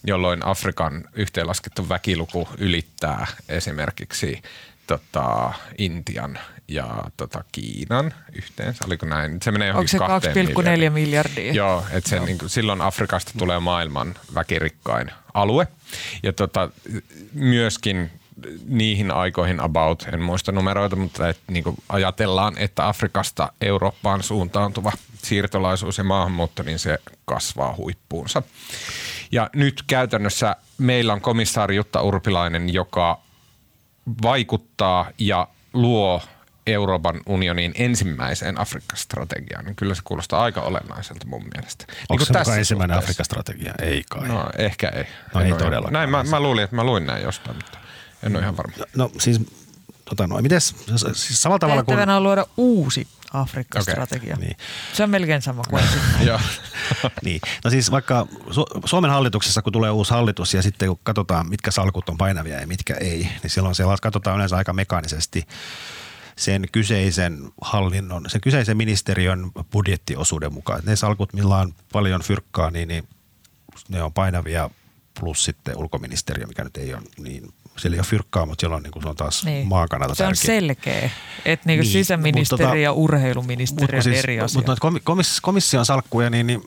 jolloin 0.03 0.45
Afrikan 0.45 1.03
yhteenlaskettu 1.13 1.89
väkiluku 1.89 2.47
ylittää 2.57 3.27
esimerkiksi 3.49 4.41
tota, 4.87 5.53
Intian 5.77 6.39
ja 6.69 7.03
tota, 7.17 7.43
Kiinan 7.51 8.13
yhteensä. 8.33 8.85
Oliko 8.87 9.05
näin? 9.05 9.37
Se 9.41 9.51
menee 9.51 9.73
Onko 9.73 9.87
se 9.87 9.97
2,4 9.97 10.89
miljardia? 10.89 11.53
Joo, 11.53 11.85
että 11.91 12.15
no. 12.15 12.25
niin 12.25 12.37
silloin 12.47 12.81
Afrikasta 12.81 13.31
tulee 13.37 13.59
maailman 13.59 14.15
väkirikkain 14.35 15.11
alue. 15.33 15.67
Ja 16.23 16.33
tota, 16.33 16.69
myöskin 17.33 18.11
niihin 18.65 19.11
aikoihin 19.11 19.59
about, 19.59 20.07
en 20.13 20.21
muista 20.21 20.51
numeroita, 20.51 20.95
mutta 20.95 21.29
et, 21.29 21.39
niin 21.47 21.63
ajatellaan, 21.89 22.57
että 22.57 22.87
Afrikasta 22.87 23.53
Eurooppaan 23.61 24.23
suuntaantuva 24.23 24.91
siirtolaisuus 25.23 25.97
ja 25.97 26.03
maahanmuutto, 26.03 26.63
niin 26.63 26.79
se 26.79 26.97
kasvaa 27.25 27.75
huippuunsa. 27.75 28.43
Ja 29.31 29.49
nyt 29.55 29.83
käytännössä 29.87 30.55
meillä 30.77 31.13
on 31.13 31.21
komissaari 31.21 31.75
Jutta 31.75 32.01
Urpilainen, 32.01 32.73
joka 32.73 33.19
vaikuttaa 34.21 35.11
ja 35.17 35.47
luo 35.73 36.21
Euroopan 36.73 37.21
unionin 37.25 37.71
ensimmäiseen 37.75 38.59
Afrikka-strategiaan, 38.59 39.65
niin 39.65 39.75
kyllä 39.75 39.95
se 39.95 40.01
kuulostaa 40.03 40.43
aika 40.43 40.61
olennaiselta 40.61 41.27
mun 41.27 41.45
mielestä. 41.55 41.85
Onko 42.09 42.21
niin 42.21 42.27
se 42.27 42.33
tässä 42.33 42.55
ensimmäinen 42.55 42.97
Afrikka-strategia? 42.97 43.73
Ei 43.81 44.03
kai. 44.09 44.27
No 44.27 44.49
ehkä 44.57 44.89
ei. 44.89 45.05
No 45.33 45.41
en 45.41 45.47
ei 45.47 45.53
todella. 45.53 45.91
Näin 45.91 46.09
mä, 46.09 46.23
mä, 46.23 46.39
luulin, 46.39 46.63
että 46.63 46.75
mä 46.75 46.83
luin 46.83 47.05
näin 47.05 47.23
jostain, 47.23 47.55
mutta 47.55 47.77
en 48.23 48.35
ole 48.35 48.41
ihan 48.41 48.57
varma. 48.57 48.73
No 48.95 49.11
siis, 49.19 49.41
tota 50.05 50.27
no, 50.27 50.41
mites, 50.41 50.75
siis 51.13 51.41
samalla 51.41 51.59
tavalla 51.59 51.83
kuin... 51.83 52.09
on 52.09 52.23
luoda 52.23 52.45
uusi 52.57 53.07
Afrikka-strategia. 53.33 54.33
Okay, 54.33 54.45
niin. 54.45 54.57
Se 54.93 55.03
on 55.03 55.09
melkein 55.09 55.41
sama 55.41 55.61
kuin 55.69 55.83
Joo. 56.27 56.39
niin. 57.25 57.41
No 57.63 57.69
siis 57.69 57.91
vaikka 57.91 58.27
Su- 58.31 58.81
Suomen 58.85 59.11
hallituksessa, 59.11 59.61
kun 59.61 59.73
tulee 59.73 59.91
uusi 59.91 60.11
hallitus 60.11 60.53
ja 60.53 60.61
sitten 60.61 60.87
kun 60.87 60.99
katsotaan, 61.03 61.49
mitkä 61.49 61.71
salkut 61.71 62.09
on 62.09 62.17
painavia 62.17 62.59
ja 62.59 62.67
mitkä 62.67 62.93
ei, 62.93 63.29
niin 63.43 63.49
silloin 63.49 63.75
siellä 63.75 63.95
katsotaan 64.01 64.35
yleensä 64.35 64.57
aika 64.57 64.73
mekaanisesti 64.73 65.47
sen 66.39 66.65
kyseisen 66.71 67.51
hallinnon, 67.61 68.29
sen 68.29 68.41
kyseisen 68.41 68.77
ministeriön 68.77 69.51
budjettiosuuden 69.71 70.53
mukaan. 70.53 70.81
Ne 70.85 70.95
salkut, 70.95 71.33
millä 71.33 71.57
on 71.57 71.73
paljon 71.91 72.21
fyrkkaa, 72.21 72.71
niin, 72.71 72.87
niin 72.87 73.07
ne 73.89 74.03
on 74.03 74.13
painavia 74.13 74.69
plus 75.19 75.43
sitten 75.43 75.77
ulkoministeriö, 75.77 76.47
mikä 76.47 76.63
nyt 76.63 76.77
ei 76.77 76.93
ole 76.93 77.03
niin 77.17 77.53
siellä 77.77 77.95
ei 77.95 77.99
ole 77.99 78.05
fyrkkaa, 78.05 78.45
mutta 78.45 78.61
siellä 78.61 78.75
on, 78.75 78.83
niin 78.83 78.91
kuin, 78.91 79.03
se 79.03 79.09
on 79.09 79.15
taas 79.15 79.45
niin. 79.45 79.67
maan 79.67 79.89
kannalta 79.89 80.15
Se 80.15 80.23
on 80.23 80.27
tärkeä. 80.27 80.45
selkeä, 80.45 81.09
että 81.45 81.69
niin 81.69 81.79
niin, 81.79 81.91
sisäministeri 81.91 82.63
tota, 82.63 82.75
ja 82.75 82.91
urheiluministeri 82.91 83.97
on 83.97 84.03
siis, 84.03 84.19
eri 84.19 84.39
asia. 84.39 84.57
Mutta 84.57 84.75
komis, 85.03 85.41
komission 85.41 85.85
salkkuja, 85.85 86.29
niin, 86.29 86.47
niin 86.47 86.63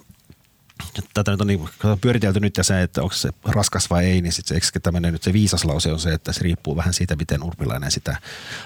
tätä 1.14 1.30
nyt 1.30 1.40
on 1.40 1.46
niin 1.46 1.68
pyöritelty 2.00 2.40
nyt 2.40 2.56
ja 2.56 2.64
se, 2.64 2.82
että 2.82 3.02
onko 3.02 3.14
se 3.14 3.30
raskas 3.44 3.90
vai 3.90 4.04
ei, 4.04 4.22
niin 4.22 4.32
sitten 4.32 4.60
se, 4.62 4.80
tämmöinen 4.80 5.12
nyt 5.12 5.22
se 5.22 5.32
viisas 5.32 5.64
lause 5.64 5.92
on 5.92 6.00
se, 6.00 6.12
että 6.12 6.32
se 6.32 6.40
riippuu 6.42 6.76
vähän 6.76 6.94
siitä, 6.94 7.16
miten 7.16 7.42
urpilainen 7.42 7.90
sitä 7.90 8.16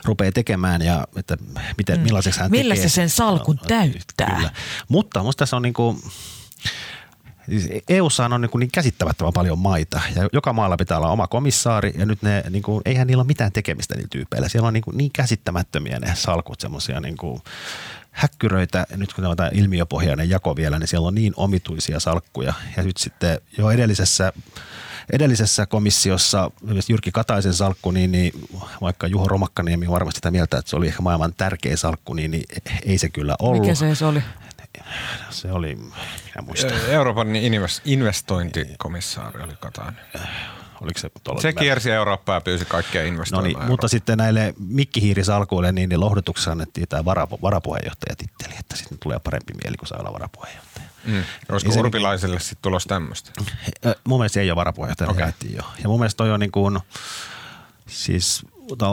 rupeaa 0.04 0.32
tekemään 0.32 0.82
ja 0.82 1.06
että 1.16 1.36
miten, 1.76 1.98
mm. 1.98 2.02
millaiseksi 2.02 2.40
hän 2.40 2.50
Millä 2.50 2.74
tekee. 2.74 2.88
se 2.88 2.94
sen 2.94 3.10
salkun 3.10 3.56
no, 3.56 3.68
täyttää. 3.68 4.34
Kyllä. 4.36 4.50
Mutta 4.88 5.22
musta 5.22 5.46
se 5.46 5.56
on 5.56 5.62
niin 5.62 5.74
kuin, 5.74 6.02
EUssa 7.88 8.24
on 8.24 8.40
niin, 8.40 8.50
niin 8.58 8.70
käsittämättömän 8.70 9.32
paljon 9.32 9.58
maita 9.58 10.00
ja 10.16 10.28
joka 10.32 10.52
maalla 10.52 10.76
pitää 10.76 10.96
olla 10.96 11.10
oma 11.10 11.26
komissaari 11.26 11.92
ja 11.98 12.06
nyt 12.06 12.22
ne, 12.22 12.44
niin 12.50 12.62
kuin, 12.62 12.82
eihän 12.84 13.06
niillä 13.06 13.20
ole 13.20 13.26
mitään 13.26 13.52
tekemistä 13.52 13.94
niillä 13.94 14.08
tyypeillä. 14.10 14.48
Siellä 14.48 14.66
on 14.66 14.74
niin, 14.74 14.84
kuin, 14.84 14.96
niin 14.96 15.10
käsittämättömiä 15.12 15.98
ne 15.98 16.14
salkut, 16.14 16.60
semmoisia 16.60 17.00
niin 17.00 17.16
kuin, 17.16 17.42
häkkyröitä, 18.16 18.86
nyt 18.96 19.12
kun 19.12 19.36
tämä 19.36 19.50
ilmiöpohjainen 19.52 20.30
jako 20.30 20.56
vielä, 20.56 20.78
niin 20.78 20.88
siellä 20.88 21.08
on 21.08 21.14
niin 21.14 21.32
omituisia 21.36 22.00
salkkuja. 22.00 22.54
Ja 22.76 22.82
nyt 22.82 22.96
sitten 22.96 23.40
jo 23.58 23.70
edellisessä 23.70 24.32
edellisessä 25.12 25.66
komissiossa 25.66 26.50
Jyrki 26.88 27.12
Kataisen 27.12 27.54
salkku, 27.54 27.90
niin, 27.90 28.12
niin 28.12 28.32
vaikka 28.80 29.06
Juho 29.06 29.28
Romakkaniemi 29.28 29.86
on 29.86 29.92
varmasti 29.92 30.18
sitä 30.18 30.30
mieltä, 30.30 30.58
että 30.58 30.70
se 30.70 30.76
oli 30.76 30.86
ehkä 30.86 31.02
maailman 31.02 31.34
tärkein 31.36 31.78
salkku, 31.78 32.14
niin, 32.14 32.30
niin 32.30 32.44
ei 32.86 32.98
se 32.98 33.08
kyllä 33.08 33.36
ollut. 33.38 33.62
Mikä 33.62 33.74
se 33.74 34.06
oli? 34.06 34.22
Se 35.30 35.52
oli, 35.52 35.74
minä 35.74 36.42
muista. 36.42 36.74
Euroopan 36.88 37.28
investointikomissaari 37.84 39.42
oli 39.42 39.54
Katainen. 39.60 40.00
Oliko 40.80 41.00
se, 41.00 41.10
se 41.40 41.52
kiersi 41.52 41.90
Eurooppaa 41.90 42.36
ja 42.36 42.40
pyysi 42.40 42.64
kaikkia 42.64 43.04
investoimaan. 43.04 43.52
No 43.52 43.58
niin, 43.58 43.70
mutta 43.70 43.88
sitten 43.88 44.18
näille 44.18 44.54
mikkihiirisalkuille 44.58 45.72
niin, 45.72 45.88
niin 45.88 46.00
lohdutuksessa 46.00 46.52
annettiin 46.52 46.88
tämä 46.88 47.04
varapu, 47.04 47.38
varapuheenjohtajatitteli, 47.42 48.54
että 48.60 48.76
sitten 48.76 48.98
tulee 49.02 49.18
parempi 49.18 49.52
mieli, 49.62 49.76
kun 49.76 49.88
saa 49.88 49.98
olla 49.98 50.12
varapuheenjohtaja. 50.12 50.86
Mm. 51.04 51.24
Olisiko 51.48 51.72
niin 51.72 51.80
urpilaiselle 51.80 52.40
sitten 52.40 52.58
tulos 52.62 52.84
tämmöistä? 52.84 53.30
Mun 54.04 54.20
mielestä 54.20 54.34
se 54.34 54.40
ei 54.40 54.50
ole 54.50 54.56
varapuheenjohtaja, 54.56 55.10
okay. 55.10 55.32
jo. 55.56 55.62
Ja 55.82 55.88
mun 55.88 56.00
mielestä 56.00 56.16
toi 56.16 56.32
on 56.32 56.40
niin 56.40 56.52
kuin, 56.52 56.78
siis 57.86 58.46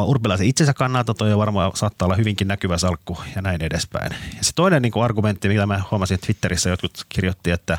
urpilaisen 0.06 0.48
itsensä 0.48 0.74
kannalta 0.74 1.14
toi 1.14 1.38
varmaan 1.38 1.72
saattaa 1.76 2.06
olla 2.06 2.16
hyvinkin 2.16 2.48
näkyvä 2.48 2.78
salkku 2.78 3.18
ja 3.36 3.42
näin 3.42 3.64
edespäin. 3.64 4.12
Ja 4.38 4.44
se 4.44 4.52
toinen 4.56 4.82
niin 4.82 4.92
kuin 4.92 5.04
argumentti, 5.04 5.48
mitä 5.48 5.66
mä 5.66 5.82
huomasin 5.92 6.20
Twitterissä, 6.20 6.70
jotkut 6.70 7.06
kirjoitti, 7.10 7.52
että, 7.52 7.74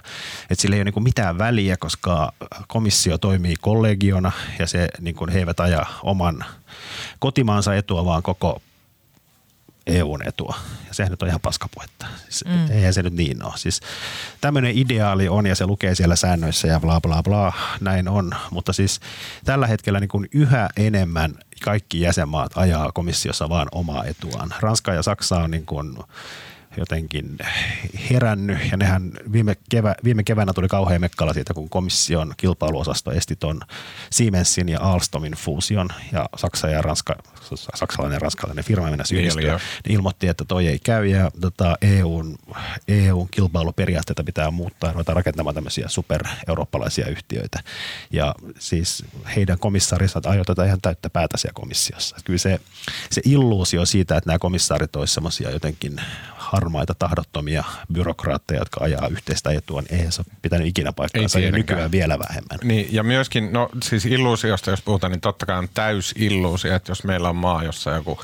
että 0.51 0.63
sillä 0.63 0.77
ei 0.77 0.79
ole 0.79 0.85
niin 0.85 0.93
kuin 0.93 1.05
mitään 1.05 1.39
väliä, 1.39 1.77
koska 1.77 2.33
komissio 2.69 3.19
toimii 3.19 3.55
kollegiona 3.61 4.33
ja 4.59 4.67
se, 4.67 4.89
niin 5.01 5.17
kuin 5.17 5.31
he 5.31 5.39
eivät 5.39 5.61
aja 5.61 5.87
oman 6.03 6.45
kotimaansa 7.19 7.75
etua, 7.75 8.05
vaan 8.05 8.23
koko 8.23 8.61
EUn 9.87 10.29
etua. 10.29 10.55
Ja 10.89 10.95
sehän 10.95 11.11
nyt 11.11 11.23
on 11.23 11.29
ihan 11.29 11.41
paskapuhetta. 11.41 12.07
Siis 12.23 12.45
mm. 12.45 12.71
Eihän 12.71 12.95
se 12.95 13.03
nyt 13.03 13.15
niin 13.15 13.45
ole. 13.45 13.53
Siis 13.57 13.81
tämmöinen 14.41 14.79
ideaali 14.79 15.29
on 15.29 15.47
ja 15.47 15.55
se 15.55 15.67
lukee 15.67 15.95
siellä 15.95 16.17
säännöissä 16.17 16.69
ja 16.69 16.81
bla 16.81 17.01
bla 17.01 17.23
bla, 17.23 17.53
näin 17.81 18.09
on. 18.09 18.31
Mutta 18.51 18.73
siis 18.73 19.01
tällä 19.45 19.67
hetkellä 19.67 20.01
niin 20.01 20.09
kuin 20.09 20.29
yhä 20.33 20.69
enemmän 20.77 21.35
kaikki 21.63 22.01
jäsenmaat 22.01 22.53
ajaa 22.55 22.93
komissiossa 22.93 23.49
vaan 23.49 23.69
omaa 23.73 24.05
etuaan. 24.05 24.55
Ranska 24.61 24.95
ja 24.95 25.03
Saksa 25.03 25.37
on 25.37 25.51
niin 25.51 25.67
kuin 25.67 25.97
jotenkin 26.77 27.39
herännyt 28.11 28.59
ja 28.71 28.77
nehän 28.77 29.13
viime, 29.33 29.57
kevä, 29.71 29.95
viime 30.05 30.23
keväänä 30.23 30.53
tuli 30.53 30.69
kauhean 30.69 31.01
mekkala 31.01 31.35
siitä, 31.35 31.55
kun 31.55 31.69
komission 31.69 32.35
kilpailuosasto 32.37 33.13
esti 33.13 33.37
ton 33.37 33.61
Siemensin 34.11 34.69
ja 34.69 34.81
Alstomin 34.81 35.33
fuusion 35.33 35.89
ja 36.13 36.29
Saksa 36.37 36.69
ja 36.69 36.83
Ranska, 36.83 37.17
saksalainen 37.75 38.17
ja 38.17 38.21
ranskalainen 38.21 38.65
firma 38.65 38.91
mennä 38.91 39.05
yhdistyä. 39.13 39.43
Niin, 39.43 39.61
niin 39.85 39.95
ilmoitti, 39.95 40.29
että 40.29 40.45
toi 40.45 40.67
ei 40.67 40.79
käy 40.79 41.07
ja 41.07 41.31
tota, 41.41 41.77
EUn, 41.83 42.39
EUn 42.89 43.29
kilpailuperiaatteita 43.31 44.25
pitää 44.25 44.51
muuttaa 44.51 44.91
ja 44.91 44.93
ruveta 44.93 45.15
rakentamaan 45.15 45.55
tämmöisiä 45.55 45.89
super-eurooppalaisia 45.89 47.07
yhtiöitä. 47.07 47.61
Ja 48.11 48.35
siis 48.59 49.05
heidän 49.37 49.59
komissaarinsa 49.59 50.21
aiotetaan 50.25 50.69
ihan 50.69 50.81
täyttä 50.81 51.11
päätä 51.11 51.37
siellä 51.37 51.55
komissiossa. 51.55 52.17
Kyllä 52.25 52.39
se, 52.39 52.61
se 53.11 53.21
illuusio 53.25 53.87
siitä, 53.87 54.17
että 54.17 54.31
nämä 54.31 54.39
komissaarit 54.39 54.97
olisivat 54.97 55.15
semmoisia 55.15 55.51
jotenkin 55.51 56.01
harmaita, 56.55 56.95
tahdottomia 56.95 57.65
byrokraatteja, 57.93 58.61
jotka 58.61 58.85
ajaa 58.85 59.09
yhteistä 59.09 59.51
etua, 59.51 59.81
niin 59.81 59.95
eihän 59.95 60.13
se 60.13 60.21
ole 60.21 60.37
pitänyt 60.43 60.67
ikinä 60.67 60.93
paikkaansa 60.93 61.39
ja 61.39 61.53
nykyään 61.53 61.91
vielä 61.91 62.19
vähemmän. 62.19 62.59
Niin, 62.63 62.89
ja 62.91 63.03
myöskin, 63.03 63.53
no 63.53 63.69
siis 63.83 64.07
illuusiosta 64.07 64.71
jos 64.71 64.83
puhutaan, 64.83 65.11
niin 65.11 65.21
totta 65.21 65.47
kai 65.47 65.59
on 65.59 65.69
täys 65.75 66.15
illuusio, 66.19 66.75
että 66.75 66.91
jos 66.91 67.05
meillä 67.05 67.29
on 67.29 67.37
maa, 67.37 67.65
jossa 67.65 67.91
joku 67.91 68.21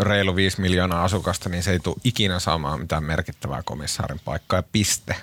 reilu 0.00 0.36
5 0.36 0.60
miljoonaa 0.60 1.04
asukasta, 1.04 1.48
niin 1.48 1.62
se 1.62 1.70
ei 1.70 1.80
tule 1.80 1.96
ikinä 2.04 2.38
saamaan 2.38 2.80
mitään 2.80 3.04
merkittävää 3.04 3.62
komissaarin 3.64 4.20
paikkaa 4.24 4.58
ja 4.58 4.64
piste. 4.72 5.16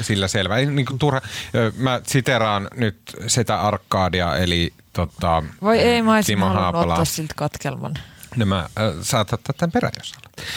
Sillä 0.00 0.28
selvä. 0.28 0.56
Ei, 0.56 0.66
niin 0.66 0.86
kuin 0.86 0.98
turha, 0.98 1.20
mä 1.76 2.00
siteraan 2.06 2.68
nyt 2.74 2.98
sitä 3.26 3.60
Arkadia, 3.60 4.36
eli 4.36 4.74
tota, 4.92 5.42
Voi 5.62 5.78
ei, 5.78 6.02
mä 6.02 6.14
olisin 6.14 6.42
ottaa 6.42 7.04
siltä 7.04 7.34
katkelman. 7.36 7.94
No 8.36 8.46
mä, 8.46 8.58
äh, 8.58 8.68
saat 9.02 9.32
ottaa 9.32 9.54
tämän 9.58 9.72
perään, 9.72 9.92
jos 9.98 10.14
haluat. 10.14 10.48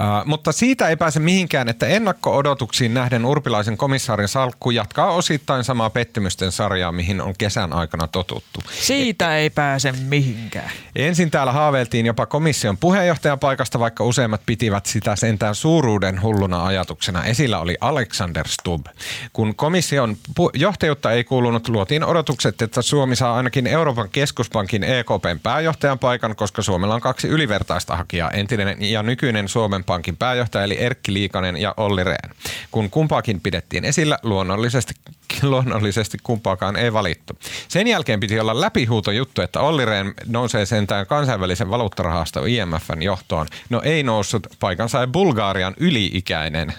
Uh, 0.00 0.26
mutta 0.26 0.52
siitä 0.52 0.88
ei 0.88 0.96
pääse 0.96 1.20
mihinkään, 1.20 1.68
että 1.68 1.86
ennakko-odotuksiin 1.86 2.94
nähden 2.94 3.24
urpilaisen 3.24 3.76
komissaarin 3.76 4.28
salkku 4.28 4.70
jatkaa 4.70 5.10
osittain 5.10 5.64
samaa 5.64 5.90
pettymysten 5.90 6.52
sarjaa, 6.52 6.92
mihin 6.92 7.20
on 7.20 7.34
kesän 7.38 7.72
aikana 7.72 8.06
totuttu. 8.06 8.60
Siitä 8.70 9.36
ei 9.36 9.50
pääse 9.50 9.92
mihinkään. 9.92 10.70
Ensin 10.96 11.30
täällä 11.30 11.52
haaveiltiin 11.52 12.06
jopa 12.06 12.26
komission 12.26 12.76
puheenjohtajan 12.76 13.38
paikasta, 13.38 13.78
vaikka 13.78 14.04
useimmat 14.04 14.40
pitivät 14.46 14.86
sitä 14.86 15.16
sentään 15.16 15.54
suuruuden 15.54 16.22
hulluna 16.22 16.64
ajatuksena. 16.64 17.24
Esillä 17.24 17.58
oli 17.58 17.76
Alexander 17.80 18.48
Stubb. 18.48 18.86
Kun 19.32 19.54
komission 19.54 20.16
pu- 20.40 20.50
johtajuutta 20.54 21.12
ei 21.12 21.24
kuulunut, 21.24 21.68
luotiin 21.68 22.04
odotukset, 22.04 22.62
että 22.62 22.82
Suomi 22.82 23.16
saa 23.16 23.36
ainakin 23.36 23.66
Euroopan 23.66 24.08
keskuspankin 24.08 24.84
EKPn 24.84 25.40
pääjohtajan 25.42 25.98
paikan, 25.98 26.36
koska 26.36 26.62
Suomella 26.62 26.94
on 26.94 27.00
kaksi 27.00 27.28
ylivertaista 27.28 27.96
hakijaa, 27.96 28.30
entinen 28.30 28.76
ja 28.80 29.02
nykyinen 29.02 29.48
Suomen 29.48 29.84
Pankin 29.92 30.16
pääjohtaja 30.16 30.64
eli 30.64 30.78
Erkki 30.78 31.12
Liikanen 31.12 31.56
ja 31.56 31.74
Olli 31.76 32.04
Rehn. 32.04 32.34
Kun 32.70 32.90
kumpaakin 32.90 33.40
pidettiin 33.40 33.84
esillä, 33.84 34.18
luonnollisesti, 34.22 34.94
luonnollisesti 35.42 36.18
kumpaakaan 36.22 36.76
ei 36.76 36.92
valittu. 36.92 37.38
Sen 37.68 37.86
jälkeen 37.86 38.20
piti 38.20 38.40
olla 38.40 38.60
läpihuuto 38.60 39.10
juttu, 39.10 39.42
että 39.42 39.60
Olli 39.60 39.84
Rehn 39.84 40.14
nousee 40.26 40.66
sentään 40.66 41.06
kansainvälisen 41.06 41.70
valuuttarahasto 41.70 42.44
IMFn 42.44 43.02
johtoon. 43.02 43.46
No 43.70 43.80
ei 43.84 44.02
noussut, 44.02 44.46
paikan 44.60 44.88
sai 44.88 45.06
Bulgarian 45.06 45.74
yliikäinen 45.76 46.72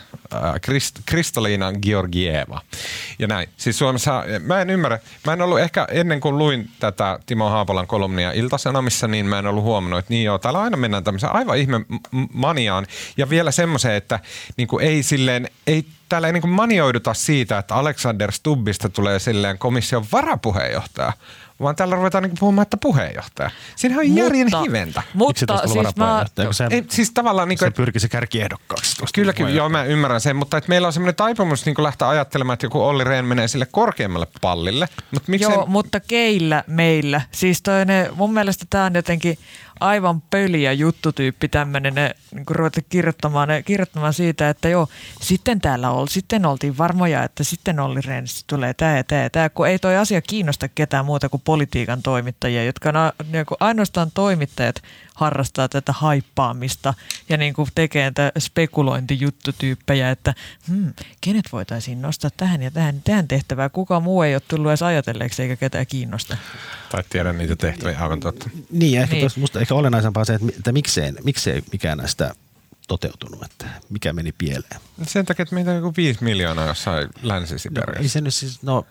Krist, 0.62 1.00
Kristaliina 1.06 1.74
Georgieva. 1.74 2.62
Ja 3.20 3.28
näin. 3.28 3.50
Siis 3.58 3.78
Suomessa, 3.78 4.24
mä 4.40 4.62
en 4.62 4.70
ymmärrä, 4.70 5.00
mä 5.28 5.34
en 5.34 5.42
ollut 5.42 5.60
ehkä 5.60 5.88
ennen 5.92 6.20
kuin 6.20 6.38
luin 6.38 6.70
tätä 6.80 7.20
Timo 7.26 7.50
Haapolan 7.50 7.88
kolumnia 7.88 8.32
Iltasanomissa, 8.32 9.08
niin 9.08 9.26
mä 9.26 9.40
en 9.40 9.48
ollut 9.48 9.64
huomannut, 9.64 10.00
että 10.00 10.14
niin 10.14 10.26
joo, 10.26 10.40
täällä 10.40 10.62
aina 10.62 10.78
mennään 10.78 11.04
tämmöisen 11.04 11.36
aivan 11.36 11.58
ihme 11.58 11.82
maniaan. 12.34 12.86
Ja 13.18 13.30
vielä 13.30 13.52
semmoiseen, 13.52 13.96
että 13.96 14.20
niin 14.58 14.68
kuin 14.68 14.86
ei 14.86 15.04
silleen, 15.04 15.50
ei 15.68 15.86
täällä 16.10 16.28
ei 16.28 16.34
niin 16.34 16.42
kuin 16.42 16.52
manioiduta 16.52 17.14
siitä, 17.14 17.58
että 17.58 17.76
Alexander 17.76 18.32
Stubbista 18.32 18.90
tulee 18.90 19.20
silleen 19.20 19.58
komission 19.58 20.06
varapuheenjohtaja, 20.12 21.14
vaan 21.64 21.76
täällä 21.76 21.96
ruvetaan 21.96 22.24
niin 22.24 22.34
puhumaan, 22.40 22.64
että 22.64 22.78
puheenjohtaja. 22.78 23.52
Siinähän 23.76 24.06
on 24.06 24.10
mutta, 24.10 24.24
järjen 24.24 24.48
hiventä. 24.64 25.04
Mutta 25.14 25.40
siis 25.68 25.96
mä... 25.96 26.26
Se, 26.52 26.68
ei, 26.70 26.84
siis 26.90 27.12
tavallaan 27.12 27.48
niin 27.48 27.60
kuin, 27.60 27.68
se 27.68 27.76
pyrkisi 27.76 28.10
kärkiehdokkaaksi. 28.10 29.04
Kyllä, 29.14 29.34
kyllä 29.34 29.50
joo, 29.50 29.70
mä 29.70 29.84
ymmärrän 29.84 30.22
sen, 30.22 30.36
mutta 30.36 30.58
että 30.58 30.70
meillä 30.70 30.88
on 30.88 30.94
semmoinen 30.94 31.16
taipumus 31.16 31.66
niin 31.66 31.76
lähteä 31.78 32.10
ajattelemaan, 32.10 32.54
että 32.54 32.66
joku 32.66 32.82
Olli 32.82 33.04
Rehn 33.04 33.26
menee 33.26 33.48
sille 33.48 33.68
korkeammalle 33.72 34.28
pallille. 34.42 34.90
Mutta 35.12 35.32
miksei... 35.32 35.52
Joo, 35.52 35.66
mutta 35.66 36.00
keillä 36.00 36.64
meillä? 36.68 37.22
Siis 37.32 37.62
toinen, 37.62 38.10
mun 38.16 38.34
mielestä 38.34 38.66
tämä 38.70 38.86
on 38.86 38.96
jotenkin 38.96 39.38
aivan 39.80 40.22
pöliä 40.22 40.74
juttutyyppi 40.74 41.48
tämmöinen, 41.48 41.96
ne 41.96 42.16
niin 42.34 42.46
ruveta 42.50 42.82
kirjoittamaan, 42.90 43.48
ne, 43.48 43.64
kirjoittamaan 43.64 44.14
siitä, 44.14 44.50
että 44.50 44.70
joo, 44.70 44.88
sitten 45.22 45.62
täällä 45.62 45.90
oli, 45.90 46.10
sitten 46.10 46.46
oltiin 46.46 46.78
varmoja, 46.78 47.24
että 47.24 47.44
sitten 47.44 47.80
Olli 47.80 48.02
Rehn 48.02 48.26
tulee 48.48 48.74
tämä 48.74 48.98
ja 48.98 49.04
tämä 49.04 49.22
ja 49.22 49.30
tämä, 49.30 49.50
kun 49.50 49.68
ei 49.68 49.80
toi 49.80 49.98
asia 49.98 50.22
kiinnosta 50.22 50.68
ketään 50.68 51.06
muuta 51.06 51.30
kuin 51.30 51.42
politiikan 51.46 52.02
toimittajia, 52.02 52.64
jotka 52.64 52.90
on 52.90 53.26
niin 53.32 53.46
ainoastaan 53.60 54.12
toimittajat 54.14 54.76
harrastaa 55.14 55.70
tätä 55.70 55.94
haippaamista 55.94 56.94
ja 57.30 57.38
niin 57.38 57.54
kuin 57.54 57.70
tekee 57.76 58.12
tätä 58.12 58.40
spekulointijuttutyyppejä, 58.40 60.12
että 60.12 60.34
hmm, 60.68 60.94
kenet 61.22 61.46
voitaisiin 61.52 62.02
nostaa 62.02 62.32
tähän 62.38 62.62
ja 62.62 62.72
tähän, 62.72 63.02
tähän 63.04 63.28
tehtävään. 63.28 63.72
Kuka 63.72 64.00
muu 64.00 64.22
ei 64.22 64.36
ole 64.36 64.42
tullut 64.48 64.72
edes 64.72 64.84
ajatelleeksi 64.84 65.42
eikä 65.42 65.56
ketään 65.56 65.88
kiinnosta. 65.88 66.38
Tai 66.92 67.04
tiedä 67.10 67.34
niitä 67.34 67.56
tehtäviä, 67.56 68.00
aivan 68.00 68.20
totta. 68.20 68.50
Niin, 68.72 69.02
ehkä, 69.02 69.16
niin. 69.16 69.32
musta 69.38 69.60
ehkä 69.60 69.76
olennaisempaa 69.76 70.26
se, 70.26 70.34
että, 70.34 70.48
että 70.58 70.72
miksei, 70.72 71.12
miksei 71.24 71.64
mikään 71.72 71.98
näistä 71.98 72.36
toteutunut, 72.88 73.44
että 73.44 73.66
mikä 73.90 74.14
meni 74.14 74.32
pieleen. 74.32 74.82
Sen 75.02 75.26
takia, 75.26 75.44
että 75.44 75.56
meitä 75.56 75.72
on 75.72 75.78
joku 75.78 75.94
5 75.98 76.24
miljoonaa 76.24 76.68
jossain 76.68 77.10
länsi 77.22 77.56
no, 77.70 77.82
ei 78.00 78.08
se 78.08 78.22
nyt 78.22 78.34
siis, 78.34 78.64
no, 78.64 78.86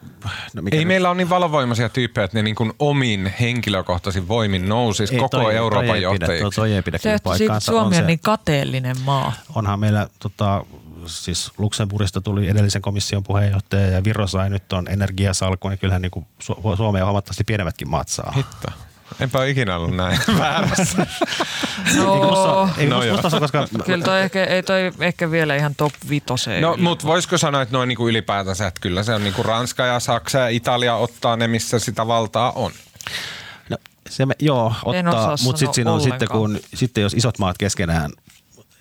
no 0.54 0.62
mikä 0.62 0.76
ei 0.76 0.80
nyt? 0.80 0.88
meillä 0.88 1.10
on 1.10 1.16
niin 1.16 1.28
valovoimaisia 1.28 1.88
tyyppejä, 1.88 2.24
että 2.24 2.38
ne 2.38 2.42
niin 2.42 2.54
kuin 2.54 2.72
omin 2.78 3.32
henkilökohtaisin 3.40 4.28
voimin 4.28 4.68
nousisi 4.68 5.14
ei, 5.14 5.20
koko 5.20 5.36
toi, 5.36 5.56
Euroopan 5.56 5.86
toi 5.86 6.02
johtajiksi. 6.02 6.44
Pidä, 6.44 6.50
toi 6.54 6.72
ei 6.72 6.82
pidä 6.82 6.98
se, 6.98 7.18
paikkaansa. 7.22 7.72
Suomi 7.72 7.96
on, 7.96 8.02
on 8.02 8.06
niin 8.06 8.20
kateellinen 8.20 9.00
maa. 9.00 9.32
Onhan 9.54 9.80
meillä 9.80 10.08
tota, 10.18 10.64
siis 11.06 11.52
Luxemburgista 11.58 12.20
tuli 12.20 12.48
edellisen 12.48 12.82
komission 12.82 13.22
puheenjohtaja 13.22 13.86
ja 13.86 14.04
Viro 14.04 14.26
sai 14.26 14.50
nyt 14.50 14.72
on 14.72 14.88
energiasalku, 14.88 15.68
niin 15.68 15.78
kyllähän 15.78 16.02
niin 16.02 16.10
kuin 16.10 16.26
Suomea 16.76 17.04
huomattavasti 17.04 17.44
pienemmätkin 17.44 17.90
maat 17.90 18.08
saa. 18.08 18.32
Hitta. 18.36 18.72
Enpä 19.20 19.38
ole 19.38 19.50
ikinä 19.50 19.76
ollut 19.76 19.96
näin 19.96 20.18
väärässä. 20.38 21.06
No, 21.96 22.14
eikö 22.14 22.26
musta, 22.26 22.68
eikö 22.78 22.94
no 22.94 23.00
musta, 23.12 23.40
koska... 23.40 23.68
Kyllä 23.86 24.04
toi 24.04 24.20
ehkä, 24.20 24.44
ei 24.44 24.62
toi 24.62 24.92
ehkä 25.00 25.30
vielä 25.30 25.56
ihan 25.56 25.74
top 25.74 25.92
vitoseen. 26.08 26.62
No, 26.62 26.76
mutta 26.76 27.06
voisiko 27.06 27.38
sanoa, 27.38 27.62
että 27.62 27.72
noin 27.72 27.88
niinku 27.88 28.08
ylipäätänsä, 28.08 28.66
että 28.66 28.80
kyllä 28.80 29.02
se 29.02 29.14
on 29.14 29.24
niinku 29.24 29.42
Ranska 29.42 29.86
ja 29.86 30.00
Saksa 30.00 30.38
ja 30.38 30.48
Italia 30.48 30.94
ottaa 30.94 31.36
ne, 31.36 31.48
missä 31.48 31.78
sitä 31.78 32.06
valtaa 32.06 32.52
on. 32.52 32.72
No, 33.70 33.76
se 34.10 34.26
me, 34.26 34.34
joo, 34.38 34.74
ottaa, 34.84 35.36
mutta 35.42 35.58
sitten 35.58 35.74
siinä 35.74 35.92
on 35.92 36.00
sitten, 36.00 36.28
kun, 36.28 36.60
sitten 36.74 37.02
jos 37.02 37.14
isot 37.14 37.38
maat 37.38 37.58
keskenään 37.58 38.10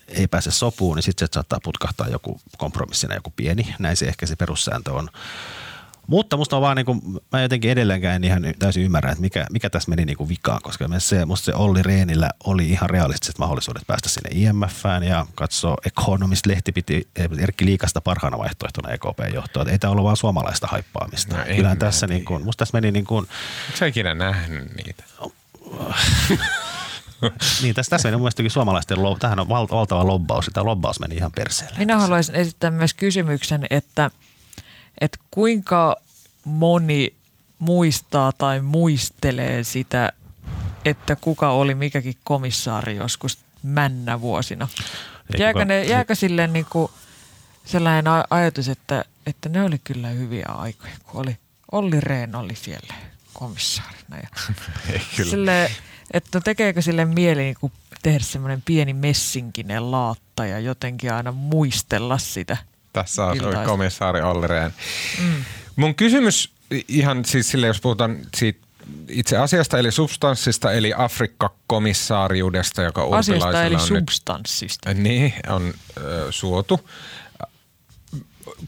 ei 0.07 0.27
pääse 0.27 0.51
sopuun, 0.51 0.95
niin 0.95 1.03
sitten 1.03 1.27
se 1.27 1.33
saattaa 1.33 1.59
putkahtaa 1.63 2.07
joku 2.07 2.41
kompromissina 2.57 3.15
joku 3.15 3.33
pieni. 3.35 3.75
Näin 3.79 3.97
se 3.97 4.05
ehkä 4.05 4.25
se 4.25 4.35
perussääntö 4.35 4.93
on. 4.93 5.09
Mutta 6.07 6.37
musta 6.37 6.55
on 6.55 6.61
vaan 6.61 6.77
niin 6.77 6.85
kuin, 6.85 7.01
mä 7.31 7.41
jotenkin 7.41 7.71
edelleenkään 7.71 8.15
en 8.15 8.23
ihan 8.23 8.43
täysin 8.59 8.83
ymmärrä, 8.83 9.11
että 9.11 9.21
mikä, 9.21 9.45
mikä 9.51 9.69
tässä 9.69 9.89
meni 9.89 10.05
niin 10.05 10.17
kuin 10.17 10.29
vikaan, 10.29 10.59
koska 10.63 10.85
se, 10.97 11.25
musta 11.25 11.45
se 11.45 11.55
Olli 11.55 11.83
Reenillä 11.83 12.29
oli 12.43 12.69
ihan 12.69 12.89
realistiset 12.89 13.37
mahdollisuudet 13.37 13.83
päästä 13.87 14.09
sinne 14.09 14.29
IMFään 14.33 15.03
ja 15.03 15.25
katsoa 15.35 15.77
Economist-lehti 15.85 16.71
piti 16.71 17.07
Erkki 17.39 17.65
Liikasta 17.65 18.01
parhaana 18.01 18.37
vaihtoehtona 18.37 18.89
EKP-johtoa. 18.89 19.65
Ei 19.69 19.79
tämä 19.79 19.91
ollut 19.91 20.05
vaan 20.05 20.17
suomalaista 20.17 20.67
haippaamista. 20.67 21.37
No, 21.37 21.43
Kyllähän 21.55 21.79
tässä 21.79 22.07
niin 22.07 22.25
kuin, 22.25 22.43
musta 22.43 22.59
tässä 22.59 22.77
meni 22.77 22.91
niin 22.91 23.05
kuin... 23.05 23.27
Sä 23.79 23.85
ikinä 23.85 24.15
nähnyt 24.15 24.75
niitä? 24.75 25.03
niin, 27.61 27.75
tässä, 27.75 27.89
tässä 27.89 28.07
meni 28.07 28.17
mun 28.17 28.23
mielestä 28.23 28.43
suomalaisten, 28.49 28.97
tähän 29.19 29.39
on 29.39 29.49
valtava 29.49 30.07
lobbaus, 30.07 30.45
ja 30.45 30.51
tämä 30.53 30.65
lobbaus 30.65 30.99
meni 30.99 31.15
ihan 31.15 31.31
perseelle. 31.31 31.77
Minä 31.77 31.99
haluaisin 31.99 32.35
esittää 32.35 32.71
myös 32.71 32.93
kysymyksen, 32.93 33.67
että– 33.69 34.11
että 35.01 35.17
kuinka 35.31 35.95
moni 36.45 37.15
muistaa 37.59 38.31
tai 38.31 38.61
muistelee 38.61 39.63
sitä, 39.63 40.13
että 40.85 41.15
kuka 41.15 41.49
oli 41.49 41.75
mikäkin 41.75 42.15
komissaari 42.23 42.95
joskus 42.95 43.37
männä 43.63 44.21
vuosina. 44.21 44.67
Jääkö, 45.37 45.65
ne, 45.65 45.83
jääkö 45.83 46.15
silleen 46.15 46.53
niin 46.53 46.65
kuin 46.69 46.91
sellainen 47.65 48.05
ajatus, 48.29 48.69
että, 48.69 49.05
että 49.25 49.49
ne 49.49 49.63
oli 49.63 49.79
kyllä 49.83 50.07
hyviä 50.07 50.45
aikoja, 50.47 50.93
kun 51.03 51.21
oli 51.21 51.37
Olli 51.71 51.99
Rehn 51.99 52.35
oli 52.35 52.55
siellä 52.55 52.93
komissaarina. 53.33 54.17
Ja 54.17 54.27
kyllä. 55.15 55.31
Sille, 55.31 55.71
Että 56.13 56.41
tekeekö 56.41 56.81
sille 56.81 57.05
mieli 57.05 57.41
niin 57.41 57.71
tehdä 58.01 58.23
semmoinen 58.23 58.61
pieni 58.61 58.93
messinkinen 58.93 59.91
laatta 59.91 60.45
ja 60.45 60.59
jotenkin 60.59 61.13
aina 61.13 61.31
muistella 61.31 62.17
sitä 62.17 62.57
Tässä 62.93 63.25
on 63.25 63.37
iltaista. 63.37 63.65
komissaari 63.65 64.21
Olli 64.21 64.47
Rehn. 64.47 64.71
Mm. 65.21 65.45
Mun 65.75 65.95
kysymys 65.95 66.53
ihan 66.87 67.25
siis 67.25 67.51
sille, 67.51 67.67
jos 67.67 67.81
puhutaan 67.81 68.17
siitä 68.35 68.67
itse 69.07 69.37
asiasta 69.37 69.77
eli 69.77 69.91
substanssista 69.91 70.71
eli 70.71 70.93
Afrikka-komissaariudesta, 70.97 72.81
joka 72.81 73.01
Asiasta 73.01 73.47
urpilaisella 73.47 73.63
eli 73.63 73.75
on 73.75 73.81
nyt 73.81 74.09
substanssista. 74.09 74.93
Niin, 74.93 75.33
on 75.47 75.73
ö, 75.97 76.27
suotu. 76.29 76.89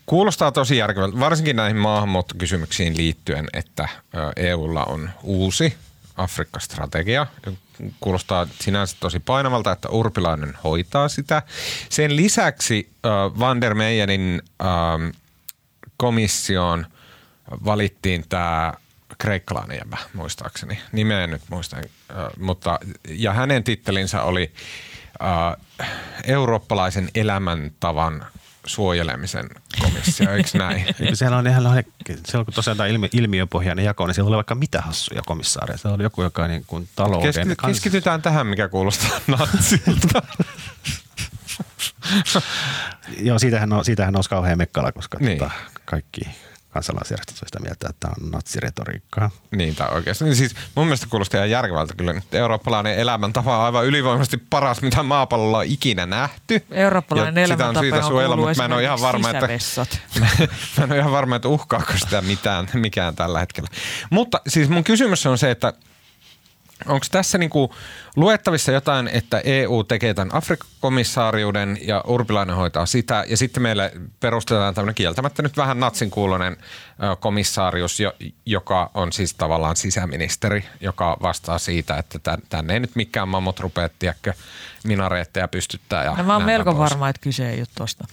Kuulostaa 0.05 0.51
tosi 0.51 0.77
järkevältä, 0.77 1.19
varsinkin 1.19 1.55
näihin 1.55 1.77
maahanmuuttokysymyksiin 1.77 2.97
liittyen, 2.97 3.47
että 3.53 3.89
EUlla 4.35 4.83
on 4.83 5.09
uusi 5.23 5.75
Afrikka-strategia. 6.17 7.27
Kuulostaa 7.99 8.47
sinänsä 8.59 8.97
tosi 8.99 9.19
painavalta, 9.19 9.71
että 9.71 9.89
Urpilainen 9.89 10.57
hoitaa 10.63 11.07
sitä. 11.07 11.41
Sen 11.89 12.15
lisäksi 12.15 12.89
ö, 13.05 13.09
Van 13.39 13.61
der 13.61 13.73
Meyenin 13.73 14.41
ö, 14.61 14.65
komissioon 15.97 16.85
valittiin 17.65 18.25
tämä 18.29 18.73
kreikkalainen 19.17 19.77
jäbä, 19.77 19.97
muistaakseni. 20.13 20.79
Nimeä 20.91 21.27
nyt 21.27 21.41
muista, 21.49 21.77
äh, 21.77 21.83
mutta, 22.39 22.79
ja 23.09 23.33
hänen 23.33 23.63
tittelinsä 23.63 24.23
oli 24.23 24.51
äh, 25.23 25.89
eurooppalaisen 26.23 27.09
elämäntavan 27.15 28.25
suojelemisen 28.65 29.49
komissio, 29.81 30.31
eikö 30.31 30.49
näin? 30.57 30.85
Eikö 30.99 31.15
siellä 31.15 31.37
on 31.37 31.47
ihan, 31.47 31.63
siellä 32.25 32.45
on 32.47 32.53
tosiaan 32.53 32.77
tämä 32.77 32.87
ilmi, 32.87 33.09
ilmiöpohjainen 33.13 33.85
jako, 33.85 34.07
niin 34.07 34.15
siellä 34.15 34.27
oli 34.27 34.35
vaikka 34.35 34.55
mitä 34.55 34.81
hassuja 34.81 35.21
komissaareja. 35.25 35.77
Se 35.77 35.87
oli 35.87 36.03
joku, 36.03 36.23
joka 36.23 36.47
niin 36.47 36.63
kuin 36.67 36.89
talouden... 36.95 37.21
Keskity, 37.33 37.55
kans- 37.55 37.67
keskitytään 37.73 38.21
tähän, 38.21 38.47
mikä 38.47 38.67
kuulostaa 38.69 39.19
natsilta. 39.27 40.21
Joo, 43.19 43.39
siitähän 43.39 43.73
on, 43.73 43.85
siitähän 43.85 44.13
nousi 44.13 44.29
kauhean 44.29 44.57
mekkala, 44.57 44.91
koska 44.91 45.17
Niin. 45.17 45.25
niin. 45.27 45.37
tota, 45.39 45.51
kaikki 45.85 46.21
kansalaisjärjestöt 46.73 47.35
on 47.41 47.47
sitä 47.47 47.59
mieltä, 47.59 47.87
että 47.89 47.99
tämä 47.99 48.13
on 48.21 48.31
natsiretoriikkaa. 48.31 49.29
niin, 49.55 49.75
tai 49.75 49.87
oikeasti. 49.91 50.23
Niin 50.23 50.35
siis 50.35 50.55
mun 50.75 50.85
mielestä 50.85 51.07
kuulostaa 51.09 51.37
ihan 51.37 51.49
järkevältä 51.49 51.93
kyllä. 51.97 52.13
että 52.17 52.37
Eurooppalainen 52.37 52.97
elämäntapa 52.97 53.57
on 53.57 53.65
aivan 53.65 53.85
ylivoimaisesti 53.85 54.37
paras, 54.49 54.81
mitä 54.81 55.03
maapallolla 55.03 55.57
on 55.57 55.65
ikinä 55.65 56.05
nähty. 56.05 56.65
Eurooppalainen 56.71 57.41
Ja 57.41 57.47
sitä 57.47 57.53
on 57.53 57.59
elämäntapa, 57.59 57.83
syytä 57.83 58.01
suojella, 58.07 58.35
mutta 58.35 58.57
mä 58.57 58.65
en 58.65 58.73
ole 58.73 58.83
ihan 58.83 59.01
varma, 59.01 59.29
että. 59.29 59.47
Mä 60.77 60.83
en 60.83 60.91
ole 60.91 60.99
ihan 60.99 61.11
varma, 61.11 61.35
että 61.35 61.47
uhkaako 61.47 61.93
sitä 61.97 62.21
mitään, 62.21 62.67
mikään 62.73 63.15
tällä 63.15 63.39
hetkellä. 63.39 63.69
Mutta 64.09 64.41
siis 64.47 64.69
mun 64.69 64.83
kysymys 64.83 65.25
on 65.25 65.37
se, 65.37 65.51
että 65.51 65.73
onko 66.87 67.05
tässä 67.11 67.37
niinku 67.37 67.75
luettavissa 68.15 68.71
jotain, 68.71 69.07
että 69.07 69.41
EU 69.43 69.83
tekee 69.83 70.13
tämän 70.13 70.35
Afrikka-komissaariuden 70.35 71.77
ja 71.81 72.03
Urpilainen 72.07 72.55
hoitaa 72.55 72.85
sitä 72.85 73.25
ja 73.27 73.37
sitten 73.37 73.63
meille 73.63 73.91
perustetaan 74.19 74.73
tämmöinen 74.73 74.95
kieltämättä 74.95 75.41
nyt 75.41 75.57
vähän 75.57 75.79
natsin 75.79 76.11
kuulonen 76.11 76.57
komissaarius, 77.19 77.99
jo, 77.99 78.13
joka 78.45 78.91
on 78.93 79.13
siis 79.13 79.33
tavallaan 79.33 79.75
sisäministeri, 79.75 80.65
joka 80.81 81.17
vastaa 81.21 81.59
siitä, 81.59 81.97
että 81.97 82.19
tän- 82.31 82.45
tänne 82.49 82.73
ei 82.73 82.79
nyt 82.79 82.95
mikään 82.95 83.27
mammut 83.27 83.59
rupea, 83.59 83.89
tiedätkö, 83.99 84.33
minareetteja 84.83 85.47
pystyttää. 85.47 86.03
Ja 86.03 86.13
No 86.17 86.23
mä 86.23 86.33
oon 86.33 86.43
melko 86.45 86.73
pois. 86.73 86.91
varma, 86.91 87.09
että 87.09 87.21
kyse 87.21 87.49
ei 87.49 87.59
ole 87.59 87.67
tosta. 87.75 88.05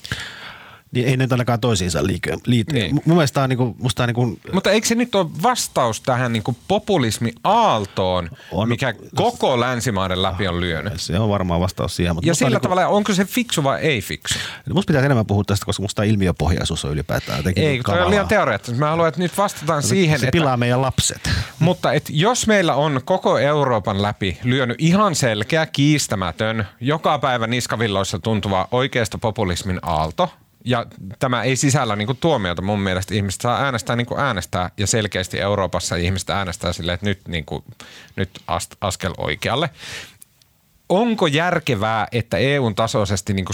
Niin 0.93 1.09
ei 1.09 1.17
ne 1.17 1.27
ainakaan 1.31 1.61
toisiinsa 1.61 2.07
liity. 2.47 2.73
Niin. 2.73 2.95
Mun 2.95 3.17
mielestä 3.17 3.35
tämä 3.35 3.45
on, 3.45 3.51
niinku, 3.51 3.77
musta 3.79 4.03
on 4.03 4.07
niinku, 4.07 4.39
Mutta 4.53 4.71
eikö 4.71 4.87
se 4.87 4.95
nyt 4.95 5.15
ole 5.15 5.27
vastaus 5.43 6.01
tähän 6.01 6.33
niin 6.33 6.43
populismi-aaltoon, 6.69 8.31
On. 8.53 8.69
mikä 8.69 8.95
koko 9.15 9.61
länsimaiden 9.61 10.23
läpi 10.23 10.49
on 10.49 10.61
lyönyt? 10.61 10.93
se 10.97 11.19
on 11.19 11.29
varmaan 11.29 11.61
vastaus 11.61 11.97
siihen. 11.97 12.15
Mutta 12.15 12.27
Ja 12.27 12.31
musta 12.31 12.45
on 12.45 12.49
sillä 12.49 12.57
niinku, 12.57 12.69
tavalla, 12.69 12.87
onko 12.87 13.15
se 13.15 13.25
fiksu 13.25 13.65
vai 13.65 13.81
ei 13.81 14.01
fiksu? 14.01 14.39
Musta 14.75 14.91
pitäisi 14.91 15.07
enemmän 15.07 15.27
puhua 15.27 15.45
tästä, 15.47 15.67
koska 15.67 15.83
musta 15.83 16.03
ilmiöpohjaisuus 16.03 16.85
on 16.85 16.93
ylipäätään 16.93 17.39
jotenkin 17.39 17.65
Ei, 17.65 17.77
kun 17.77 17.85
toi 17.85 18.03
on 18.03 18.11
liian 18.11 18.29
teoreettista. 18.29 18.81
Mä 18.81 18.91
haluan, 18.91 19.09
että 19.09 19.21
nyt 19.21 19.39
vastataan 19.39 19.83
siihen, 19.83 20.19
se 20.21 20.27
että, 20.27 20.33
pilaa 20.33 20.57
meidän 20.57 20.83
lapset. 20.83 21.31
mutta 21.59 21.93
et 21.93 22.05
jos 22.09 22.47
meillä 22.47 22.75
on 22.75 23.01
koko 23.05 23.39
Euroopan 23.39 24.03
läpi 24.03 24.39
lyönyt 24.45 24.77
ihan 24.81 25.15
selkeä, 25.15 25.67
kiistämätön, 25.67 26.67
joka 26.81 27.19
päivä 27.19 27.47
niskavilloissa 27.47 28.19
tuntuva 28.19 28.69
oikeasta 28.71 29.19
populismin 29.19 29.79
aalto, 29.83 30.31
ja 30.65 30.87
tämä 31.19 31.43
ei 31.43 31.57
sisällä 31.57 31.97
niin 31.97 32.17
tuomiota 32.21 32.63
mun 32.63 32.81
mielestä. 32.81 33.15
Ihmiset 33.15 33.41
saa 33.41 33.63
äänestää 33.63 33.97
niin 33.97 34.07
kuin 34.07 34.21
äänestää 34.21 34.71
ja 34.77 34.87
selkeästi 34.87 35.41
Euroopassa 35.41 35.97
ihmiset 35.97 36.31
äänestää 36.31 36.73
silleen, 36.73 36.95
että 36.95 37.07
nyt, 37.07 37.29
niin 37.29 37.45
kuin, 37.45 37.65
nyt 38.17 38.31
askel 38.81 39.15
oikealle. 39.17 39.71
Onko 40.89 41.27
järkevää, 41.27 42.09
että 42.13 42.37
EUn 42.37 42.75
tasoisesti 42.75 43.35
niin 43.35 43.47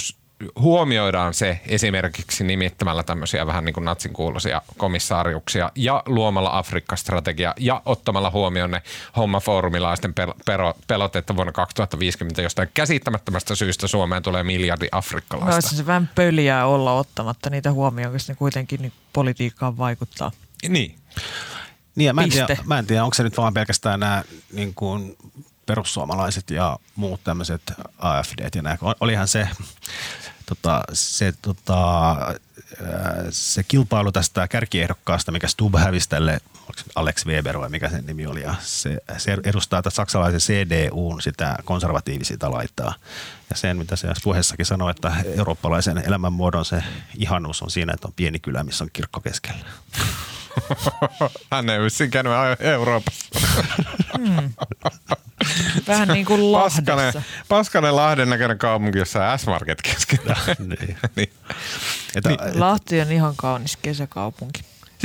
huomioidaan 0.58 1.34
se 1.34 1.60
esimerkiksi 1.66 2.44
nimittämällä 2.44 3.02
tämmöisiä 3.02 3.46
vähän 3.46 3.64
niin 3.64 3.72
kuin 3.74 3.84
natsin 3.84 4.12
kuuluisia 4.12 4.62
komissaariuksia 4.76 5.72
ja 5.74 6.02
luomalla 6.06 6.58
Afrikka-strategia 6.58 7.54
ja 7.58 7.82
ottamalla 7.84 8.30
huomioon 8.30 8.70
ne 8.70 8.82
hommafoorumilaisten 9.16 10.14
pel- 10.20 10.74
pelot, 10.86 11.16
että 11.16 11.36
vuonna 11.36 11.52
2050 11.52 12.42
jostain 12.42 12.68
käsittämättömästä 12.74 13.54
syystä 13.54 13.86
Suomeen 13.86 14.22
tulee 14.22 14.42
miljardi 14.44 14.88
No, 14.92 14.98
afrikkalaista. 14.98 15.54
olisi 15.54 15.76
se 15.76 15.86
vähän 15.86 16.10
pöliää 16.14 16.66
olla 16.66 16.92
ottamatta 16.92 17.50
niitä 17.50 17.72
huomioon, 17.72 18.12
koska 18.12 18.32
ne 18.32 18.36
kuitenkin 18.36 18.82
niin 18.82 18.92
politiikkaan 19.12 19.78
vaikuttaa. 19.78 20.30
Niin. 20.68 20.96
Niin, 21.96 22.06
ja 22.06 22.14
mä, 22.14 22.22
en 22.22 22.30
tiedä, 22.30 22.56
mä 22.64 22.78
en 22.78 22.86
tiedä, 22.86 23.04
onko 23.04 23.14
se 23.14 23.22
nyt 23.22 23.36
vaan 23.36 23.54
pelkästään 23.54 24.00
nämä 24.00 24.24
niin 24.52 24.74
kuin 24.74 25.16
perussuomalaiset 25.66 26.50
ja 26.50 26.78
muut 26.96 27.20
tämmöiset 27.24 27.62
AFD 27.98 28.50
ja 28.54 28.62
nämä. 28.62 28.76
Olihan 29.00 29.28
se, 29.28 29.48
tota, 30.46 30.82
se, 30.92 31.34
tota, 31.42 32.10
ää, 32.10 32.36
se 33.30 33.62
kilpailu 33.62 34.12
tästä 34.12 34.48
kärkiehdokkaasta, 34.48 35.32
mikä 35.32 35.48
Stub 35.48 35.74
hävisi 35.78 36.08
tälle, 36.08 36.40
Alex 36.94 37.26
Weber 37.26 37.58
vai 37.58 37.68
mikä 37.68 37.88
sen 37.88 38.06
nimi 38.06 38.26
oli, 38.26 38.42
ja 38.42 38.54
se, 38.60 38.98
se 39.18 39.36
edustaa 39.44 39.82
tätä 39.82 39.94
saksalaisen 39.94 40.40
CDUn 40.40 41.22
sitä 41.22 41.56
konservatiivista 41.64 42.50
laitaa. 42.50 42.94
Ja 43.50 43.56
sen, 43.56 43.76
mitä 43.76 43.96
se 43.96 44.08
puheessakin 44.22 44.66
sanoi, 44.66 44.90
että 44.90 45.12
eurooppalaisen 45.38 45.98
elämänmuodon 45.98 46.64
se 46.64 46.82
ihanuus 47.16 47.62
on 47.62 47.70
siinä, 47.70 47.92
että 47.92 48.08
on 48.08 48.14
pieni 48.16 48.38
kylä, 48.38 48.64
missä 48.64 48.84
on 48.84 48.90
kirkko 48.92 49.20
keskellä. 49.20 49.64
Hän 51.52 51.70
ei 51.70 51.80
vissiin 51.80 52.10
käynyt 52.10 52.32
Euroopassa. 52.60 53.26
Vähän 55.88 56.08
niin 56.08 56.26
kuin 56.26 56.52
Paskanen, 56.52 56.96
Lahdessa. 56.96 57.22
paskanen 57.48 57.96
Lahden 57.96 58.30
näköinen 58.30 58.58
kaupunki, 58.58 58.98
jossa 58.98 59.30
on 59.30 59.38
S-Market 59.38 59.82
keskellä. 59.82 60.36
Niin. 60.58 60.96
Niin. 61.16 61.30
Lahti 62.54 63.00
on 63.00 63.12
ihan 63.12 63.34
kaunis 63.36 63.76
kesäkaupunki. 63.76 64.60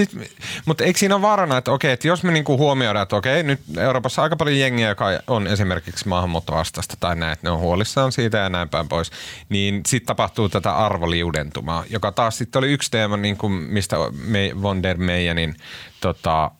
Siis, 0.05 0.29
mutta 0.65 0.83
eikö 0.83 0.99
siinä 0.99 1.15
ole 1.15 1.21
vaarana, 1.21 1.57
että 1.57 1.71
okei, 1.71 1.91
että 1.91 2.07
jos 2.07 2.23
me 2.23 2.31
niinku 2.31 2.57
huomioidaan, 2.57 3.03
että 3.03 3.15
okei, 3.15 3.43
nyt 3.43 3.59
Euroopassa 3.77 4.21
on 4.21 4.23
aika 4.23 4.35
paljon 4.35 4.59
jengiä, 4.59 4.89
joka 4.89 5.05
on 5.27 5.47
esimerkiksi 5.47 6.07
maahanmuuttovastaista 6.07 6.97
tai 6.99 7.15
näin, 7.15 7.33
että 7.33 7.47
ne 7.47 7.51
on 7.51 7.59
huolissaan 7.59 8.11
siitä 8.11 8.37
ja 8.37 8.49
näin 8.49 8.69
päin 8.69 8.87
pois, 8.87 9.11
niin 9.49 9.81
sitten 9.87 10.07
tapahtuu 10.07 10.49
tätä 10.49 10.75
arvoliudentumaa, 10.75 11.83
joka 11.89 12.11
taas 12.11 12.37
sitten 12.37 12.59
oli 12.59 12.71
yksi 12.71 12.91
teema, 12.91 13.17
niin 13.17 13.37
kuin 13.37 13.51
mistä 13.51 13.97
me, 14.25 14.51
von 14.61 14.83
der 14.83 14.97
Meyenin 14.97 15.55
tota, 16.01 16.51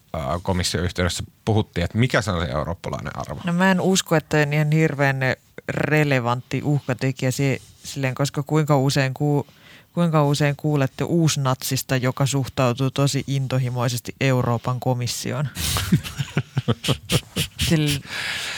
komission 0.44 0.84
yhteydessä 0.84 1.24
puhuttiin, 1.46 1.86
että 1.86 1.98
mikä 1.98 2.22
se 2.22 2.32
on 2.32 2.46
se 2.46 2.52
eurooppalainen 2.52 3.20
arvo. 3.20 3.42
No 3.46 3.54
mä 3.54 3.72
en 3.72 3.82
usko, 3.82 4.16
että 4.16 4.38
on 4.38 4.54
ihan 4.54 4.72
hirveän 4.72 5.20
relevantti 5.70 6.62
uhkatekijä 6.64 7.32
si- 7.32 7.62
silleen, 7.84 8.16
koska 8.16 8.44
kuinka 8.44 8.78
usein, 8.78 9.14
ku- 9.14 9.48
kuinka 9.94 10.26
usein 10.26 10.56
kuulette 10.56 11.04
uusnatsista, 11.04 11.98
joka 11.98 12.26
suhtautuu 12.26 12.92
tosi 12.92 13.24
intohimoisesti 13.28 14.16
Euroopan 14.22 14.80
komissioon. 14.80 15.50
Sillä, 17.70 18.00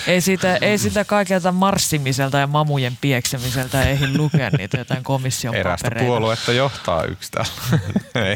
ei, 0.08 0.22
sitä, 0.22 0.58
ei 0.62 0.78
sitä 0.78 1.06
kaikelta 1.06 1.52
marssimiselta 1.52 2.38
ja 2.38 2.48
mamujen 2.48 2.98
pieksemiseltä 3.02 3.84
ehdi 3.84 4.18
lukea 4.18 4.50
niitä 4.58 4.78
jotain 4.78 5.04
komission 5.04 5.56
Erästä 5.56 5.86
papereita. 5.86 6.08
puoluetta 6.08 6.54
johtaa 6.54 7.04
yksi 7.04 7.32
täällä. 7.32 7.52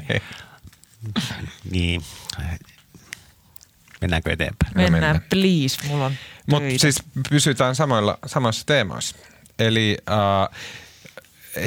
Ei. 0.09 0.21
Niin. 1.71 2.01
Mennäänkö 4.01 4.31
eteenpäin? 4.33 4.73
Mennään, 4.75 4.91
mennään. 4.91 5.21
please, 5.29 5.87
mulla 5.87 6.05
on 6.05 6.13
Mutta 6.47 6.69
siis 6.77 7.03
pysytään 7.29 7.75
samoilla, 7.75 8.17
samoissa 8.25 8.65
teemoissa. 8.65 9.15
Eli 9.59 9.97
äh, 10.09 10.59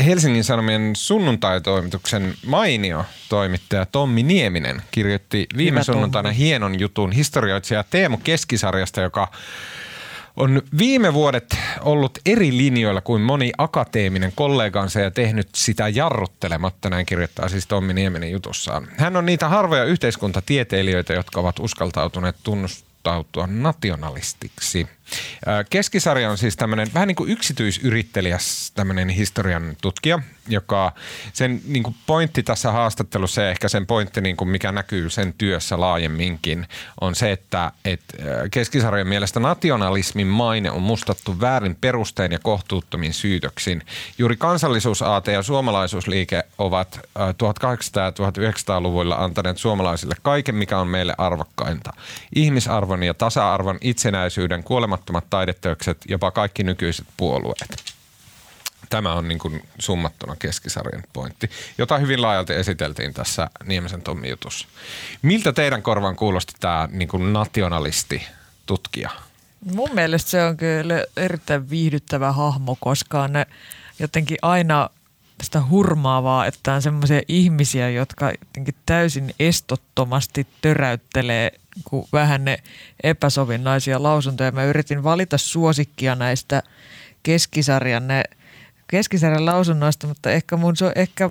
Helsingin 0.04 0.44
Sanomien 0.44 0.96
sunnuntaitoimituksen 0.96 2.34
mainio 2.46 3.04
toimittaja 3.28 3.86
Tommi 3.86 4.22
Nieminen 4.22 4.82
kirjoitti 4.90 5.46
viime 5.56 5.70
Hyvä 5.70 5.82
sunnuntaina 5.82 6.28
Tommi. 6.28 6.38
hienon 6.38 6.80
jutun 6.80 7.12
historioitsija 7.12 7.84
Teemu 7.90 8.16
Keskisarjasta, 8.16 9.00
joka 9.00 9.28
on 10.36 10.62
viime 10.78 11.14
vuodet 11.14 11.56
ollut 11.80 12.18
eri 12.26 12.56
linjoilla 12.56 13.00
kuin 13.00 13.22
moni 13.22 13.52
akateeminen 13.58 14.32
kollegansa 14.34 15.00
ja 15.00 15.10
tehnyt 15.10 15.48
sitä 15.54 15.88
jarruttelematta, 15.88 16.90
näin 16.90 17.06
kirjoittaa 17.06 17.48
siis 17.48 17.66
Tommi 17.66 17.94
Nieminen 17.94 18.30
jutussaan. 18.30 18.88
Hän 18.96 19.16
on 19.16 19.26
niitä 19.26 19.48
harvoja 19.48 19.84
yhteiskuntatieteilijöitä, 19.84 21.12
jotka 21.12 21.40
ovat 21.40 21.58
uskaltautuneet 21.58 22.36
tunnustautua 22.42 23.46
nationalistiksi. 23.46 24.88
Keskisarja 25.70 26.30
on 26.30 26.38
siis 26.38 26.56
tämmöinen 26.56 26.88
vähän 26.94 27.08
niin 27.08 27.16
kuin 27.16 27.30
yksityisyrittelijäs 27.30 28.72
tämmöinen 28.74 29.08
historian 29.08 29.76
tutkija, 29.82 30.18
joka 30.48 30.92
sen 31.32 31.60
niin 31.66 31.82
kuin 31.82 31.96
pointti 32.06 32.42
tässä 32.42 32.72
haastattelussa 32.72 33.42
ja 33.42 33.50
ehkä 33.50 33.68
sen 33.68 33.86
pointti, 33.86 34.20
niin 34.20 34.36
kuin 34.36 34.48
mikä 34.48 34.72
näkyy 34.72 35.10
sen 35.10 35.34
työssä 35.38 35.80
laajemminkin, 35.80 36.66
on 37.00 37.14
se, 37.14 37.32
että, 37.32 37.72
että 37.84 38.16
keskisarjan 38.50 39.08
mielestä 39.08 39.40
nationalismin 39.40 40.26
maine 40.26 40.70
on 40.70 40.82
mustattu 40.82 41.40
väärin 41.40 41.76
perustein 41.80 42.32
ja 42.32 42.38
kohtuuttomin 42.38 43.14
syytöksin. 43.14 43.82
Juuri 44.18 44.36
kansallisuusaate 44.36 45.32
ja 45.32 45.42
suomalaisuusliike 45.42 46.44
ovat 46.58 47.00
1800- 47.18 48.00
ja 48.00 48.10
1900-luvuilla 48.10 49.16
antaneet 49.16 49.58
suomalaisille 49.58 50.14
kaiken, 50.22 50.54
mikä 50.54 50.78
on 50.78 50.88
meille 50.88 51.14
arvokkainta. 51.18 51.92
Ihmisarvon 52.34 53.02
ja 53.02 53.14
tasa-arvon, 53.14 53.78
itsenäisyyden, 53.80 54.64
kuolemattomat 54.64 55.29
taideteokset, 55.30 55.98
jopa 56.08 56.30
kaikki 56.30 56.64
nykyiset 56.64 57.06
puolueet. 57.16 57.94
Tämä 58.90 59.12
on 59.12 59.28
niin 59.28 59.38
kuin 59.38 59.62
summattuna 59.78 60.36
keskisarjan 60.36 61.02
pointti, 61.12 61.50
jota 61.78 61.98
hyvin 61.98 62.22
laajalti 62.22 62.52
esiteltiin 62.52 63.14
tässä 63.14 63.50
Niemisen 63.64 64.02
Tommi 64.02 64.28
jutussa. 64.28 64.68
Miltä 65.22 65.52
teidän 65.52 65.82
korvan 65.82 66.16
kuulosti 66.16 66.52
tämä 66.60 66.88
niin 66.92 67.08
kuin 67.08 67.32
nationalisti 67.32 68.26
tutkija? 68.66 69.10
Mun 69.74 69.90
mielestä 69.92 70.30
se 70.30 70.44
on 70.44 70.56
kyllä 70.56 71.04
erittäin 71.16 71.70
viihdyttävä 71.70 72.32
hahmo, 72.32 72.76
koska 72.80 73.28
ne 73.28 73.46
jotenkin 73.98 74.38
aina 74.42 74.90
sitä 75.42 75.62
hurmaavaa, 75.70 76.46
että 76.46 76.74
on 76.74 76.82
semmoisia 76.82 77.22
ihmisiä, 77.28 77.90
jotka 77.90 78.30
jotenkin 78.30 78.74
täysin 78.86 79.34
estottomasti 79.40 80.46
töräyttelee 80.60 81.59
kun 81.84 82.08
vähän 82.12 82.44
ne 82.44 82.58
epäsovinnaisia 83.02 84.02
lausuntoja. 84.02 84.52
Mä 84.52 84.64
yritin 84.64 85.04
valita 85.04 85.38
suosikkia 85.38 86.14
näistä 86.14 86.62
keskisarjan, 87.22 88.08
ne, 88.08 88.24
keskisarjan 88.86 89.46
lausunnoista, 89.46 90.06
mutta 90.06 90.30
ehkä, 90.30 90.56
mun, 90.56 90.76
so, 90.76 90.92
ehkä, 90.94 91.30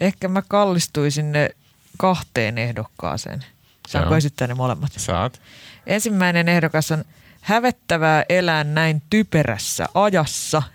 ehkä 0.00 0.28
mä 0.28 0.42
kallistuisin 0.48 1.32
ne 1.32 1.50
kahteen 1.98 2.58
ehdokkaaseen. 2.58 3.44
Saanko 3.88 4.10
Joo. 4.10 4.16
esittää 4.16 4.48
ne 4.48 4.54
molemmat? 4.54 4.92
Saat. 4.96 5.40
Ensimmäinen 5.86 6.48
ehdokas 6.48 6.90
on 6.90 7.04
hävettävää 7.40 8.24
elää 8.28 8.64
näin 8.64 9.02
typerässä 9.10 9.86
ajassa– 9.94 10.62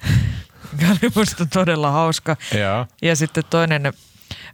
mikä 0.71 0.91
oli 0.91 1.11
musta 1.15 1.45
todella 1.45 1.91
hauska. 1.91 2.37
Ja, 2.53 2.87
ja 3.01 3.15
sitten 3.15 3.43
toinen 3.49 3.93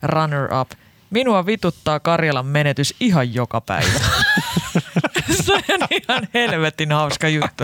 runner-up. 0.03 0.71
Minua 1.09 1.45
vituttaa 1.45 1.99
Karjalan 1.99 2.45
menetys 2.45 2.95
ihan 2.99 3.33
joka 3.33 3.61
päivä. 3.61 3.89
Se 5.45 5.53
on 5.53 5.61
ihan 5.91 6.27
helvetin 6.33 6.91
hauska 6.91 7.27
juttu. 7.27 7.63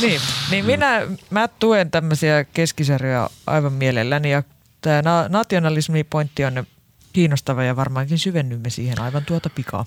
niin, 0.00 0.20
niin 0.50 0.64
minä, 0.64 1.02
mä 1.30 1.48
tuen 1.48 1.90
tämmöisiä 1.90 2.44
keskisarjoja 2.44 3.30
aivan 3.46 3.72
mielelläni 3.72 4.30
ja 4.30 4.42
tämä 4.80 5.26
nationalismi-pointti 5.28 6.44
on 6.44 6.66
kiinnostava 7.12 7.64
ja 7.64 7.76
varmaankin 7.76 8.18
syvennymme 8.18 8.70
siihen 8.70 9.00
aivan 9.00 9.24
tuota 9.24 9.50
pikaa. 9.50 9.84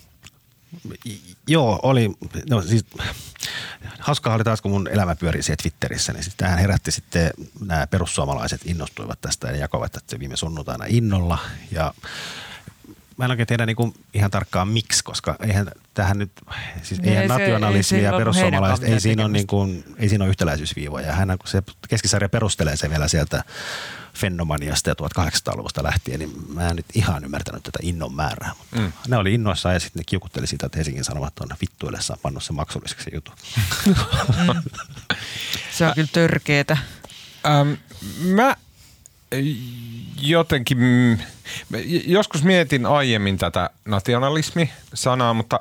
Joo, 1.47 1.79
oli. 1.83 2.11
No, 2.49 2.61
siis, 2.61 2.85
hauskaa 3.99 4.35
oli 4.35 4.43
taas, 4.43 4.61
kun 4.61 4.71
mun 4.71 4.87
elämä 4.87 5.15
pyöri 5.15 5.43
siellä 5.43 5.61
Twitterissä, 5.61 6.13
niin 6.13 6.23
tähän 6.37 6.59
herätti 6.59 6.91
sitten 6.91 7.31
nämä 7.65 7.87
perussuomalaiset 7.87 8.61
innostuivat 8.65 9.21
tästä 9.21 9.47
ja 9.47 9.57
jakoivat 9.57 9.91
tätä 9.91 10.19
viime 10.19 10.37
sunnuntaina 10.37 10.85
innolla. 10.87 11.37
Ja 11.71 11.93
mä 13.17 13.25
en 13.25 13.31
oikein 13.31 13.47
tiedä 13.47 13.65
niin 13.65 13.75
kuin 13.75 13.93
ihan 14.13 14.31
tarkkaan 14.31 14.67
miksi, 14.67 15.03
koska 15.03 15.35
eihän 15.39 15.67
tähän 15.93 16.17
nyt, 16.17 16.31
siis 16.81 17.01
niin 17.01 17.09
eihän 17.09 17.23
ei 17.23 17.27
nationalismi 17.27 17.97
ei 17.97 18.03
ja 18.03 18.13
perussuomalaiset, 18.17 18.85
ei 18.85 18.99
siinä, 18.99 19.25
on 19.25 19.33
niin 19.33 19.47
kuin, 19.47 19.83
ei 19.97 20.09
siinä 20.09 20.23
ole 20.23 20.29
yhtäläisyysviivoja. 20.29 21.13
Hän, 21.13 21.27
kun 21.27 21.47
se 21.47 21.63
keskisarja 21.89 22.29
perustelee 22.29 22.77
se 22.77 22.89
vielä 22.89 23.07
sieltä 23.07 23.43
Fennomaniasta 24.13 24.89
ja 24.89 24.95
1800-luvusta 25.01 25.83
lähtien, 25.83 26.19
niin 26.19 26.53
mä 26.53 26.69
en 26.69 26.75
nyt 26.75 26.85
ihan 26.93 27.23
ymmärtänyt 27.23 27.63
tätä 27.63 27.79
innon 27.81 28.15
määrää. 28.15 28.51
Mutta 28.57 28.79
mm. 28.79 28.93
Ne 29.07 29.17
oli 29.17 29.33
innoissaan 29.33 29.75
ja 29.75 29.79
sitten 29.79 29.99
ne 29.99 30.03
kiukutteli 30.05 30.47
siitä, 30.47 30.65
että 30.65 30.77
Helsingin 30.77 31.03
Sanomat 31.03 31.39
on 31.39 31.49
vittuillessaan 31.61 32.19
pannut 32.21 32.43
sen 32.43 32.55
maksulliseksi 32.55 33.09
jutu. 33.13 33.31
Se 35.71 35.85
on 35.85 35.93
kyllä 35.95 36.09
törkeetä. 36.11 36.77
Ähm, 37.45 37.73
mä 38.19 38.55
jotenkin, 40.29 40.77
joskus 42.05 42.43
mietin 42.43 42.85
aiemmin 42.85 43.37
tätä 43.37 43.69
nationalismi-sanaa, 43.85 45.33
mutta 45.33 45.59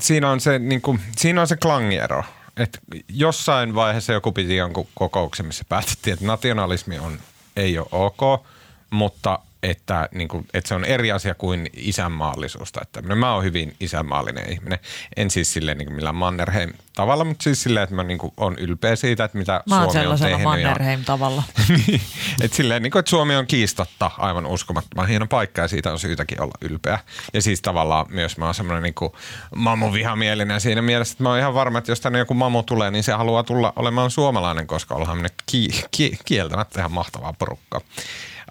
siinä 0.00 0.30
on 0.30 0.40
se, 0.40 0.58
niin 0.58 0.80
kuin, 0.80 1.00
siinä 1.16 1.40
on 1.40 1.46
se 1.46 1.56
klangiero. 1.56 2.24
Että 2.56 2.78
jossain 3.08 3.74
vaiheessa 3.74 4.12
joku 4.12 4.32
piti 4.32 4.56
jonkun 4.56 4.88
kokouksen, 4.94 5.46
missä 5.46 5.64
päätettiin, 5.68 6.14
että 6.14 6.26
nationalismi 6.26 6.98
on, 6.98 7.18
ei 7.56 7.78
ole 7.78 7.86
ok, 7.92 8.46
mutta 8.90 9.38
että, 9.70 10.08
niin 10.14 10.28
kuin, 10.28 10.46
että 10.54 10.68
se 10.68 10.74
on 10.74 10.84
eri 10.84 11.12
asia 11.12 11.34
kuin 11.34 11.70
isänmaallisuus. 11.76 12.72
Että 12.82 13.02
mä 13.02 13.34
oon 13.34 13.44
hyvin 13.44 13.76
isänmaallinen 13.80 14.52
ihminen. 14.52 14.78
En 15.16 15.30
siis 15.30 15.52
silleen 15.52 15.78
niin 15.78 15.92
millään 15.92 16.14
Mannerheim 16.14 16.70
tavalla, 16.94 17.24
mutta 17.24 17.42
siis 17.42 17.62
silleen, 17.62 17.84
että 17.84 17.96
mä 17.96 18.02
niin 18.02 18.18
kuin, 18.18 18.32
on 18.36 18.58
ylpeä 18.58 18.96
siitä, 18.96 19.24
että 19.24 19.38
mitä 19.38 19.62
mä 19.68 19.84
Suomi 19.84 20.06
on 20.06 20.18
tehnyt. 20.18 20.42
Mannerheim 20.42 21.04
tavalla. 21.04 21.42
niin, 21.86 22.00
että 22.40 22.56
silleen, 22.56 22.82
niin 22.82 22.90
kuin, 22.90 23.00
että 23.00 23.10
Suomi 23.10 23.36
on 23.36 23.46
kiistatta 23.46 24.10
aivan 24.18 24.46
uskomattoman 24.46 25.08
hieno 25.08 25.26
paikka 25.26 25.62
ja 25.62 25.68
siitä 25.68 25.92
on 25.92 25.98
syytäkin 25.98 26.42
olla 26.42 26.54
ylpeä. 26.60 26.98
Ja 27.32 27.42
siis 27.42 27.62
tavallaan 27.62 28.06
myös 28.08 28.38
mä 28.38 28.44
oon 28.44 28.54
semmoinen 28.54 28.82
niin 28.82 28.94
kuin 28.94 29.12
mamu 29.54 29.92
vihamielinen 29.92 30.60
siinä 30.60 30.82
mielessä, 30.82 31.12
että 31.12 31.22
mä 31.22 31.28
oon 31.28 31.38
ihan 31.38 31.54
varma, 31.54 31.78
että 31.78 31.92
jos 31.92 32.00
tänne 32.00 32.18
joku 32.18 32.34
mamu 32.34 32.62
tulee, 32.62 32.90
niin 32.90 33.04
se 33.04 33.12
haluaa 33.12 33.42
tulla 33.42 33.72
olemaan 33.76 34.10
suomalainen, 34.10 34.66
koska 34.66 34.94
ollaan 34.94 35.18
me 35.18 35.28
ki- 35.46 35.84
ki- 35.90 36.18
kieltämättä 36.24 36.80
ihan 36.80 36.92
mahtavaa 36.92 37.32
porukkaa. 37.32 37.80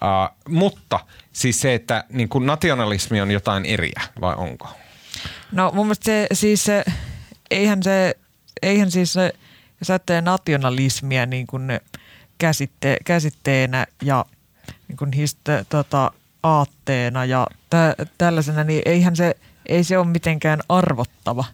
Uh, 0.01 0.53
mutta 0.53 0.99
siis 1.33 1.61
se, 1.61 1.73
että 1.73 2.03
niin 2.09 2.29
kuin 2.29 2.45
nationalismi 2.45 3.21
on 3.21 3.31
jotain 3.31 3.65
eriä, 3.65 4.01
vai 4.21 4.35
onko? 4.37 4.67
No 5.51 5.71
mun 5.73 5.85
mielestä 5.85 6.05
se, 6.05 6.27
siis 6.33 6.63
se, 6.63 6.83
eihän 7.51 7.83
se, 7.83 8.15
eihän 8.61 8.91
siis 8.91 9.13
se, 9.13 9.33
jos 9.79 9.89
ajattelee 9.89 10.21
nationalismia 10.21 11.25
niin 11.25 11.47
kuin 11.47 11.79
käsitte, 12.37 12.97
käsitteenä 13.05 13.87
ja 14.01 14.25
niin 14.87 14.97
kuin 14.97 15.11
histe, 15.11 15.65
tota, 15.69 16.11
aatteena 16.43 17.25
ja 17.25 17.47
tä, 17.69 17.95
tällaisena, 18.17 18.63
niin 18.63 18.81
eihän 18.85 19.15
se, 19.15 19.35
ei 19.65 19.83
se 19.83 19.97
ole 19.97 20.07
mitenkään 20.07 20.59
arvottava. 20.69 21.45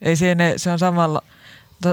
Ei 0.00 0.16
se, 0.16 0.34
ne, 0.34 0.54
se 0.56 0.70
on 0.70 0.78
samalla, 0.78 1.22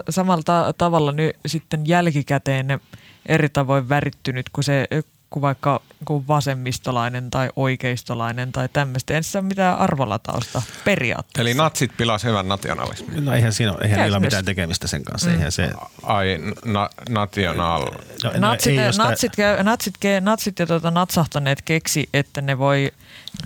samalla 0.09 0.43
ta, 0.43 0.73
tavalla 0.77 1.11
nyt 1.11 1.35
sitten 1.45 1.87
jälkikäteen 1.87 2.79
eri 3.25 3.49
tavoin 3.49 3.89
värittynyt 3.89 4.49
kuin 4.49 4.63
se 4.63 4.87
kuin 5.29 5.41
vaikka 5.41 5.81
kuin 6.05 6.27
vasemmistolainen 6.27 7.29
tai 7.29 7.49
oikeistolainen 7.55 8.51
tai 8.51 8.69
tämmöistä. 8.73 9.13
Ei 9.13 9.23
se 9.23 9.37
ole 9.37 9.47
mitään 9.47 9.77
arvolatausta 9.77 10.61
periaatteessa. 10.85 11.41
Eli 11.41 11.53
natsit 11.53 11.91
pilas 11.97 12.23
hyvän 12.23 12.47
nationalismin. 12.47 13.25
No 13.25 13.33
eihän, 13.33 13.53
siinä 13.53 13.71
ole, 13.71 13.79
eihän 13.81 13.99
niillä 13.99 14.17
ole 14.17 14.25
mitään 14.25 14.45
tekemistä 14.45 14.87
sen 14.87 15.03
kanssa. 15.03 15.29
Mm. 15.29 15.35
Eihän 15.35 15.51
se... 15.51 15.71
Ai, 16.03 16.39
na, 16.65 16.89
national... 17.09 17.85
No, 18.23 18.31
no, 18.31 18.39
natsit, 18.39 18.75
natsit, 18.75 18.97
natsit, 18.97 19.33
natsit, 19.63 19.95
natsit 20.21 20.59
ja 20.59 20.67
tuota, 20.67 20.91
natsahtaneet 20.91 21.61
keksi, 21.61 22.09
että 22.13 22.41
ne 22.41 22.57
voi, 22.57 22.91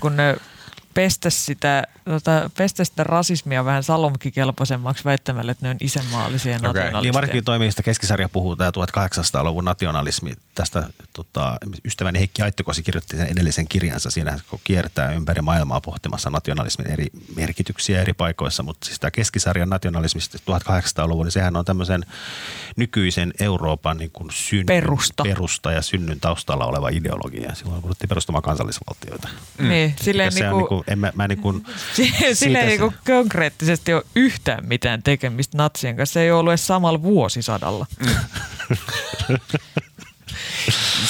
kun 0.02 0.18
ne 0.18 0.38
pestä 0.94 1.30
sitä, 1.30 1.84
tota, 2.06 2.50
pestä 2.58 2.84
sitä 2.84 3.04
rasismia 3.04 3.66
vähän 3.66 3.84
salomkikelpoisemmaksi 3.84 5.04
väittämällä, 5.04 5.52
että 5.52 5.66
ne 5.66 5.70
on 5.70 5.78
isänmaallisia 5.80 6.56
okay. 6.56 6.68
nationalisteja. 6.68 7.02
Niin 7.02 7.14
varsinkin 7.14 7.44
toimista 7.44 7.84
keskisarja 7.84 8.30
puhuu 8.30 8.56
tämä 8.56 8.70
1800-luvun 8.70 9.66
nationalismi. 9.66 10.34
Tästä 10.56 10.90
tota, 11.14 11.58
ystäväni 11.86 12.20
Heikki 12.20 12.42
Aittokosi 12.42 12.84
kirjoitti 12.84 13.18
sen 13.18 13.28
edellisen 13.28 13.68
kirjansa. 13.68 14.12
Siinä 14.12 14.40
kun 14.50 14.60
kiertää 14.64 15.12
ympäri 15.12 15.42
maailmaa 15.42 15.82
pohtimassa 15.82 16.30
nationalismin 16.30 16.92
eri 16.92 17.08
merkityksiä 17.36 18.02
eri 18.02 18.14
paikoissa. 18.14 18.64
Mutta 18.64 18.86
siis 18.86 19.00
tämä 19.00 19.12
keskisarjan 19.12 19.70
nationalismista 19.70 20.38
1800-luvun, 20.38 21.26
niin 21.26 21.32
sehän 21.32 21.56
on 21.56 21.66
tämmöisen 21.66 22.06
nykyisen 22.76 23.34
Euroopan 23.40 23.98
niin 23.98 24.12
kuin 24.12 24.32
syn, 24.32 24.66
perusta. 24.66 25.24
perusta 25.24 25.72
ja 25.72 25.82
synnyn 25.82 26.20
taustalla 26.20 26.66
oleva 26.66 26.90
ideologia. 26.90 27.56
Silloin 27.56 27.82
kun 27.82 27.96
perustamaan 28.10 28.42
kansallisvaltioita. 28.42 29.28
Mm. 29.58 29.70
Niin, 29.70 29.96
silleen 30.02 30.34
niin 30.34 30.68
kuin, 30.68 30.81
en 30.88 31.00
mä, 31.00 31.12
mä 31.16 31.28
niin 31.28 31.42
kuin, 31.42 31.66
Sillä 32.34 32.60
ei 32.60 32.78
niin 32.78 32.94
konkreettisesti 33.06 33.94
ole 33.94 34.04
yhtään 34.16 34.66
mitään 34.66 35.04
tekemistä 35.04 35.58
natsien 35.58 35.98
kanssa. 35.98 36.14
Se 36.14 36.22
ei 36.22 36.32
ollut 36.32 36.52
edes 36.52 36.68
samalla 36.68 37.02
vuosisadalla. 37.02 37.86
Mm. 38.00 38.16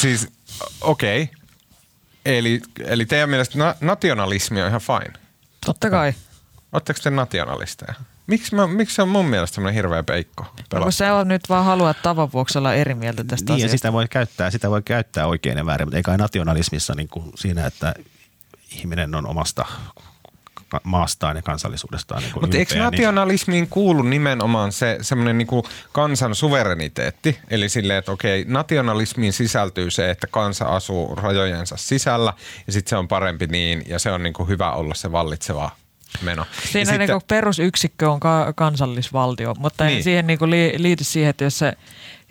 siis 0.01 0.27
okei. 0.81 1.23
Okay. 1.23 1.35
Eli, 2.25 2.61
eli 2.79 3.05
teidän 3.05 3.29
mielestä 3.29 3.57
na- 3.57 3.75
nationalismi 3.81 4.61
on 4.61 4.67
ihan 4.67 4.81
fine? 4.81 5.13
Totta 5.65 5.89
kai. 5.89 6.13
Oletteko 6.71 6.99
te 7.03 7.09
nationalisteja? 7.09 7.93
Miksi, 8.27 8.55
mä, 8.55 8.67
miksi 8.67 8.95
se 8.95 9.01
on 9.01 9.09
mun 9.09 9.25
mielestä 9.25 9.55
semmoinen 9.55 9.75
hirveä 9.75 10.03
peikko? 10.03 10.45
No, 10.73 10.81
kun 10.81 10.91
se 10.91 11.11
on 11.11 11.27
nyt 11.27 11.41
vaan 11.49 11.65
haluaa 11.65 11.93
tavan 11.93 12.31
vuoksi 12.31 12.57
olla 12.57 12.73
eri 12.73 12.93
mieltä 12.93 13.23
tästä 13.23 13.53
niin, 13.53 13.55
asiasta. 13.55 13.77
sitä 13.77 13.93
voi 13.93 14.05
käyttää, 14.09 14.51
sitä 14.51 14.69
voi 14.69 14.81
käyttää 14.81 15.27
oikein 15.27 15.57
ja 15.57 15.65
väärin, 15.65 15.87
mutta 15.87 15.97
ei 15.97 16.03
kai 16.03 16.17
nationalismissa 16.17 16.93
niin 16.95 17.07
kuin 17.07 17.31
siinä, 17.35 17.65
että 17.65 17.93
ihminen 18.71 19.15
on 19.15 19.27
omasta 19.27 19.65
maastaan 20.83 21.35
ja 21.35 21.41
kansallisuudestaan 21.41 22.23
niin 22.23 22.33
Mutta 22.41 22.57
eikö 22.57 22.73
niin- 22.73 22.83
nationalismiin 22.83 23.67
kuulu 23.67 24.01
nimenomaan 24.01 24.71
se 24.71 24.97
semmoinen 25.01 25.37
niinku 25.37 25.63
kansan 25.91 26.35
suvereniteetti? 26.35 27.39
Eli 27.49 27.69
silleen, 27.69 27.99
että 27.99 28.11
okei, 28.11 28.45
nationalismiin 28.47 29.33
sisältyy 29.33 29.91
se, 29.91 30.09
että 30.09 30.27
kansa 30.27 30.65
asuu 30.65 31.15
rajojensa 31.15 31.77
sisällä 31.77 32.33
ja 32.67 32.73
sitten 32.73 32.89
se 32.89 32.95
on 32.95 33.07
parempi 33.07 33.47
niin 33.47 33.83
ja 33.87 33.99
se 33.99 34.11
on 34.11 34.23
niinku 34.23 34.45
hyvä 34.45 34.71
olla 34.71 34.93
se 34.93 35.11
vallitseva 35.11 35.71
meno. 36.21 36.45
Siinä 36.71 36.79
ja 36.79 36.85
sitten, 36.99 37.09
niin 37.09 37.21
perusyksikkö 37.27 38.11
on 38.11 38.19
ka- 38.19 38.53
kansallisvaltio, 38.55 39.53
mutta 39.59 39.83
niin. 39.83 39.87
Niin. 39.89 39.97
ei 39.97 40.03
siihen 40.03 40.27
niin 40.27 40.39
kuin 40.39 40.51
li- 40.51 40.73
liity 40.77 41.03
siihen, 41.03 41.29
että 41.29 41.43
jos 41.43 41.59
se, 41.59 41.73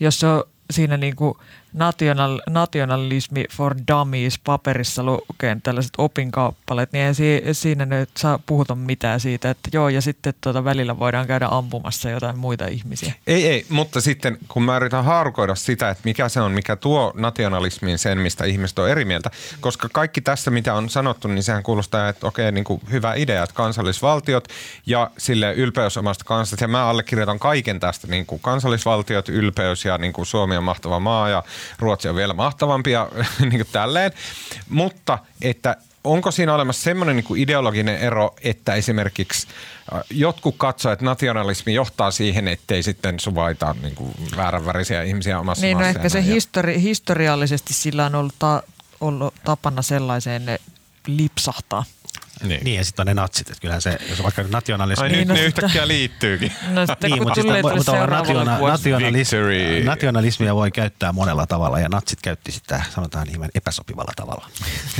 jos 0.00 0.20
se 0.20 0.26
on 0.26 0.44
siinä 0.70 0.96
niin 0.96 1.16
kuin 1.16 1.34
national, 1.72 2.40
nationalismi 2.50 3.44
for 3.56 3.74
dummies 3.88 4.38
paperissa 4.38 5.02
lukee 5.02 5.56
tällaiset 5.62 5.92
opinkappaleet, 5.98 6.92
niin 6.92 7.04
ei 7.04 7.14
si- 7.14 7.42
siinä 7.52 7.86
nyt 7.86 8.10
saa 8.16 8.38
puhuta 8.46 8.74
mitään 8.74 9.20
siitä, 9.20 9.50
että 9.50 9.68
joo 9.72 9.88
ja 9.88 10.00
sitten 10.00 10.34
tuota 10.40 10.64
välillä 10.64 10.98
voidaan 10.98 11.26
käydä 11.26 11.48
ampumassa 11.50 12.10
jotain 12.10 12.38
muita 12.38 12.66
ihmisiä. 12.66 13.14
Ei, 13.26 13.48
ei, 13.48 13.66
mutta 13.68 14.00
sitten 14.00 14.38
kun 14.48 14.62
mä 14.62 14.76
yritän 14.76 15.04
haarukoida 15.04 15.54
sitä, 15.54 15.90
että 15.90 16.02
mikä 16.04 16.28
se 16.28 16.40
on, 16.40 16.52
mikä 16.52 16.76
tuo 16.76 17.12
nationalismiin 17.16 17.98
sen, 17.98 18.18
mistä 18.18 18.44
ihmiset 18.44 18.78
on 18.78 18.90
eri 18.90 19.04
mieltä, 19.04 19.30
koska 19.60 19.88
kaikki 19.92 20.20
tässä, 20.20 20.50
mitä 20.50 20.74
on 20.74 20.90
sanottu, 20.90 21.28
niin 21.28 21.42
sehän 21.42 21.62
kuulostaa, 21.62 22.08
että 22.08 22.26
okei, 22.26 22.52
niin 22.52 22.64
kuin 22.64 22.80
hyvä 22.90 23.14
idea, 23.14 23.42
että 23.42 23.54
kansallisvaltiot 23.54 24.48
ja 24.86 25.10
sille 25.18 25.52
ylpeys 25.52 25.96
omasta 25.96 26.24
kansasta, 26.24 26.64
ja 26.64 26.68
mä 26.68 26.86
allekirjoitan 26.86 27.38
kaiken 27.38 27.80
tästä, 27.80 28.06
niin 28.06 28.26
kuin 28.26 28.40
kansallisvaltiot, 28.40 29.28
ylpeys 29.28 29.84
ja 29.84 29.98
niin 29.98 30.12
kuin 30.12 30.26
Suomi 30.26 30.56
on 30.56 30.64
mahtava 30.64 31.00
maa 31.00 31.28
ja 31.28 31.42
Ruotsi 31.78 32.08
on 32.08 32.16
vielä 32.16 32.34
mahtavampi 32.34 32.90
ja 32.90 33.08
niin 33.40 33.50
kuin 33.50 33.68
tälleen, 33.72 34.12
mutta 34.68 35.18
että 35.42 35.76
onko 36.04 36.30
siinä 36.30 36.54
olemassa 36.54 36.82
semmoinen 36.82 37.16
niin 37.16 37.38
ideologinen 37.38 37.96
ero, 37.96 38.34
että 38.42 38.74
esimerkiksi 38.74 39.46
äh, 39.94 40.00
jotkut 40.10 40.54
katsoo, 40.58 40.92
että 40.92 41.04
nationalismi 41.04 41.74
johtaa 41.74 42.10
siihen, 42.10 42.48
ettei 42.48 42.82
sitten 42.82 43.20
suvaita 43.20 43.74
niin 43.82 43.94
kuin 43.94 44.12
vääränvärisiä 44.36 45.02
ihmisiä 45.02 45.40
omassa 45.40 45.66
Niin 45.66 45.78
no 45.78 45.84
maassaan 45.84 46.06
ehkä 46.06 46.08
se 46.08 46.20
histori- 46.20 46.78
historiallisesti 46.80 47.74
sillä 47.74 48.06
on 48.06 48.14
ollut, 48.14 48.34
ta- 48.38 48.62
ollut 49.00 49.34
tapana 49.44 49.82
sellaiseen 49.82 50.58
lipsahtaa. 51.06 51.84
Niin. 52.42 52.64
Niin 52.64 52.76
ja 52.76 52.84
sitten 52.84 53.02
on 53.02 53.06
ne 53.06 53.14
natsit, 53.14 53.50
että 53.50 53.60
kyllähän 53.60 53.82
se, 53.82 53.98
jos 54.08 54.22
vaikka 54.22 54.42
nationalismi, 54.48 55.02
Ai 55.02 55.08
Niin, 55.08 55.18
nyt 55.18 55.28
no 55.28 55.34
ne 55.34 55.38
sitä- 55.38 55.46
yhtäkkiä 55.46 55.88
liittyykin. 55.88 56.52
No 56.68 56.86
sitten 56.86 57.10
Niin, 57.10 57.18
kun 57.18 57.26
mutta, 57.26 57.40
tulee 57.40 57.62
mutta 57.62 57.92
seuraavalle 57.92 58.44
nationa, 58.44 58.68
nationalismi, 58.68 59.82
nationalismia 59.84 60.54
voi 60.54 60.70
käyttää 60.70 61.12
monella 61.12 61.46
tavalla 61.46 61.80
ja 61.80 61.88
natsit 61.88 62.18
käytti 62.22 62.52
sitä 62.52 62.82
sanotaan 62.94 63.28
hieman 63.28 63.50
epäsopivalla 63.54 64.12
tavalla. 64.16 64.48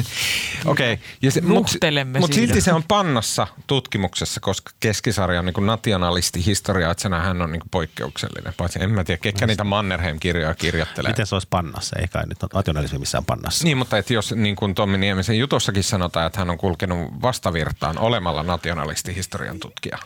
Okei. 0.66 0.92
Okay. 0.92 1.42
Mutta 1.42 1.72
siitä. 1.72 2.34
silti 2.34 2.60
se 2.60 2.72
on 2.72 2.82
pannassa 2.88 3.46
tutkimuksessa, 3.66 4.40
koska 4.40 4.70
keskisarja 4.80 5.38
on 5.38 5.46
niin 5.46 5.66
nationalisti 5.66 6.46
historia, 6.46 6.90
että 6.90 7.08
hän 7.08 7.42
on 7.42 7.52
niin 7.52 7.62
poikkeuksellinen. 7.70 8.54
Paitsi 8.56 8.82
en 8.82 8.90
mä 8.90 9.04
tiedä, 9.04 9.18
ketkä 9.22 9.46
niitä 9.46 9.64
Mannerheim-kirjoja 9.64 10.54
kirjoittelee. 10.54 11.10
Miten 11.10 11.26
se 11.26 11.34
olisi 11.34 11.48
pannassa? 11.50 11.96
Ei 12.00 12.08
kai 12.08 12.26
nyt 12.26 12.38
nationalismi 12.54 12.98
missään 12.98 13.24
pannassa. 13.24 13.64
Niin, 13.64 13.76
mutta 13.76 13.98
että 13.98 14.14
jos 14.14 14.32
niin 14.32 14.56
kuin 14.56 14.74
Tommi 14.74 14.98
Niemisen 14.98 15.38
jutossakin 15.38 15.84
sanotaan, 15.84 16.26
että 16.26 16.38
hän 16.38 16.50
on 16.50 16.58
kulkenut 16.58 17.22
vastavirtaan 17.30 17.98
olemalla 17.98 18.42
nationalisti 18.42 19.14
historian 19.14 19.60
tutkija. 19.60 19.98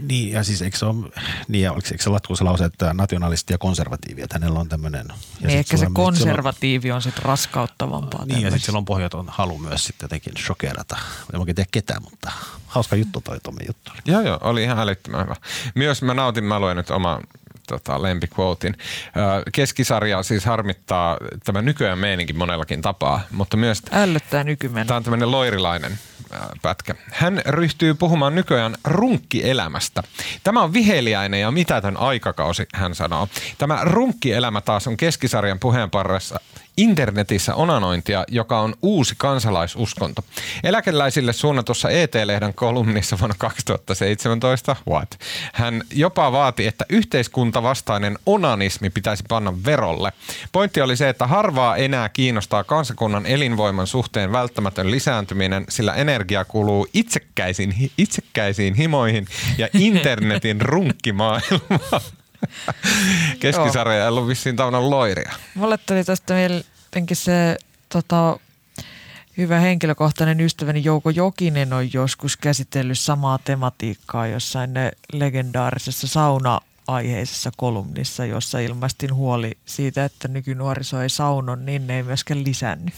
Niin, 0.00 0.32
ja 0.32 0.44
siis 0.44 0.62
eikö 0.62 0.78
se 0.78 0.86
ole, 0.86 1.10
niin, 1.48 1.62
ja 1.62 1.72
oliko, 1.72 1.86
se- 1.86 1.94
eikö 1.94 2.04
se 2.04 2.10
latkuussa 2.10 2.44
lause, 2.44 2.64
että 2.64 2.94
nationalisti 2.94 3.52
ja 3.52 3.58
konservatiivi, 3.58 4.22
että 4.22 4.34
hänellä 4.38 4.60
on 4.60 4.68
tämmöinen. 4.68 5.06
Niin 5.40 5.58
ehkä 5.58 5.76
se 5.76 5.86
konservatiivi 5.92 6.92
on 6.92 7.02
sitten 7.02 7.22
raskauttavampaa. 7.22 8.24
Niin, 8.24 8.40
ja 8.40 8.50
sitten 8.50 8.66
sillä 8.66 8.78
on 8.78 8.84
pohjaton 8.84 9.26
halu 9.28 9.58
myös 9.58 9.84
sitten 9.84 10.04
jotenkin 10.04 10.32
shokerata. 10.46 10.96
En 11.34 11.40
oikein 11.40 11.54
tiedä 11.54 11.68
ketään, 11.72 12.02
mutta 12.02 12.32
hauska 12.66 12.96
juttu 12.96 13.20
toi 13.20 13.40
Tommi 13.40 13.64
juttu. 13.66 13.92
Joo, 14.06 14.20
joo, 14.20 14.38
oli 14.40 14.62
ihan 14.62 14.78
älyttömän 14.78 15.24
hyvä. 15.24 15.36
Myös 15.74 16.02
mä 16.02 16.14
nautin, 16.14 16.44
mä 16.44 16.60
luen 16.60 16.76
nyt 16.76 16.90
oma 16.90 17.20
tota, 17.66 18.02
lempiquotein. 18.02 18.76
Ö, 18.78 19.42
Keskisarja 19.52 20.22
siis 20.22 20.44
harmittaa 20.44 21.16
tämä 21.44 21.62
nykyään 21.62 21.98
meininki 21.98 22.32
monellakin 22.32 22.82
tapaa, 22.82 23.20
mutta 23.30 23.56
myös 23.56 23.82
Ällöttää 23.92 24.44
nykymennä. 24.44 24.84
Tämä 24.84 24.96
on 24.96 25.02
tämmöinen 25.04 25.30
loirilainen 25.30 25.98
pätkä. 26.62 26.94
Hän 27.12 27.42
ryhtyy 27.46 27.94
puhumaan 27.94 28.34
nykyään 28.34 28.74
runkkielämästä. 28.84 30.02
Tämä 30.44 30.62
on 30.62 30.72
viheliäinen 30.72 31.40
ja 31.40 31.50
mitätön 31.50 31.96
aikakausi, 31.96 32.66
hän 32.74 32.94
sanoo. 32.94 33.28
Tämä 33.58 33.78
runkkielämä 33.82 34.60
taas 34.60 34.86
on 34.86 34.96
keskisarjan 34.96 35.58
puheenparressa 35.58 36.40
internetissä 36.76 37.54
onanointia, 37.54 38.24
joka 38.28 38.60
on 38.60 38.74
uusi 38.82 39.14
kansalaisuskonto. 39.18 40.22
Eläkeläisille 40.64 41.32
suunnatussa 41.32 41.90
ET-lehden 41.90 42.54
kolumnissa 42.54 43.18
vuonna 43.18 43.36
2017, 43.38 44.76
what? 44.88 45.18
Hän 45.52 45.82
jopa 45.92 46.32
vaati, 46.32 46.66
että 46.66 46.84
yhteiskuntavastainen 46.88 48.18
onanismi 48.26 48.90
pitäisi 48.90 49.24
panna 49.28 49.54
verolle. 49.64 50.12
Pointti 50.52 50.80
oli 50.80 50.96
se, 50.96 51.08
että 51.08 51.26
harvaa 51.26 51.76
enää 51.76 52.08
kiinnostaa 52.08 52.64
kansakunnan 52.64 53.26
elinvoiman 53.26 53.86
suhteen 53.86 54.32
välttämätön 54.32 54.90
lisääntyminen, 54.90 55.64
sillä 55.68 55.94
energia 55.94 56.44
kuluu 56.44 56.86
itsekkäisiin, 56.94 57.90
itsekkäisiin 57.98 58.74
himoihin 58.74 59.26
ja 59.58 59.68
internetin 59.88 60.60
runkkimaailmaan. 60.60 62.00
Keskisarja 63.40 64.02
ei 64.02 64.08
ollut 64.08 64.28
vissiin 64.28 64.56
täynnä 64.56 64.90
loiria. 64.90 65.32
Mulle 65.54 65.78
tuli 65.78 66.04
tästä 66.04 66.34
jotenkin 66.40 67.16
se 67.16 67.56
tota, 67.88 68.38
hyvä 69.36 69.60
henkilökohtainen 69.60 70.40
ystäväni 70.40 70.84
Jouko 70.84 71.10
Jokinen 71.10 71.72
on 71.72 71.92
joskus 71.92 72.36
käsitellyt 72.36 72.98
samaa 72.98 73.38
tematiikkaa 73.44 74.26
jossain 74.26 74.74
ne 74.74 74.92
legendaarisessa 75.12 76.06
sauna-aiheisessa 76.06 77.50
kolumnissa, 77.56 78.24
jossa 78.24 78.58
ilmaistiin 78.58 79.14
huoli 79.14 79.58
siitä, 79.66 80.04
että 80.04 80.28
nykynuoriso 80.28 81.02
ei 81.02 81.08
saunon, 81.08 81.66
niin 81.66 81.86
ne 81.86 81.96
ei 81.96 82.02
myöskään 82.02 82.44
lisännyt. 82.44 82.94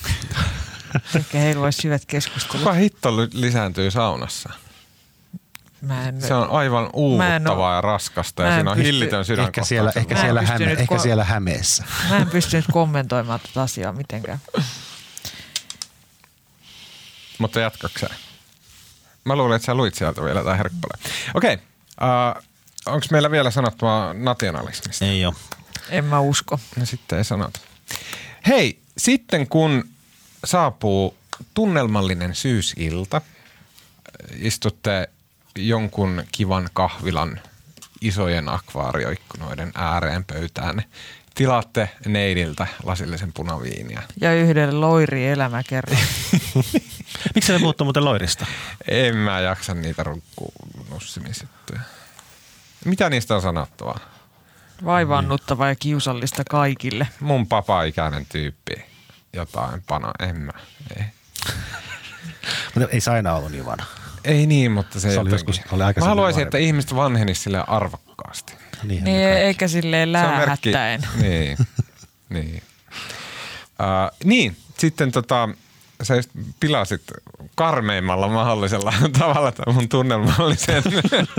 Ehkä 1.16 1.38
heillä 1.38 1.64
olisi 1.64 1.84
hyvät 1.84 2.02
keskustelut. 2.06 2.58
Kuka 2.58 2.72
hitto 2.72 3.16
lisääntyy 3.32 3.90
saunassa? 3.90 4.52
Mä 5.80 6.08
en, 6.08 6.22
Se 6.22 6.34
on 6.34 6.50
aivan 6.50 6.90
uuvuttavaa 6.92 7.74
ja 7.74 7.80
raskasta 7.80 8.42
ja 8.42 8.54
siinä 8.54 8.70
on 8.70 8.76
pysty- 8.76 8.86
hillitön 8.92 9.24
sydän 9.24 9.44
Ehkä 9.46 9.64
siellä, 9.64 9.92
ehkä, 9.96 10.14
Mä 10.14 10.20
en 10.20 10.26
siellä, 10.26 10.40
häme, 10.42 10.50
pystynyt 10.58 10.80
ehkä 10.80 10.94
ko- 10.94 11.02
siellä 11.02 11.24
Hämeessä. 11.24 11.84
mä 12.10 12.16
en 12.16 12.30
pystynyt 12.30 12.64
kommentoimaan 12.72 13.40
tätä 13.40 13.62
asiaa 13.62 13.92
mitenkään. 13.92 14.38
Mutta 17.38 17.60
jatkakseen. 17.60 18.14
Mä 19.24 19.36
luulen, 19.36 19.56
että 19.56 19.66
sä 19.66 19.74
luit 19.74 19.94
sieltä 19.94 20.22
vielä 20.24 20.40
jotain 20.40 20.56
herkkupaleen. 20.56 21.00
Okei, 21.34 21.54
uh, 21.54 22.42
onko 22.86 23.06
meillä 23.10 23.30
vielä 23.30 23.50
sanottua 23.50 24.14
nationalismista? 24.14 25.04
Ei 25.04 25.26
ole. 25.26 25.34
En 25.90 26.04
mä 26.04 26.20
usko. 26.20 26.60
No 26.76 26.86
sitten 26.86 27.18
ei 27.18 27.24
sanota. 27.24 27.60
Hei, 28.46 28.80
sitten 28.98 29.48
kun 29.48 29.88
saapuu 30.44 31.16
tunnelmallinen 31.54 32.34
syysilta, 32.34 33.20
istutte 34.36 35.08
jonkun 35.66 36.24
kivan 36.32 36.68
kahvilan 36.72 37.40
isojen 38.00 38.48
akvaarioikkunoiden 38.48 39.72
ääreen 39.74 40.24
pöytään. 40.24 40.82
Tilaatte 41.34 41.90
neidiltä 42.06 42.66
lasillisen 42.84 43.32
punaviiniä. 43.32 44.02
Ja 44.20 44.34
yhden 44.34 44.80
loiri 44.80 45.26
elämäkerran. 45.26 45.98
Miksi 47.34 47.52
se 47.52 47.58
puhuttu 47.58 47.84
muuten 47.84 48.04
loirista? 48.04 48.46
En 48.88 49.16
mä 49.16 49.40
jaksa 49.40 49.74
niitä 49.74 50.02
runkkunussimisjuttuja. 50.02 51.80
Mitä 52.84 53.10
niistä 53.10 53.34
on 53.34 53.42
sanottavaa? 53.42 53.98
Vaivaannuttava 54.84 55.68
ja 55.68 55.74
kiusallista 55.74 56.42
kaikille. 56.50 57.08
Mun 57.20 57.46
papa-ikäinen 57.46 58.26
tyyppi. 58.26 58.84
Jotain 59.32 59.82
pana, 59.86 60.12
en 60.20 60.40
mä. 60.40 60.52
Ei, 60.96 61.04
Mutta 62.74 62.88
ei 62.92 63.00
se 63.00 63.10
aina 63.10 63.34
ollut 63.34 63.52
niin 63.52 63.66
vanha. 63.66 63.97
Ei 64.24 64.46
niin, 64.46 64.72
mutta 64.72 65.00
se, 65.00 65.10
Se 65.12 65.18
oli 65.20 65.30
jotenkin- 65.30 65.54
joskus- 65.54 65.72
oli 65.72 65.78
Mä 65.78 65.86
aikaisemmin 65.86 66.08
haluaisin, 66.08 66.42
että 66.42 66.58
ihmiset 66.58 66.94
vanhenisi 66.96 67.42
sille 67.42 67.64
arvokkaasti. 67.66 68.52
Niin, 68.82 69.04
Niin, 69.04 69.28
eikä 69.28 69.68
silleen 69.68 70.12
läähättäen. 70.12 71.02
Niin, 71.20 71.58
niin. 72.28 72.62
Uh, 73.80 74.18
niin, 74.24 74.56
sitten 74.78 75.12
tota, 75.12 75.48
sä 76.02 76.16
just 76.16 76.30
pilasit 76.60 77.02
karmeimmalla 77.54 78.28
mahdollisella 78.28 78.92
tavalla 79.18 79.52
tämän 79.52 79.74
mun 79.74 79.88
tunnelmallisen 79.88 80.82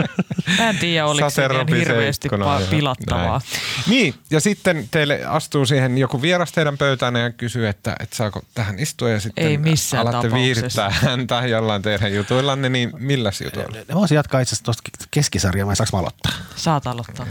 Mä 0.57 0.69
en 0.69 0.77
tiedä, 0.77 1.05
oliko 1.05 1.29
se 1.29 1.47
hirveästi 1.77 2.27
pa- 2.29 2.69
pilattavaa. 2.69 3.25
näin. 3.27 3.41
Niin, 3.87 4.15
ja 4.31 4.39
sitten 4.39 4.87
teille 4.91 5.25
astuu 5.25 5.65
siihen 5.65 5.97
joku 5.97 6.21
vieras 6.21 6.51
teidän 6.51 6.77
pöytään 6.77 7.15
ja 7.15 7.31
kysyy, 7.31 7.67
että, 7.67 7.95
että 7.99 8.15
saako 8.15 8.41
tähän 8.53 8.79
istua 8.79 9.09
ja 9.09 9.19
sitten 9.19 9.47
Ei 9.47 9.57
missään 9.57 10.07
alatte 10.07 10.27
tapauksessa. 10.27 10.45
viirittää 10.45 10.89
häntä 10.89 11.47
jollain 11.47 11.81
teidän 11.81 12.13
jutuillanne, 12.15 12.69
niin 12.69 12.91
milläs 12.97 13.41
jutuilla? 13.41 13.77
Ne 13.87 13.95
voisi 13.95 14.15
jatkaa 14.15 14.41
itse 14.41 14.49
asiassa 14.53 14.65
tuosta 14.65 14.83
keskisarjaa, 15.11 15.67
vai 15.67 15.75
saanko 15.75 15.97
mä 15.97 15.99
aloittaa? 15.99 16.31
Saat 16.55 16.87
aloittaa. 16.87 17.25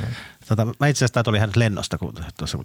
Tota, 0.48 0.64
mä 0.80 0.86
itse 0.86 0.98
asiassa 0.98 1.14
tämä 1.14 1.24
tuli 1.24 1.36
ihan 1.36 1.50
lennosta, 1.56 1.98
kun 1.98 2.14
tuossa 2.38 2.58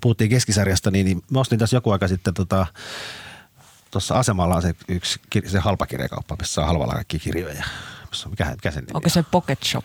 puhuttiin 0.00 0.30
keskisarjasta, 0.30 0.90
niin, 0.90 1.06
niin 1.06 1.22
mä 1.30 1.40
ostin 1.40 1.58
tässä 1.58 1.76
joku 1.76 1.90
aika 1.90 2.08
sitten 2.08 2.34
tota, 2.34 2.66
tuossa 3.90 4.14
asemalla 4.14 4.56
on 4.56 4.62
se 4.62 4.74
yksi 4.88 5.20
se 5.46 5.58
halpakirjakauppa, 5.58 6.36
missä 6.40 6.54
saa 6.54 6.66
halvalla 6.66 6.94
kaikki 6.94 7.18
kirjoja. 7.18 7.64
Missä 8.10 8.28
on, 8.28 8.32
mikä, 8.32 8.44
mikä 8.44 8.70
sen 8.70 8.80
nimi 8.84 8.90
Onko 8.94 9.06
on? 9.06 9.10
se 9.10 9.24
Pocket 9.30 9.62
Shop? 9.62 9.84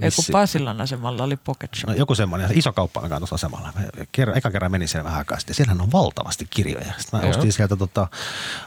Vissi. 0.00 0.32
Pasilan 0.32 0.80
asemalla 0.80 1.24
oli 1.24 1.36
Pocket 1.36 1.74
Shop. 1.74 1.88
No, 1.90 1.94
joku 1.96 2.14
semmoinen 2.14 2.58
iso 2.58 2.72
kauppa, 2.72 3.00
mikä 3.00 3.14
on 3.14 3.20
tuossa 3.20 3.34
asemalla. 3.34 3.72
Kerran, 4.12 4.36
eka 4.36 4.50
kerran 4.50 4.72
menin 4.72 4.88
siellä 4.88 5.04
vähän 5.04 5.18
aikaa 5.18 5.38
sitten. 5.38 5.54
Siellähän 5.56 5.80
on 5.80 5.92
valtavasti 5.92 6.46
kirjoja. 6.50 6.92
Sitten 6.98 7.20
mä 7.20 7.26
Joo. 7.26 7.30
ostin 7.30 7.52
sieltä, 7.52 7.76
tota, 7.76 8.08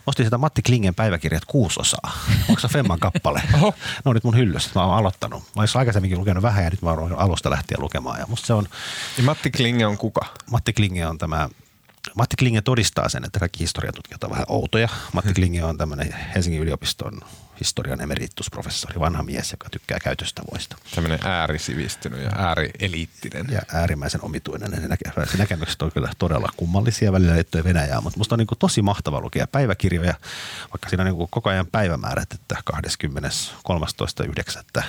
ostin 0.07 0.23
sieltä 0.25 0.37
Matti 0.37 0.61
Klingen 0.61 0.95
päiväkirjat 0.95 1.45
kuusi 1.45 1.79
osaa. 1.79 2.11
Onko 2.49 2.61
se 2.61 2.67
Femman 2.67 2.99
kappale? 2.99 3.41
Oho. 3.55 3.73
Ne 3.77 4.09
on 4.09 4.13
nyt 4.15 4.23
mun 4.23 4.37
hyllyssä. 4.37 4.69
Mä 4.75 4.85
oon 4.85 4.97
aloittanut. 4.97 5.43
Mä 5.43 5.61
olisin 5.61 5.79
aikaisemminkin 5.79 6.19
lukenut 6.19 6.43
vähän 6.43 6.63
ja 6.63 6.69
nyt 6.69 6.81
mä 6.81 6.89
oon 6.89 7.19
alusta 7.19 7.49
lähtien 7.49 7.81
lukemaan. 7.81 8.19
Ja 8.19 8.25
musta 8.27 8.47
se 8.47 8.53
on, 8.53 8.67
Ja 9.17 9.23
Matti 9.23 9.51
Klinge 9.51 9.85
on 9.85 9.97
kuka? 9.97 10.25
Matti 10.51 10.73
Klinge 10.73 11.07
on 11.07 11.17
tämä 11.17 11.49
Matti 12.15 12.35
Klinge 12.35 12.61
todistaa 12.61 13.09
sen, 13.09 13.25
että 13.25 13.39
kaikki 13.39 13.59
historiatutkijat 13.59 14.23
on 14.23 14.29
vähän 14.29 14.45
outoja. 14.49 14.87
Matti 15.13 15.33
Klinge 15.33 15.63
on 15.63 15.77
tämmöinen 15.77 16.15
Helsingin 16.35 16.61
yliopiston 16.61 17.21
historian 17.59 18.01
emeritusprofessori, 18.01 18.99
vanha 18.99 19.23
mies, 19.23 19.51
joka 19.51 19.69
tykkää 19.69 19.99
käytöstavoista. 19.99 20.77
Tämmöinen 20.95 21.19
äärisivistynyt 21.23 22.23
ja 22.23 22.29
äärieliittinen. 22.35 23.45
ja 23.51 23.61
äärimmäisen 23.73 24.21
omituinen. 24.23 24.71
Ne, 24.71 24.77
näke- 24.95 25.31
se 25.31 25.37
näkemykset 25.37 25.81
on 25.81 25.91
kyllä 25.91 26.09
todella 26.19 26.49
kummallisia 26.57 27.11
välillä 27.11 27.35
liittyen 27.35 27.63
Venäjään, 27.63 28.03
mutta 28.03 28.17
musta 28.17 28.35
on 28.35 28.39
niin 28.39 28.47
tosi 28.59 28.81
mahtava 28.81 29.21
lukea 29.21 29.47
päiväkirjoja, 29.47 30.13
vaikka 30.73 30.89
siinä 30.89 31.03
on 31.03 31.09
niin 31.09 31.27
koko 31.29 31.49
ajan 31.49 31.67
päivämäärät, 31.67 32.33
että 32.33 32.55
23.9. 34.79 34.83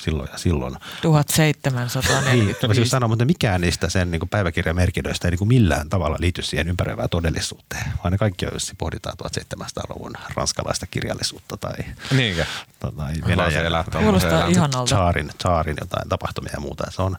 silloin 0.00 0.28
ja 0.32 0.38
silloin. 0.38 0.76
1745. 1.02 2.60
Niin, 2.60 2.68
mä 2.70 2.74
siis 2.74 2.90
sanon, 2.90 3.10
mutta 3.10 3.24
mikään 3.24 3.60
niistä 3.60 3.88
sen 3.88 4.10
niin 4.10 4.28
päiväkirjamerkinnöistä 4.30 5.28
ei 5.28 5.36
niin 5.36 5.48
millään 5.48 5.88
tavalla 5.88 6.16
liity 6.20 6.42
siihen 6.42 6.68
ympäröivään 6.68 7.08
todellisuuteen, 7.08 7.84
vaan 8.04 8.12
ne 8.12 8.18
kaikki 8.18 8.46
on, 8.46 8.52
jos 8.52 8.72
pohditaan 8.78 9.16
1700-luvun 9.24 10.12
ranskalaista 10.34 10.86
kirjallisuutta 10.86 11.56
tai, 11.56 11.76
Niinkö? 12.10 12.46
tai 12.80 13.14
Venäjän 13.26 13.84
Kuulostaa 14.02 14.46
ihanalta. 14.46 14.84
Tsaarin, 14.84 15.30
tsaarin 15.38 15.76
jotain 15.80 16.08
tapahtumia 16.08 16.52
ja 16.52 16.60
muuta. 16.60 16.90
Se 16.90 17.02
on, 17.02 17.16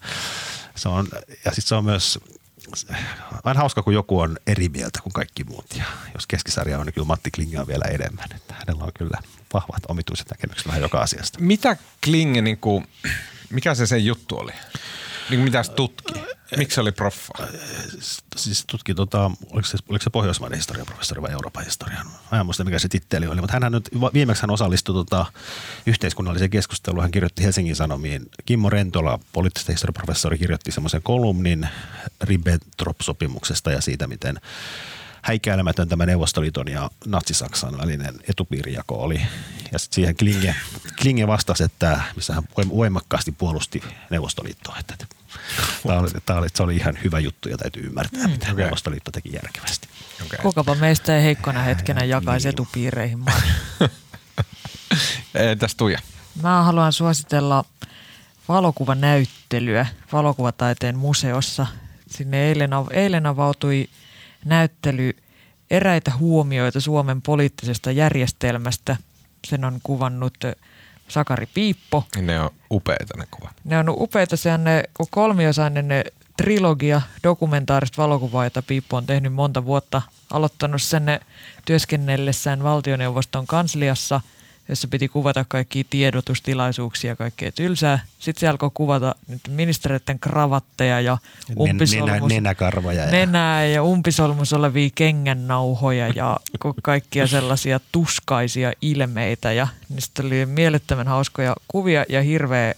se 0.76 0.90
on, 0.90 1.08
ja 1.46 1.52
sitten 1.52 1.68
se 1.68 1.76
on 1.76 1.86
myös 1.86 2.20
aina 3.44 3.60
hauska, 3.60 3.84
kun 3.84 3.94
joku 3.94 4.20
on 4.20 4.38
eri 4.48 4.70
mieltä 4.70 5.00
kuin 5.04 5.14
kaikki 5.14 5.44
muut. 5.44 5.66
Ja 5.78 5.84
jos 6.14 6.28
keskisarja 6.28 6.80
on, 6.80 6.86
niin 6.86 6.94
kyllä 6.94 7.08
Matti 7.08 7.32
Klinge 7.32 7.60
on 7.60 7.68
vielä 7.68 7.86
enemmän. 7.86 8.28
Että 8.36 8.54
hänellä 8.54 8.84
on 8.84 8.92
kyllä 8.94 9.20
vahvat 9.54 9.84
omituiset 9.88 10.30
näkemykset 10.30 10.68
vähän 10.68 10.82
joka 10.82 11.00
asiasta. 11.02 11.40
Mitä 11.40 11.78
Klinge, 12.04 12.42
niin 12.42 12.58
kuin, 12.58 12.88
mikä 13.50 13.76
se 13.76 13.86
sen 13.88 14.06
juttu 14.06 14.38
oli? 14.38 14.52
Niin 15.30 15.40
mitä 15.40 15.64
se 15.64 15.72
tutki? 15.72 16.14
Miksi 16.58 16.82
oli 16.82 16.92
proffa? 16.92 17.34
Siis 18.36 18.66
tutki, 18.68 18.94
tota, 18.94 19.32
oliko, 19.50 19.68
se, 19.68 19.78
oliko 19.90 20.04
se 20.04 20.10
Pohjoismaiden 20.10 20.58
historian 20.58 20.86
professori 20.86 21.22
vai 21.22 21.32
Euroopan 21.32 21.66
historian? 21.66 22.08
Mä 22.32 22.40
en 22.40 22.46
muista, 22.46 22.64
mikä 22.64 22.80
se 22.80 22.88
titteli 22.88 23.28
oli, 23.28 23.42
mutta 23.42 23.60
hän 23.62 23.72
nyt 23.72 23.90
viimeksi 24.14 24.42
hän 24.42 24.52
osallistui 24.52 24.96
tota, 24.96 25.26
yhteiskunnalliseen 25.86 26.50
keskusteluun. 26.50 27.02
Hän 27.02 27.12
kirjoitti 27.12 27.44
Helsingin 27.44 27.76
Sanomiin. 27.76 28.30
Kimmo 28.46 28.70
Rentola, 28.70 29.20
poliittisten 29.34 29.74
historian 29.74 29.94
professori, 29.94 30.38
kirjoitti 30.38 30.72
semmoisen 30.72 31.02
kolumnin 31.04 31.70
Ribbentrop-sopimuksesta 32.24 33.72
ja 33.72 33.82
siitä, 33.82 34.08
miten 34.08 34.40
häikäilemätön 35.26 35.90
tämä 35.90 36.06
Neuvostoliiton 36.06 36.68
ja 36.68 36.90
Natsi-Saksan 37.06 37.78
välinen 37.78 38.16
etupiirijako 38.30 38.96
oli. 38.96 39.22
Ja 39.72 39.80
sitten 39.80 39.96
siihen 39.96 40.16
Klinge, 40.16 40.56
Klinge 41.02 41.28
vastasi, 41.28 41.64
että 41.64 42.02
missä 42.16 42.34
hän 42.34 42.44
voim- 42.44 42.70
voimakkaasti 42.76 43.32
puolusti 43.32 43.84
Neuvostoliittoa. 44.10 44.76
Että, 44.80 44.94
että 44.94 45.06
tämä 45.88 46.00
oli, 46.00 46.10
tämä 46.26 46.40
oli, 46.40 46.48
se 46.54 46.64
oli 46.64 46.76
ihan 46.76 46.98
hyvä 47.04 47.20
juttu 47.20 47.50
ja 47.50 47.58
täytyy 47.58 47.84
ymmärtää, 47.84 48.28
mitä 48.28 48.52
okei. 48.52 48.64
Neuvostoliitto 48.64 49.12
teki 49.12 49.34
järkevästi. 49.34 49.88
Okay. 50.26 50.40
Kukapa 50.42 50.76
meistä 50.76 51.18
ei 51.18 51.24
heikkona 51.24 51.62
hetkenä 51.62 52.04
jakaisi 52.04 52.48
etupiireihin 52.48 53.20
maan. 53.20 53.42
Entäs 55.52 55.76
Tuija? 55.76 56.00
Mä 56.42 56.64
haluan 56.64 56.94
suositella 56.94 57.66
valokuvanäyttelyä 58.48 59.86
valokuvataiteen 60.12 60.98
museossa. 60.98 61.68
Sinne 62.10 62.48
eilen, 62.48 62.74
av- 62.74 62.92
eilen 62.92 63.26
avautui 63.26 63.90
näyttely 64.46 65.18
eräitä 65.70 66.12
huomioita 66.20 66.82
Suomen 66.82 67.22
poliittisesta 67.22 67.92
järjestelmästä. 67.92 68.98
Sen 69.48 69.66
on 69.66 69.80
kuvannut 69.84 70.34
ö, 70.44 70.56
Sakari 71.08 71.46
Piippo. 71.54 72.04
Ne 72.22 72.40
on 72.40 72.50
upeita 72.72 73.18
ne 73.18 73.26
kuvat. 73.32 73.54
Ne 73.64 73.78
on 73.80 73.90
upeita, 73.90 74.38
se 74.38 74.54
on 74.54 74.64
ne 74.64 74.84
kolmiosainen 75.10 75.88
ne 75.88 76.04
trilogia 76.38 77.02
dokumentaarista 77.24 78.02
valokuvaa, 78.02 78.44
jota 78.44 78.62
Piippo 78.62 78.98
on 78.98 79.06
tehnyt 79.06 79.34
monta 79.34 79.66
vuotta. 79.66 80.02
Aloittanut 80.32 80.82
sen 80.82 81.06
ne 81.06 81.20
työskennellessään 81.66 82.64
valtioneuvoston 82.64 83.48
kansliassa, 83.48 84.22
jossa 84.70 84.88
piti 84.88 85.08
kuvata 85.08 85.46
kaikkia 85.48 85.84
tiedotustilaisuuksia 85.90 87.12
ja 87.12 87.16
kaikkea 87.16 87.52
tylsää. 87.52 88.00
Sitten 88.20 88.40
se 88.40 88.48
alkoi 88.48 88.72
kuvata 88.74 89.16
nyt 89.28 89.42
ministereiden 89.50 90.20
kravatteja 90.20 91.02
ja 91.02 91.18
Nenä, 91.50 91.72
umpisolmus, 91.72 92.30
nenäkarvoja. 92.30 93.04
Ja, 93.04 93.12
nenää 93.12 93.66
ja 93.66 93.84
umpisolmus 93.84 94.54
olevia 94.54 94.90
kengännauhoja 94.96 96.08
ja 96.08 96.40
kaikkia 96.84 97.28
sellaisia 97.28 97.80
tuskaisia 97.92 98.74
ilmeitä. 98.82 99.52
Ja 99.52 99.68
niistä 99.90 100.24
oli 100.24 100.46
mielettömän 100.46 101.08
hauskoja 101.08 101.56
kuvia 101.68 102.06
ja 102.10 102.22
hirveä 102.22 102.74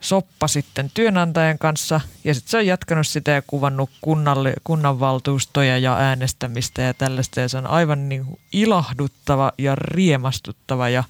soppa 0.00 0.48
sitten 0.48 0.90
työnantajan 0.94 1.58
kanssa. 1.58 2.00
Ja 2.24 2.34
sitten 2.34 2.50
se 2.50 2.56
on 2.56 2.66
jatkanut 2.66 3.06
sitä 3.06 3.30
ja 3.30 3.42
kuvannut 3.46 3.90
kunnalle, 4.00 4.54
kunnanvaltuustoja 4.64 5.78
ja 5.78 5.96
äänestämistä 5.96 6.82
ja 6.82 6.94
tällaista. 6.94 7.40
Ja 7.40 7.48
se 7.48 7.58
on 7.58 7.66
aivan 7.66 8.08
niin 8.08 8.24
kuin 8.24 8.40
ilahduttava 8.52 9.52
ja 9.58 9.74
riemastuttava 9.74 10.88
ja 10.88 11.04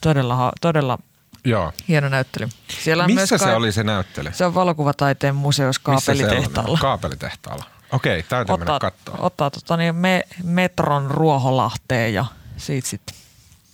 todella, 0.00 0.52
todella 0.60 0.98
Joo. 1.44 1.72
hieno 1.88 2.08
näyttely. 2.08 2.48
Siellä 2.82 3.04
on 3.04 3.10
Missä 3.10 3.20
myös 3.20 3.28
se 3.28 3.38
kai- 3.38 3.54
oli 3.54 3.72
se 3.72 3.84
näyttely? 3.84 4.30
Se 4.32 4.46
on 4.46 4.54
valokuvataiteen 4.54 5.34
on? 5.34 5.78
Kaapelitehtaalla. 5.82 6.78
Kaapelitehtaalla. 6.78 7.64
Okei, 7.92 8.22
täytyy 8.22 8.56
mennä 8.56 8.74
Ottaa, 8.74 8.90
katsoa. 8.90 9.16
ottaa 9.18 9.50
tota, 9.50 9.76
niin 9.76 9.94
me, 9.94 10.24
metron 10.44 11.10
Ruoholahteen 11.10 12.14
ja 12.14 12.24
siitä 12.56 12.88
sitten. 12.88 13.16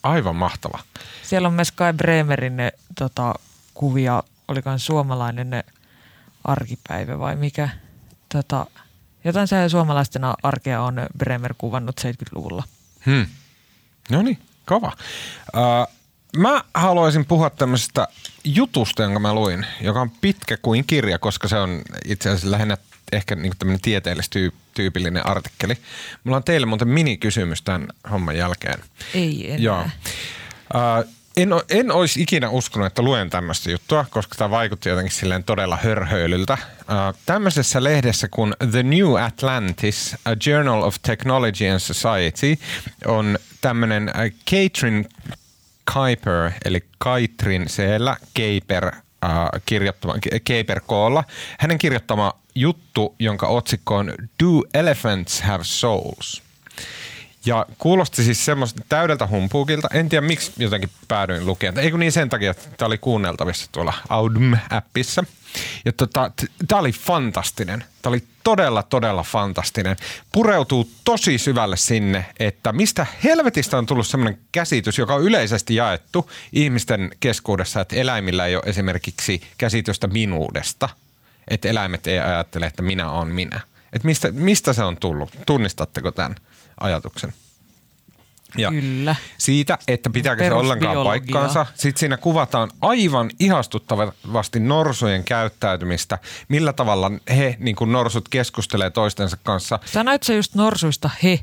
Aivan 0.03 0.37
mahtava. 0.37 0.79
Siellä 1.23 1.49
on 1.49 1.55
myös 1.55 1.73
Kai 1.73 1.93
Bremerin 1.93 2.57
ne, 2.57 2.73
tota, 2.99 3.35
kuvia, 3.79 4.23
olikaan 4.49 4.79
suomalainen 4.79 5.51
ne 5.51 5.65
arkipäivä 6.45 7.19
vai 7.19 7.37
mikä. 7.37 7.69
Tota, 8.29 8.67
jotain 9.25 9.49
se 9.49 9.69
suomalaisten 9.69 10.23
arkea 10.43 10.83
on 10.83 10.97
Bremer 11.19 11.55
kuvannut 11.59 12.01
70-luvulla. 12.01 12.65
Hmm. 13.07 13.27
No 14.11 14.23
niin, 14.23 14.39
kova. 14.67 14.93
Uh, 15.57 15.95
mä 16.37 16.65
haluaisin 16.75 17.25
puhua 17.25 17.51
tämmöisestä 17.51 18.09
jutusta, 18.45 19.03
jonka 19.03 19.19
mä 19.21 19.35
luin, 19.35 19.67
joka 19.81 20.01
on 20.01 20.11
pitkä 20.11 20.57
kuin 20.57 20.85
kirja, 20.87 21.19
koska 21.19 21.49
se 21.49 21.59
on 21.59 21.83
itse 22.05 22.29
asiassa 22.29 22.51
lähinnä 22.51 22.77
ehkä 23.13 23.37
niin 23.37 23.53
tämmöinen 23.59 23.81
tieteellistyypillinen 23.81 25.27
artikkeli. 25.27 25.79
Mulla 26.25 26.37
on 26.37 26.45
teille 26.45 26.67
muuten 26.67 26.89
minikysymys 26.89 27.63
tämän 27.63 27.89
homman 28.11 28.37
jälkeen. 28.37 28.79
Ei 29.15 29.47
enää. 29.47 29.59
Joo. 29.59 29.83
Uh, 29.83 31.18
en, 31.39 31.49
en 31.69 31.91
olisi 31.91 32.23
ikinä 32.23 32.51
uskonut, 32.51 32.87
että 32.87 33.03
luen 33.03 33.31
tämmöistä 33.31 33.71
juttua, 33.71 34.07
koska 34.11 34.35
tämä 34.35 34.51
vaikutti 34.51 34.89
jotenkin 34.89 35.15
silleen 35.15 35.45
todella 35.45 35.79
hörhöilyltä. 35.83 36.59
Uh, 36.81 37.19
tämmöisessä 37.27 37.85
lehdessä 37.85 38.29
kuin 38.29 38.55
The 38.71 38.83
New 38.83 39.23
Atlantis, 39.23 40.17
A 40.25 40.31
Journal 40.47 40.83
of 40.83 40.97
Technology 41.03 41.69
and 41.69 41.79
Society, 41.79 42.65
on 43.07 43.39
tämmöinen 43.61 44.13
Katrin 44.51 45.09
Kuiper, 45.95 46.51
eli 46.65 46.85
Kaitrin 46.99 47.69
Seellä, 47.69 48.17
Keiper, 48.35 48.87
uh, 48.87 49.61
kirjoittama, 49.67 50.15
Keiper 50.45 50.81
Koolla. 50.87 51.25
Hänen 51.59 51.79
kirjoittama 51.79 52.33
juttu, 52.55 53.15
jonka 53.19 53.47
otsikko 53.47 53.97
on 53.97 54.15
Do 54.45 54.63
Elephants 54.75 55.41
Have 55.43 55.65
Souls? 55.65 56.48
Ja 57.47 57.67
kuulosti 57.79 58.25
siis 58.25 58.45
semmoista 58.45 58.83
täydeltä 58.89 59.27
humpuukilta. 59.27 59.89
En 59.93 60.09
tiedä, 60.09 60.27
miksi 60.27 60.53
jotenkin 60.57 60.91
päädyin 61.09 61.47
lukemaan. 61.47 61.85
Ei 61.85 61.91
kun 61.91 62.01
niin 62.01 62.13
sen 62.13 62.29
takia, 62.29 62.51
että 62.51 62.69
tämä 62.77 62.87
oli 62.87 62.99
kuunneltavissa 62.99 63.67
tuolla 63.73 63.95
Audm-appissa. 64.09 65.25
Ja 65.85 65.93
tota, 65.93 66.31
tämä 66.69 66.81
oli 66.81 66.93
fantastinen. 66.93 67.85
Tämä 68.03 68.11
oli 68.11 68.23
todella, 68.45 68.83
todella 68.83 69.23
fantastinen. 69.23 69.97
Pureutuu 70.33 70.91
tosi 71.05 71.39
syvälle 71.39 71.77
sinne, 71.77 72.27
että 72.39 72.73
mistä 72.73 73.07
helvetistä 73.25 73.79
on 73.79 73.87
tullut 73.87 74.07
semmoinen 74.07 74.39
käsitys, 74.53 74.99
joka 74.99 75.15
on 75.15 75.23
yleisesti 75.23 75.75
jaettu 75.75 76.31
ihmisten 76.53 77.11
keskuudessa, 77.21 77.81
että 77.81 77.97
eläimillä 77.97 78.47
ei 78.47 78.57
ole 78.57 78.65
esimerkiksi 78.67 79.43
käsitystä 79.59 80.07
minuudesta. 80.07 80.89
Että 81.49 81.69
eläimet 81.69 82.07
ei 82.07 82.19
ajattele, 82.19 82.67
että 82.67 82.83
minä 82.83 83.11
olen 83.11 83.29
minä. 83.29 83.61
Että 83.93 84.07
mistä, 84.07 84.33
mistä 84.33 84.73
se 84.73 84.83
on 84.83 84.97
tullut? 84.97 85.31
Tunnistatteko 85.47 86.13
tämän 86.13 86.37
ajatuksen? 86.81 87.33
Ja 88.57 88.71
Kyllä. 88.71 89.17
siitä, 89.39 89.79
että 89.89 90.11
pitääkö 90.11 90.45
se 90.45 90.53
ollenkaan 90.53 91.05
paikkaansa. 91.05 91.67
Sitten 91.75 92.01
siinä 92.01 92.17
kuvataan 92.17 92.71
aivan 92.81 93.31
ihastuttavasti 93.41 94.61
norsujen 94.61 95.25
käyttäytymistä, 95.25 96.19
millä 96.49 96.73
tavalla 96.73 97.11
he, 97.37 97.57
niin 97.59 97.77
kuin 97.77 97.93
norsut, 97.93 98.29
keskustelee 98.29 98.91
toistensa 98.91 99.37
kanssa. 99.43 99.79
Sanoit 99.85 100.23
sä 100.23 100.35
just 100.35 100.55
norsuista 100.55 101.11
he? 101.23 101.41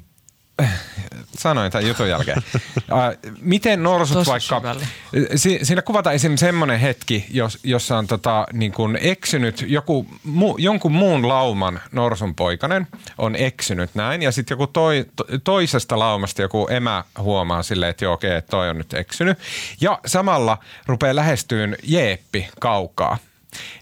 Sanoin 1.38 1.72
tämän 1.72 1.88
jutun 1.88 2.10
jälkeen. 2.10 2.38
Uh, 2.78 3.34
miten 3.42 3.84
norsut 3.84 4.18
Tosi 4.18 4.30
vaikka, 4.32 4.60
syvälle. 4.60 4.88
si, 5.36 5.60
siinä 5.64 5.82
kuvataan 5.82 6.16
esim. 6.16 6.38
semmoinen 6.38 6.80
hetki, 6.80 7.26
jos, 7.30 7.60
jossa 7.64 7.98
on 7.98 8.08
tota, 8.08 8.48
niin 8.54 8.72
kuin 8.72 8.98
eksynyt 9.02 9.66
joku, 9.68 10.08
mu, 10.24 10.56
jonkun 10.58 10.92
muun 10.92 11.28
lauman 11.28 11.82
norsun 11.92 12.36
poikanen 12.36 12.88
on 13.18 13.36
eksynyt 13.36 13.90
näin 13.96 14.22
ja 14.22 14.32
sitten 14.32 14.56
joku 14.56 14.68
toi, 14.68 15.06
to, 15.16 15.26
toisesta 15.44 16.00
laumasta 16.00 16.42
joku 16.42 16.68
emä 16.68 17.04
huomaa 17.20 17.64
silleen, 17.64 17.90
että 17.90 18.06
joo 18.06 18.14
okei, 18.14 18.38
okay, 18.38 18.42
toi 18.50 18.70
on 18.70 18.78
nyt 18.78 18.94
eksynyt. 18.94 19.38
Ja 19.82 20.00
samalla 20.06 20.58
rupeaa 20.86 21.16
lähestyyn 21.16 21.78
jeeppi 21.84 22.50
kaukaa 22.60 23.18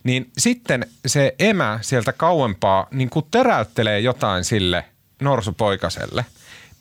niin 0.03 0.31
sitten 0.37 0.85
se 1.05 1.35
emä 1.39 1.79
sieltä 1.81 2.13
kauempaa 2.13 2.87
niin 2.91 3.09
kuin 3.09 3.25
teräyttelee 3.31 3.99
jotain 3.99 4.43
sille 4.43 4.85
norsupoikaselle, 5.21 6.25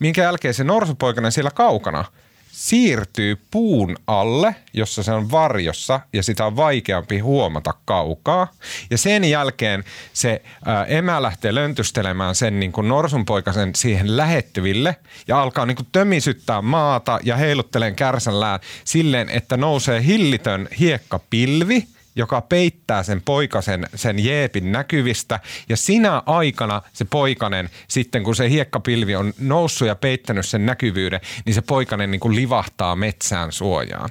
minkä 0.03 0.21
jälkeen 0.21 0.53
se 0.53 0.63
norsupoikainen 0.63 1.31
siellä 1.31 1.51
kaukana 1.51 2.05
siirtyy 2.51 3.37
puun 3.51 3.97
alle, 4.07 4.55
jossa 4.73 5.03
se 5.03 5.11
on 5.11 5.31
varjossa 5.31 5.99
ja 6.13 6.23
sitä 6.23 6.45
on 6.45 6.55
vaikeampi 6.55 7.19
huomata 7.19 7.73
kaukaa. 7.85 8.51
Ja 8.89 8.97
sen 8.97 9.23
jälkeen 9.23 9.83
se 10.13 10.41
ää, 10.65 10.85
emä 10.85 11.21
lähtee 11.21 11.55
löntystelemään 11.55 12.35
sen 12.35 12.59
niin 12.59 12.71
kuin 12.71 12.87
norsunpoikasen 12.87 13.75
siihen 13.75 14.17
lähettyville 14.17 14.95
ja 15.27 15.41
alkaa 15.41 15.65
niin 15.65 15.75
kuin 15.75 15.87
tömisyttää 15.91 16.61
maata 16.61 17.19
ja 17.23 17.37
heilutteleen 17.37 17.95
kärsällään 17.95 18.59
silleen, 18.85 19.29
että 19.29 19.57
nousee 19.57 20.03
hillitön 20.03 20.67
hiekkapilvi– 20.79 21.87
joka 22.15 22.41
peittää 22.41 23.03
sen 23.03 23.21
poikasen 23.21 23.87
sen 23.95 24.25
jeepin 24.25 24.71
näkyvistä. 24.71 25.39
Ja 25.69 25.77
sinä 25.77 26.23
aikana 26.25 26.81
se 26.93 27.05
poikanen 27.05 27.69
sitten 27.87 28.23
kun 28.23 28.35
se 28.35 28.49
hiekkapilvi 28.49 29.15
on 29.15 29.33
noussut 29.39 29.87
ja 29.87 29.95
peittänyt 29.95 30.45
sen 30.45 30.65
näkyvyyden, 30.65 31.21
niin 31.45 31.53
se 31.53 31.61
poikanen 31.61 32.11
niin 32.11 32.19
kuin 32.19 32.35
livahtaa 32.35 32.95
metsään 32.95 33.51
suojaan 33.51 34.09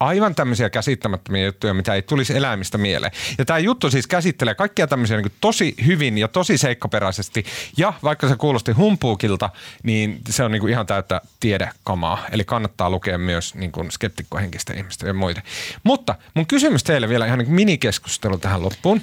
aivan 0.00 0.34
tämmöisiä 0.34 0.70
käsittämättömiä 0.70 1.44
juttuja, 1.44 1.74
mitä 1.74 1.94
ei 1.94 2.02
tulisi 2.02 2.36
eläimistä 2.36 2.78
mieleen. 2.78 3.12
Ja 3.38 3.44
tämä 3.44 3.58
juttu 3.58 3.90
siis 3.90 4.06
käsittelee 4.06 4.54
kaikkia 4.54 4.86
tämmöisiä 4.86 5.16
niin 5.16 5.32
tosi 5.40 5.74
hyvin 5.86 6.18
ja 6.18 6.28
tosi 6.28 6.58
seikkaperäisesti. 6.58 7.44
Ja 7.76 7.92
vaikka 8.02 8.28
se 8.28 8.36
kuulosti 8.36 8.72
humpuukilta, 8.72 9.50
niin 9.82 10.20
se 10.28 10.44
on 10.44 10.52
niin 10.52 10.68
ihan 10.68 10.86
täyttä 10.86 11.20
tiedekamaa. 11.40 12.26
Eli 12.32 12.44
kannattaa 12.44 12.90
lukea 12.90 13.18
myös 13.18 13.54
niin 13.54 13.72
kuin 13.72 13.90
skeptikkohenkistä 13.90 14.74
ihmistä 14.74 15.06
ja 15.06 15.14
muita. 15.14 15.40
Mutta 15.82 16.14
mun 16.34 16.46
kysymys 16.46 16.84
teille 16.84 17.08
vielä 17.08 17.26
ihan 17.26 17.38
niin 17.38 17.54
minikeskustelu 17.54 18.38
tähän 18.38 18.62
loppuun 18.62 19.02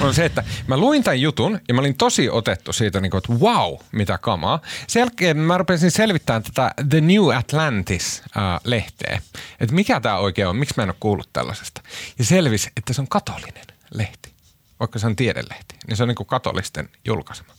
on 0.00 0.14
se, 0.14 0.24
että 0.24 0.44
mä 0.66 0.76
luin 0.76 1.02
tämän 1.02 1.20
jutun 1.20 1.60
ja 1.68 1.74
mä 1.74 1.80
olin 1.80 1.96
tosi 1.96 2.30
otettu 2.30 2.72
siitä, 2.72 3.00
niin 3.00 3.10
kuin, 3.10 3.18
että 3.18 3.32
wow, 3.32 3.74
mitä 3.92 4.18
kamaa. 4.18 4.60
Sen 4.86 5.00
jälkeen 5.00 5.36
mä 5.36 5.58
rupesin 5.58 5.90
selvittämään 5.90 6.42
tätä 6.42 6.74
The 6.88 7.00
New 7.00 7.36
Atlantis-lehteä, 7.36 9.20
että 9.60 9.74
mikä 9.74 10.00
tämä 10.00 10.16
oikein 10.16 10.48
on, 10.48 10.56
miksi 10.56 10.74
mä 10.76 10.82
en 10.82 10.88
ole 10.88 10.96
kuullut 11.00 11.28
tällaisesta. 11.32 11.82
Ja 12.18 12.24
selvisi, 12.24 12.70
että 12.76 12.92
se 12.92 13.00
on 13.00 13.08
katolinen 13.08 13.66
lehti, 13.94 14.32
vaikka 14.80 14.98
se 14.98 15.06
on 15.06 15.16
tiedelehti, 15.16 15.74
niin 15.86 15.96
se 15.96 16.02
on 16.02 16.08
niin 16.08 16.16
kuin 16.16 16.26
katolisten 16.26 16.88
julkaisema. 17.04 17.52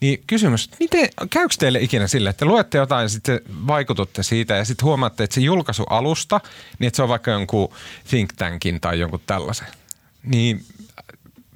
Niin 0.00 0.22
kysymys, 0.26 0.70
miten, 0.80 1.08
käykö 1.30 1.54
teille 1.58 1.78
ikinä 1.80 2.06
sille, 2.06 2.30
että 2.30 2.44
luette 2.44 2.78
jotain 2.78 3.02
ja 3.02 3.08
sitten 3.08 3.40
vaikututte 3.66 4.22
siitä 4.22 4.56
ja 4.56 4.64
sitten 4.64 4.84
huomaatte, 4.84 5.24
että 5.24 5.34
se 5.34 5.40
julkaisu 5.40 5.82
alusta, 5.82 6.40
niin 6.78 6.88
että 6.88 6.96
se 6.96 7.02
on 7.02 7.08
vaikka 7.08 7.30
jonkun 7.30 7.74
think 8.10 8.32
tankin 8.32 8.80
tai 8.80 9.00
jonkun 9.00 9.22
tällaisen. 9.26 9.66
Niin 10.22 10.64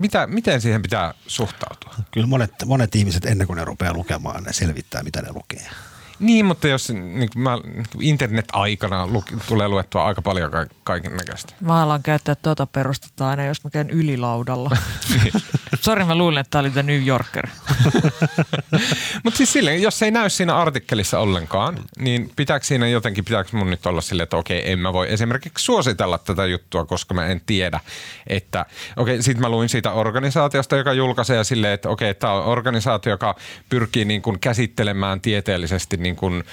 mitä, 0.04 0.26
miten 0.26 0.60
siihen 0.60 0.82
pitää 0.82 1.14
suhtautua? 1.26 1.94
Kyllä 2.10 2.26
monet, 2.26 2.52
monet 2.64 2.94
ihmiset 2.94 3.24
ennen 3.24 3.46
kuin 3.46 3.56
ne 3.56 3.64
rupeaa 3.64 3.92
lukemaan, 3.92 4.44
ne 4.44 4.52
selvittää 4.52 5.02
mitä 5.02 5.22
ne 5.22 5.32
lukee. 5.32 5.70
Niin, 6.18 6.46
mutta 6.46 6.68
jos 6.68 6.90
niin 6.90 7.30
kuin 7.32 7.42
mä, 7.42 7.58
niin 7.64 7.86
kuin 7.92 8.06
internet-aikana 8.06 9.06
lu, 9.06 9.24
tulee 9.48 9.68
luettua 9.68 10.04
aika 10.04 10.22
paljon 10.22 10.50
ka- 10.50 10.66
kaiken 10.84 11.16
näköistä. 11.16 11.54
Mä 11.60 11.82
alan 11.82 12.02
käyttää 12.02 12.34
tuota 12.34 12.66
perustetta 12.66 13.28
aina, 13.28 13.44
jos 13.44 13.64
mä 13.64 13.70
käyn 13.70 13.90
ylilaudalla. 13.90 14.70
Sori, 15.80 16.04
mä 16.04 16.14
luulin, 16.14 16.38
että 16.38 16.50
tää 16.50 16.60
oli 16.60 16.70
The 16.70 16.82
New 16.82 17.06
Yorker. 17.06 17.48
Mutta 19.24 19.36
siis 19.36 19.52
silleen, 19.52 19.82
jos 19.82 20.02
ei 20.02 20.10
näy 20.10 20.30
siinä 20.30 20.56
artikkelissa 20.56 21.18
ollenkaan, 21.18 21.78
niin 21.98 22.30
pitääkö 22.36 22.66
siinä 22.66 22.88
jotenkin, 22.88 23.24
pitääkö 23.24 23.56
mun 23.56 23.70
nyt 23.70 23.86
olla 23.86 24.00
silleen, 24.00 24.24
että 24.24 24.36
okei, 24.36 24.72
en 24.72 24.78
mä 24.78 24.92
voi 24.92 25.12
esimerkiksi 25.12 25.64
suositella 25.64 26.18
tätä 26.18 26.46
juttua, 26.46 26.84
koska 26.84 27.14
mä 27.14 27.26
en 27.26 27.40
tiedä, 27.46 27.80
että 28.26 28.66
okei, 28.96 29.22
sit 29.22 29.38
mä 29.38 29.48
luin 29.48 29.68
siitä 29.68 29.92
organisaatiosta, 29.92 30.76
joka 30.76 30.92
julkaisee 30.92 31.44
silleen, 31.44 31.72
että 31.72 31.88
okei, 31.88 32.14
tämä 32.14 32.32
on 32.32 32.44
organisaatio, 32.44 33.12
joka 33.12 33.34
pyrkii 33.68 34.04
niin 34.04 34.22
kuin 34.22 34.40
käsittelemään 34.40 35.20
tieteellisesti 35.20 35.96
niin 36.04 36.16
kuin, 36.16 36.44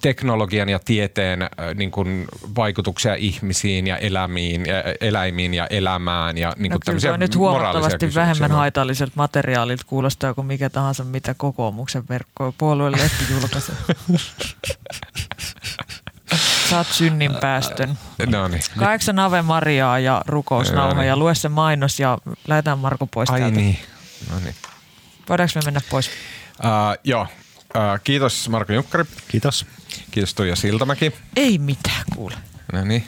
teknologian 0.00 0.68
ja 0.68 0.78
tieteen 0.84 1.38
niin 1.74 1.90
kuin 1.90 2.24
vaikutuksia 2.56 3.14
ihmisiin 3.14 3.86
ja 3.86 3.96
elämiin, 3.96 4.66
ja, 4.66 4.82
eläimiin 5.00 5.54
ja 5.54 5.66
elämään 5.66 6.38
ja 6.38 6.52
niin 6.56 6.70
No 6.70 6.74
kuin 6.74 6.80
kyllä 6.80 6.84
tämmöisiä 6.84 7.10
toi 7.10 7.18
nyt 7.18 7.36
huomattavasti 7.36 8.14
vähemmän 8.14 8.50
haitalliselta 8.50 9.12
materiaalilta 9.16 9.84
kuulostaa 9.86 10.34
kuin 10.34 10.46
mikä 10.46 10.70
tahansa, 10.70 11.04
mitä 11.04 11.34
kokoomuksen 11.34 12.04
verkko 12.08 12.54
puolueen 12.58 12.92
lehti 12.92 13.24
julkaisee. 13.40 13.74
Saat 16.70 16.86
synnin 16.86 17.34
päästön. 17.34 17.98
No 18.26 18.48
niin. 18.48 18.62
Kahdeksan 18.78 19.18
Ave 19.18 19.42
Mariaa 19.42 19.98
ja 19.98 20.22
rukousnauha 20.26 21.04
ja 21.04 21.16
lue 21.16 21.34
se 21.34 21.48
mainos 21.48 22.00
ja 22.00 22.18
lähetään 22.48 22.78
Marko 22.78 23.06
pois 23.06 23.30
Ai 23.30 23.40
täältä. 23.40 23.56
niin. 23.56 23.78
No 24.30 24.38
niin. 24.38 24.54
Voidaanko 25.28 25.52
me 25.54 25.60
mennä 25.64 25.80
pois? 25.90 26.10
Uh, 26.58 26.98
joo. 27.04 27.26
Uh, 27.76 28.00
kiitos 28.04 28.48
Marko 28.48 28.72
Junkkari. 28.72 29.04
Kiitos. 29.28 29.66
Kiitos 30.10 30.34
Tuija 30.34 30.56
Siltamäki. 30.56 31.12
Ei 31.36 31.58
mitään 31.58 32.02
kuule. 32.14 32.34
No 32.72 32.84
niin. 32.84 33.06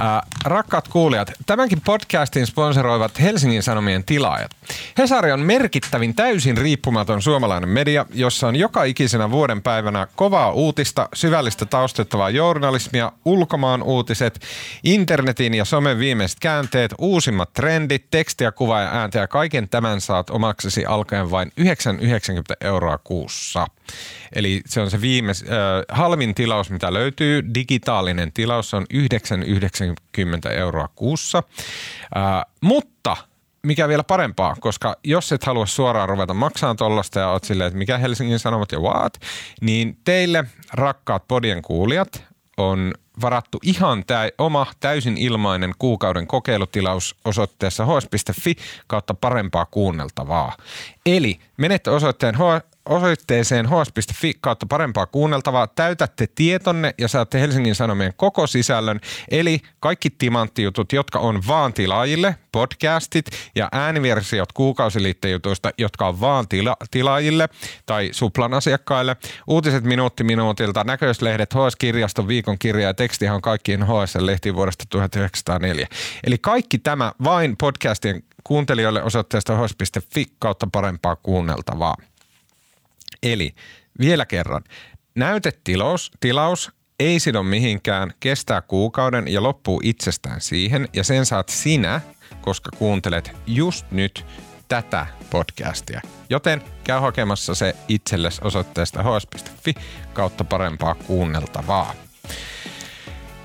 Äh, 0.00 0.22
rakkaat 0.44 0.88
kuulijat, 0.88 1.32
tämänkin 1.46 1.80
podcastin 1.80 2.46
sponsoroivat 2.46 3.20
Helsingin 3.20 3.62
Sanomien 3.62 4.04
tilaajat. 4.04 4.50
Hesari 4.98 5.32
on 5.32 5.40
merkittävin 5.40 6.14
täysin 6.14 6.56
riippumaton 6.56 7.22
suomalainen 7.22 7.68
media, 7.68 8.06
jossa 8.14 8.48
on 8.48 8.56
joka 8.56 8.84
ikisenä 8.84 9.30
vuoden 9.30 9.62
päivänä 9.62 10.06
kovaa 10.16 10.52
uutista, 10.52 11.08
syvällistä 11.14 11.66
taustattavaa 11.66 12.30
journalismia, 12.30 13.12
ulkomaan 13.24 13.82
uutiset, 13.82 14.40
internetin 14.84 15.54
ja 15.54 15.64
somen 15.64 15.98
viimeiset 15.98 16.40
käänteet, 16.40 16.94
uusimmat 16.98 17.52
trendit, 17.52 18.06
tekstiä, 18.10 18.52
kuvaa 18.52 18.80
ja 18.80 18.90
ääntä 18.92 19.18
ja 19.18 19.28
kaiken 19.28 19.68
tämän 19.68 20.00
saat 20.00 20.30
omaksesi 20.30 20.86
alkaen 20.86 21.30
vain 21.30 21.52
9,90 21.60 21.66
euroa 22.60 22.98
kuussa. 22.98 23.66
Eli 24.34 24.60
se 24.66 24.80
on 24.80 24.90
se 24.90 25.00
viimeis, 25.00 25.42
äh, 25.42 25.48
halvin 25.88 26.34
tilaus, 26.34 26.70
mitä 26.70 26.92
löytyy. 26.92 27.42
Digitaalinen 27.54 28.32
tilaus 28.32 28.74
on 28.74 28.86
9,90 28.94 30.50
euroa 30.52 30.88
kuussa. 30.94 31.42
Äh, 32.16 32.52
mutta 32.60 33.16
mikä 33.64 33.88
vielä 33.88 34.04
parempaa, 34.04 34.56
koska 34.60 34.96
jos 35.04 35.32
et 35.32 35.44
halua 35.44 35.66
suoraan 35.66 36.08
ruveta 36.08 36.34
maksamaan 36.34 36.76
tollasta 36.76 37.20
ja 37.20 37.28
oot 37.28 37.44
silleen, 37.44 37.68
että 37.68 37.78
mikä 37.78 37.98
Helsingin 37.98 38.38
Sanomat 38.38 38.72
ja 38.72 38.80
what, 38.80 39.20
niin 39.60 39.98
teille 40.04 40.44
rakkaat 40.72 41.28
podien 41.28 41.62
kuulijat 41.62 42.24
on 42.56 42.94
varattu 43.20 43.58
ihan 43.62 44.04
tä- 44.06 44.30
oma 44.38 44.66
täysin 44.80 45.18
ilmainen 45.18 45.72
kuukauden 45.78 46.26
kokeilutilaus 46.26 47.16
osoitteessa 47.24 47.86
hs.fi 47.86 48.56
kautta 48.86 49.14
parempaa 49.14 49.66
kuunneltavaa. 49.66 50.56
Eli 51.06 51.40
menette 51.56 51.90
osoitteen 51.90 52.34
osoitteeseen 52.88 53.66
hs.fi 53.66 54.32
kautta 54.40 54.66
parempaa 54.66 55.06
kuunneltavaa, 55.06 55.66
täytätte 55.66 56.26
tietonne 56.34 56.94
ja 56.98 57.08
saatte 57.08 57.40
Helsingin 57.40 57.74
Sanomien 57.74 58.12
koko 58.16 58.46
sisällön, 58.46 59.00
eli 59.30 59.60
kaikki 59.80 60.10
timanttijutut, 60.10 60.92
jotka 60.92 61.18
on 61.18 61.42
vaan 61.48 61.72
tilaajille, 61.72 62.36
podcastit 62.52 63.26
ja 63.54 63.68
ääniversiot 63.72 64.52
kuukausiliittejutuista, 64.52 65.70
jotka 65.78 66.06
on 66.06 66.20
vaan 66.20 66.48
tila- 66.48 66.86
tilaajille 66.90 67.48
tai 67.86 68.08
Suplan 68.12 68.54
asiakkaille, 68.54 69.16
uutiset 69.46 69.84
minuutti 69.84 70.24
minuutilta, 70.24 70.84
näköislehdet, 70.84 71.54
HS-kirjaston 71.54 72.28
viikon 72.28 72.58
kirja 72.58 72.86
ja 72.86 72.94
tekstihan 72.94 73.34
on 73.34 73.42
kaikkien 73.42 73.82
HS-lehtiin 73.82 74.54
vuodesta 74.54 74.84
1904. 74.90 75.86
Eli 76.24 76.38
kaikki 76.38 76.78
tämä 76.78 77.12
vain 77.24 77.56
podcastien 77.56 78.22
kuuntelijoille 78.44 79.02
osoitteesta 79.02 79.58
hs.fi 79.58 80.26
kautta 80.38 80.68
parempaa 80.72 81.16
kuunneltavaa. 81.16 81.96
Eli 83.24 83.54
vielä 84.00 84.26
kerran, 84.26 84.64
näytetilaus 85.14 86.10
tilaus 86.20 86.72
ei 87.00 87.20
sido 87.20 87.42
mihinkään, 87.42 88.14
kestää 88.20 88.62
kuukauden 88.62 89.28
ja 89.28 89.42
loppuu 89.42 89.80
itsestään 89.84 90.40
siihen 90.40 90.88
ja 90.92 91.04
sen 91.04 91.26
saat 91.26 91.48
sinä, 91.48 92.00
koska 92.40 92.70
kuuntelet 92.78 93.32
just 93.46 93.86
nyt 93.90 94.26
tätä 94.68 95.06
podcastia. 95.30 96.00
Joten 96.30 96.62
käy 96.84 97.00
hakemassa 97.00 97.54
se 97.54 97.76
itsellesi 97.88 98.40
osoitteesta 98.44 99.02
hs.fi 99.02 99.74
kautta 100.12 100.44
parempaa 100.44 100.94
kuunneltavaa. 100.94 101.94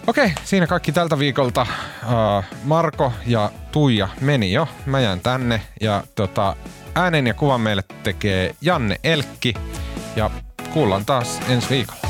Okei, 0.08 0.32
siinä 0.44 0.68
kaikki 0.68 0.92
tältä 0.92 1.20
viikolta. 1.20 1.62
Uh, 1.62 2.44
Marko 2.64 3.14
ja 3.26 3.52
Tuija 3.72 4.08
meni 4.22 4.54
jo. 4.54 4.68
Mä 4.86 5.00
jään 5.00 5.20
tänne 5.20 5.62
ja 5.82 6.04
tota, 6.16 6.56
äänen 7.00 7.28
ja 7.28 7.34
kuvan 7.34 7.62
meille 7.62 7.84
tekee 8.04 8.56
Janne 8.62 9.00
Elkki. 9.04 9.54
Ja 10.16 10.30
kuullaan 10.74 11.06
taas 11.06 11.40
ensi 11.50 11.70
viikolla. 11.70 12.09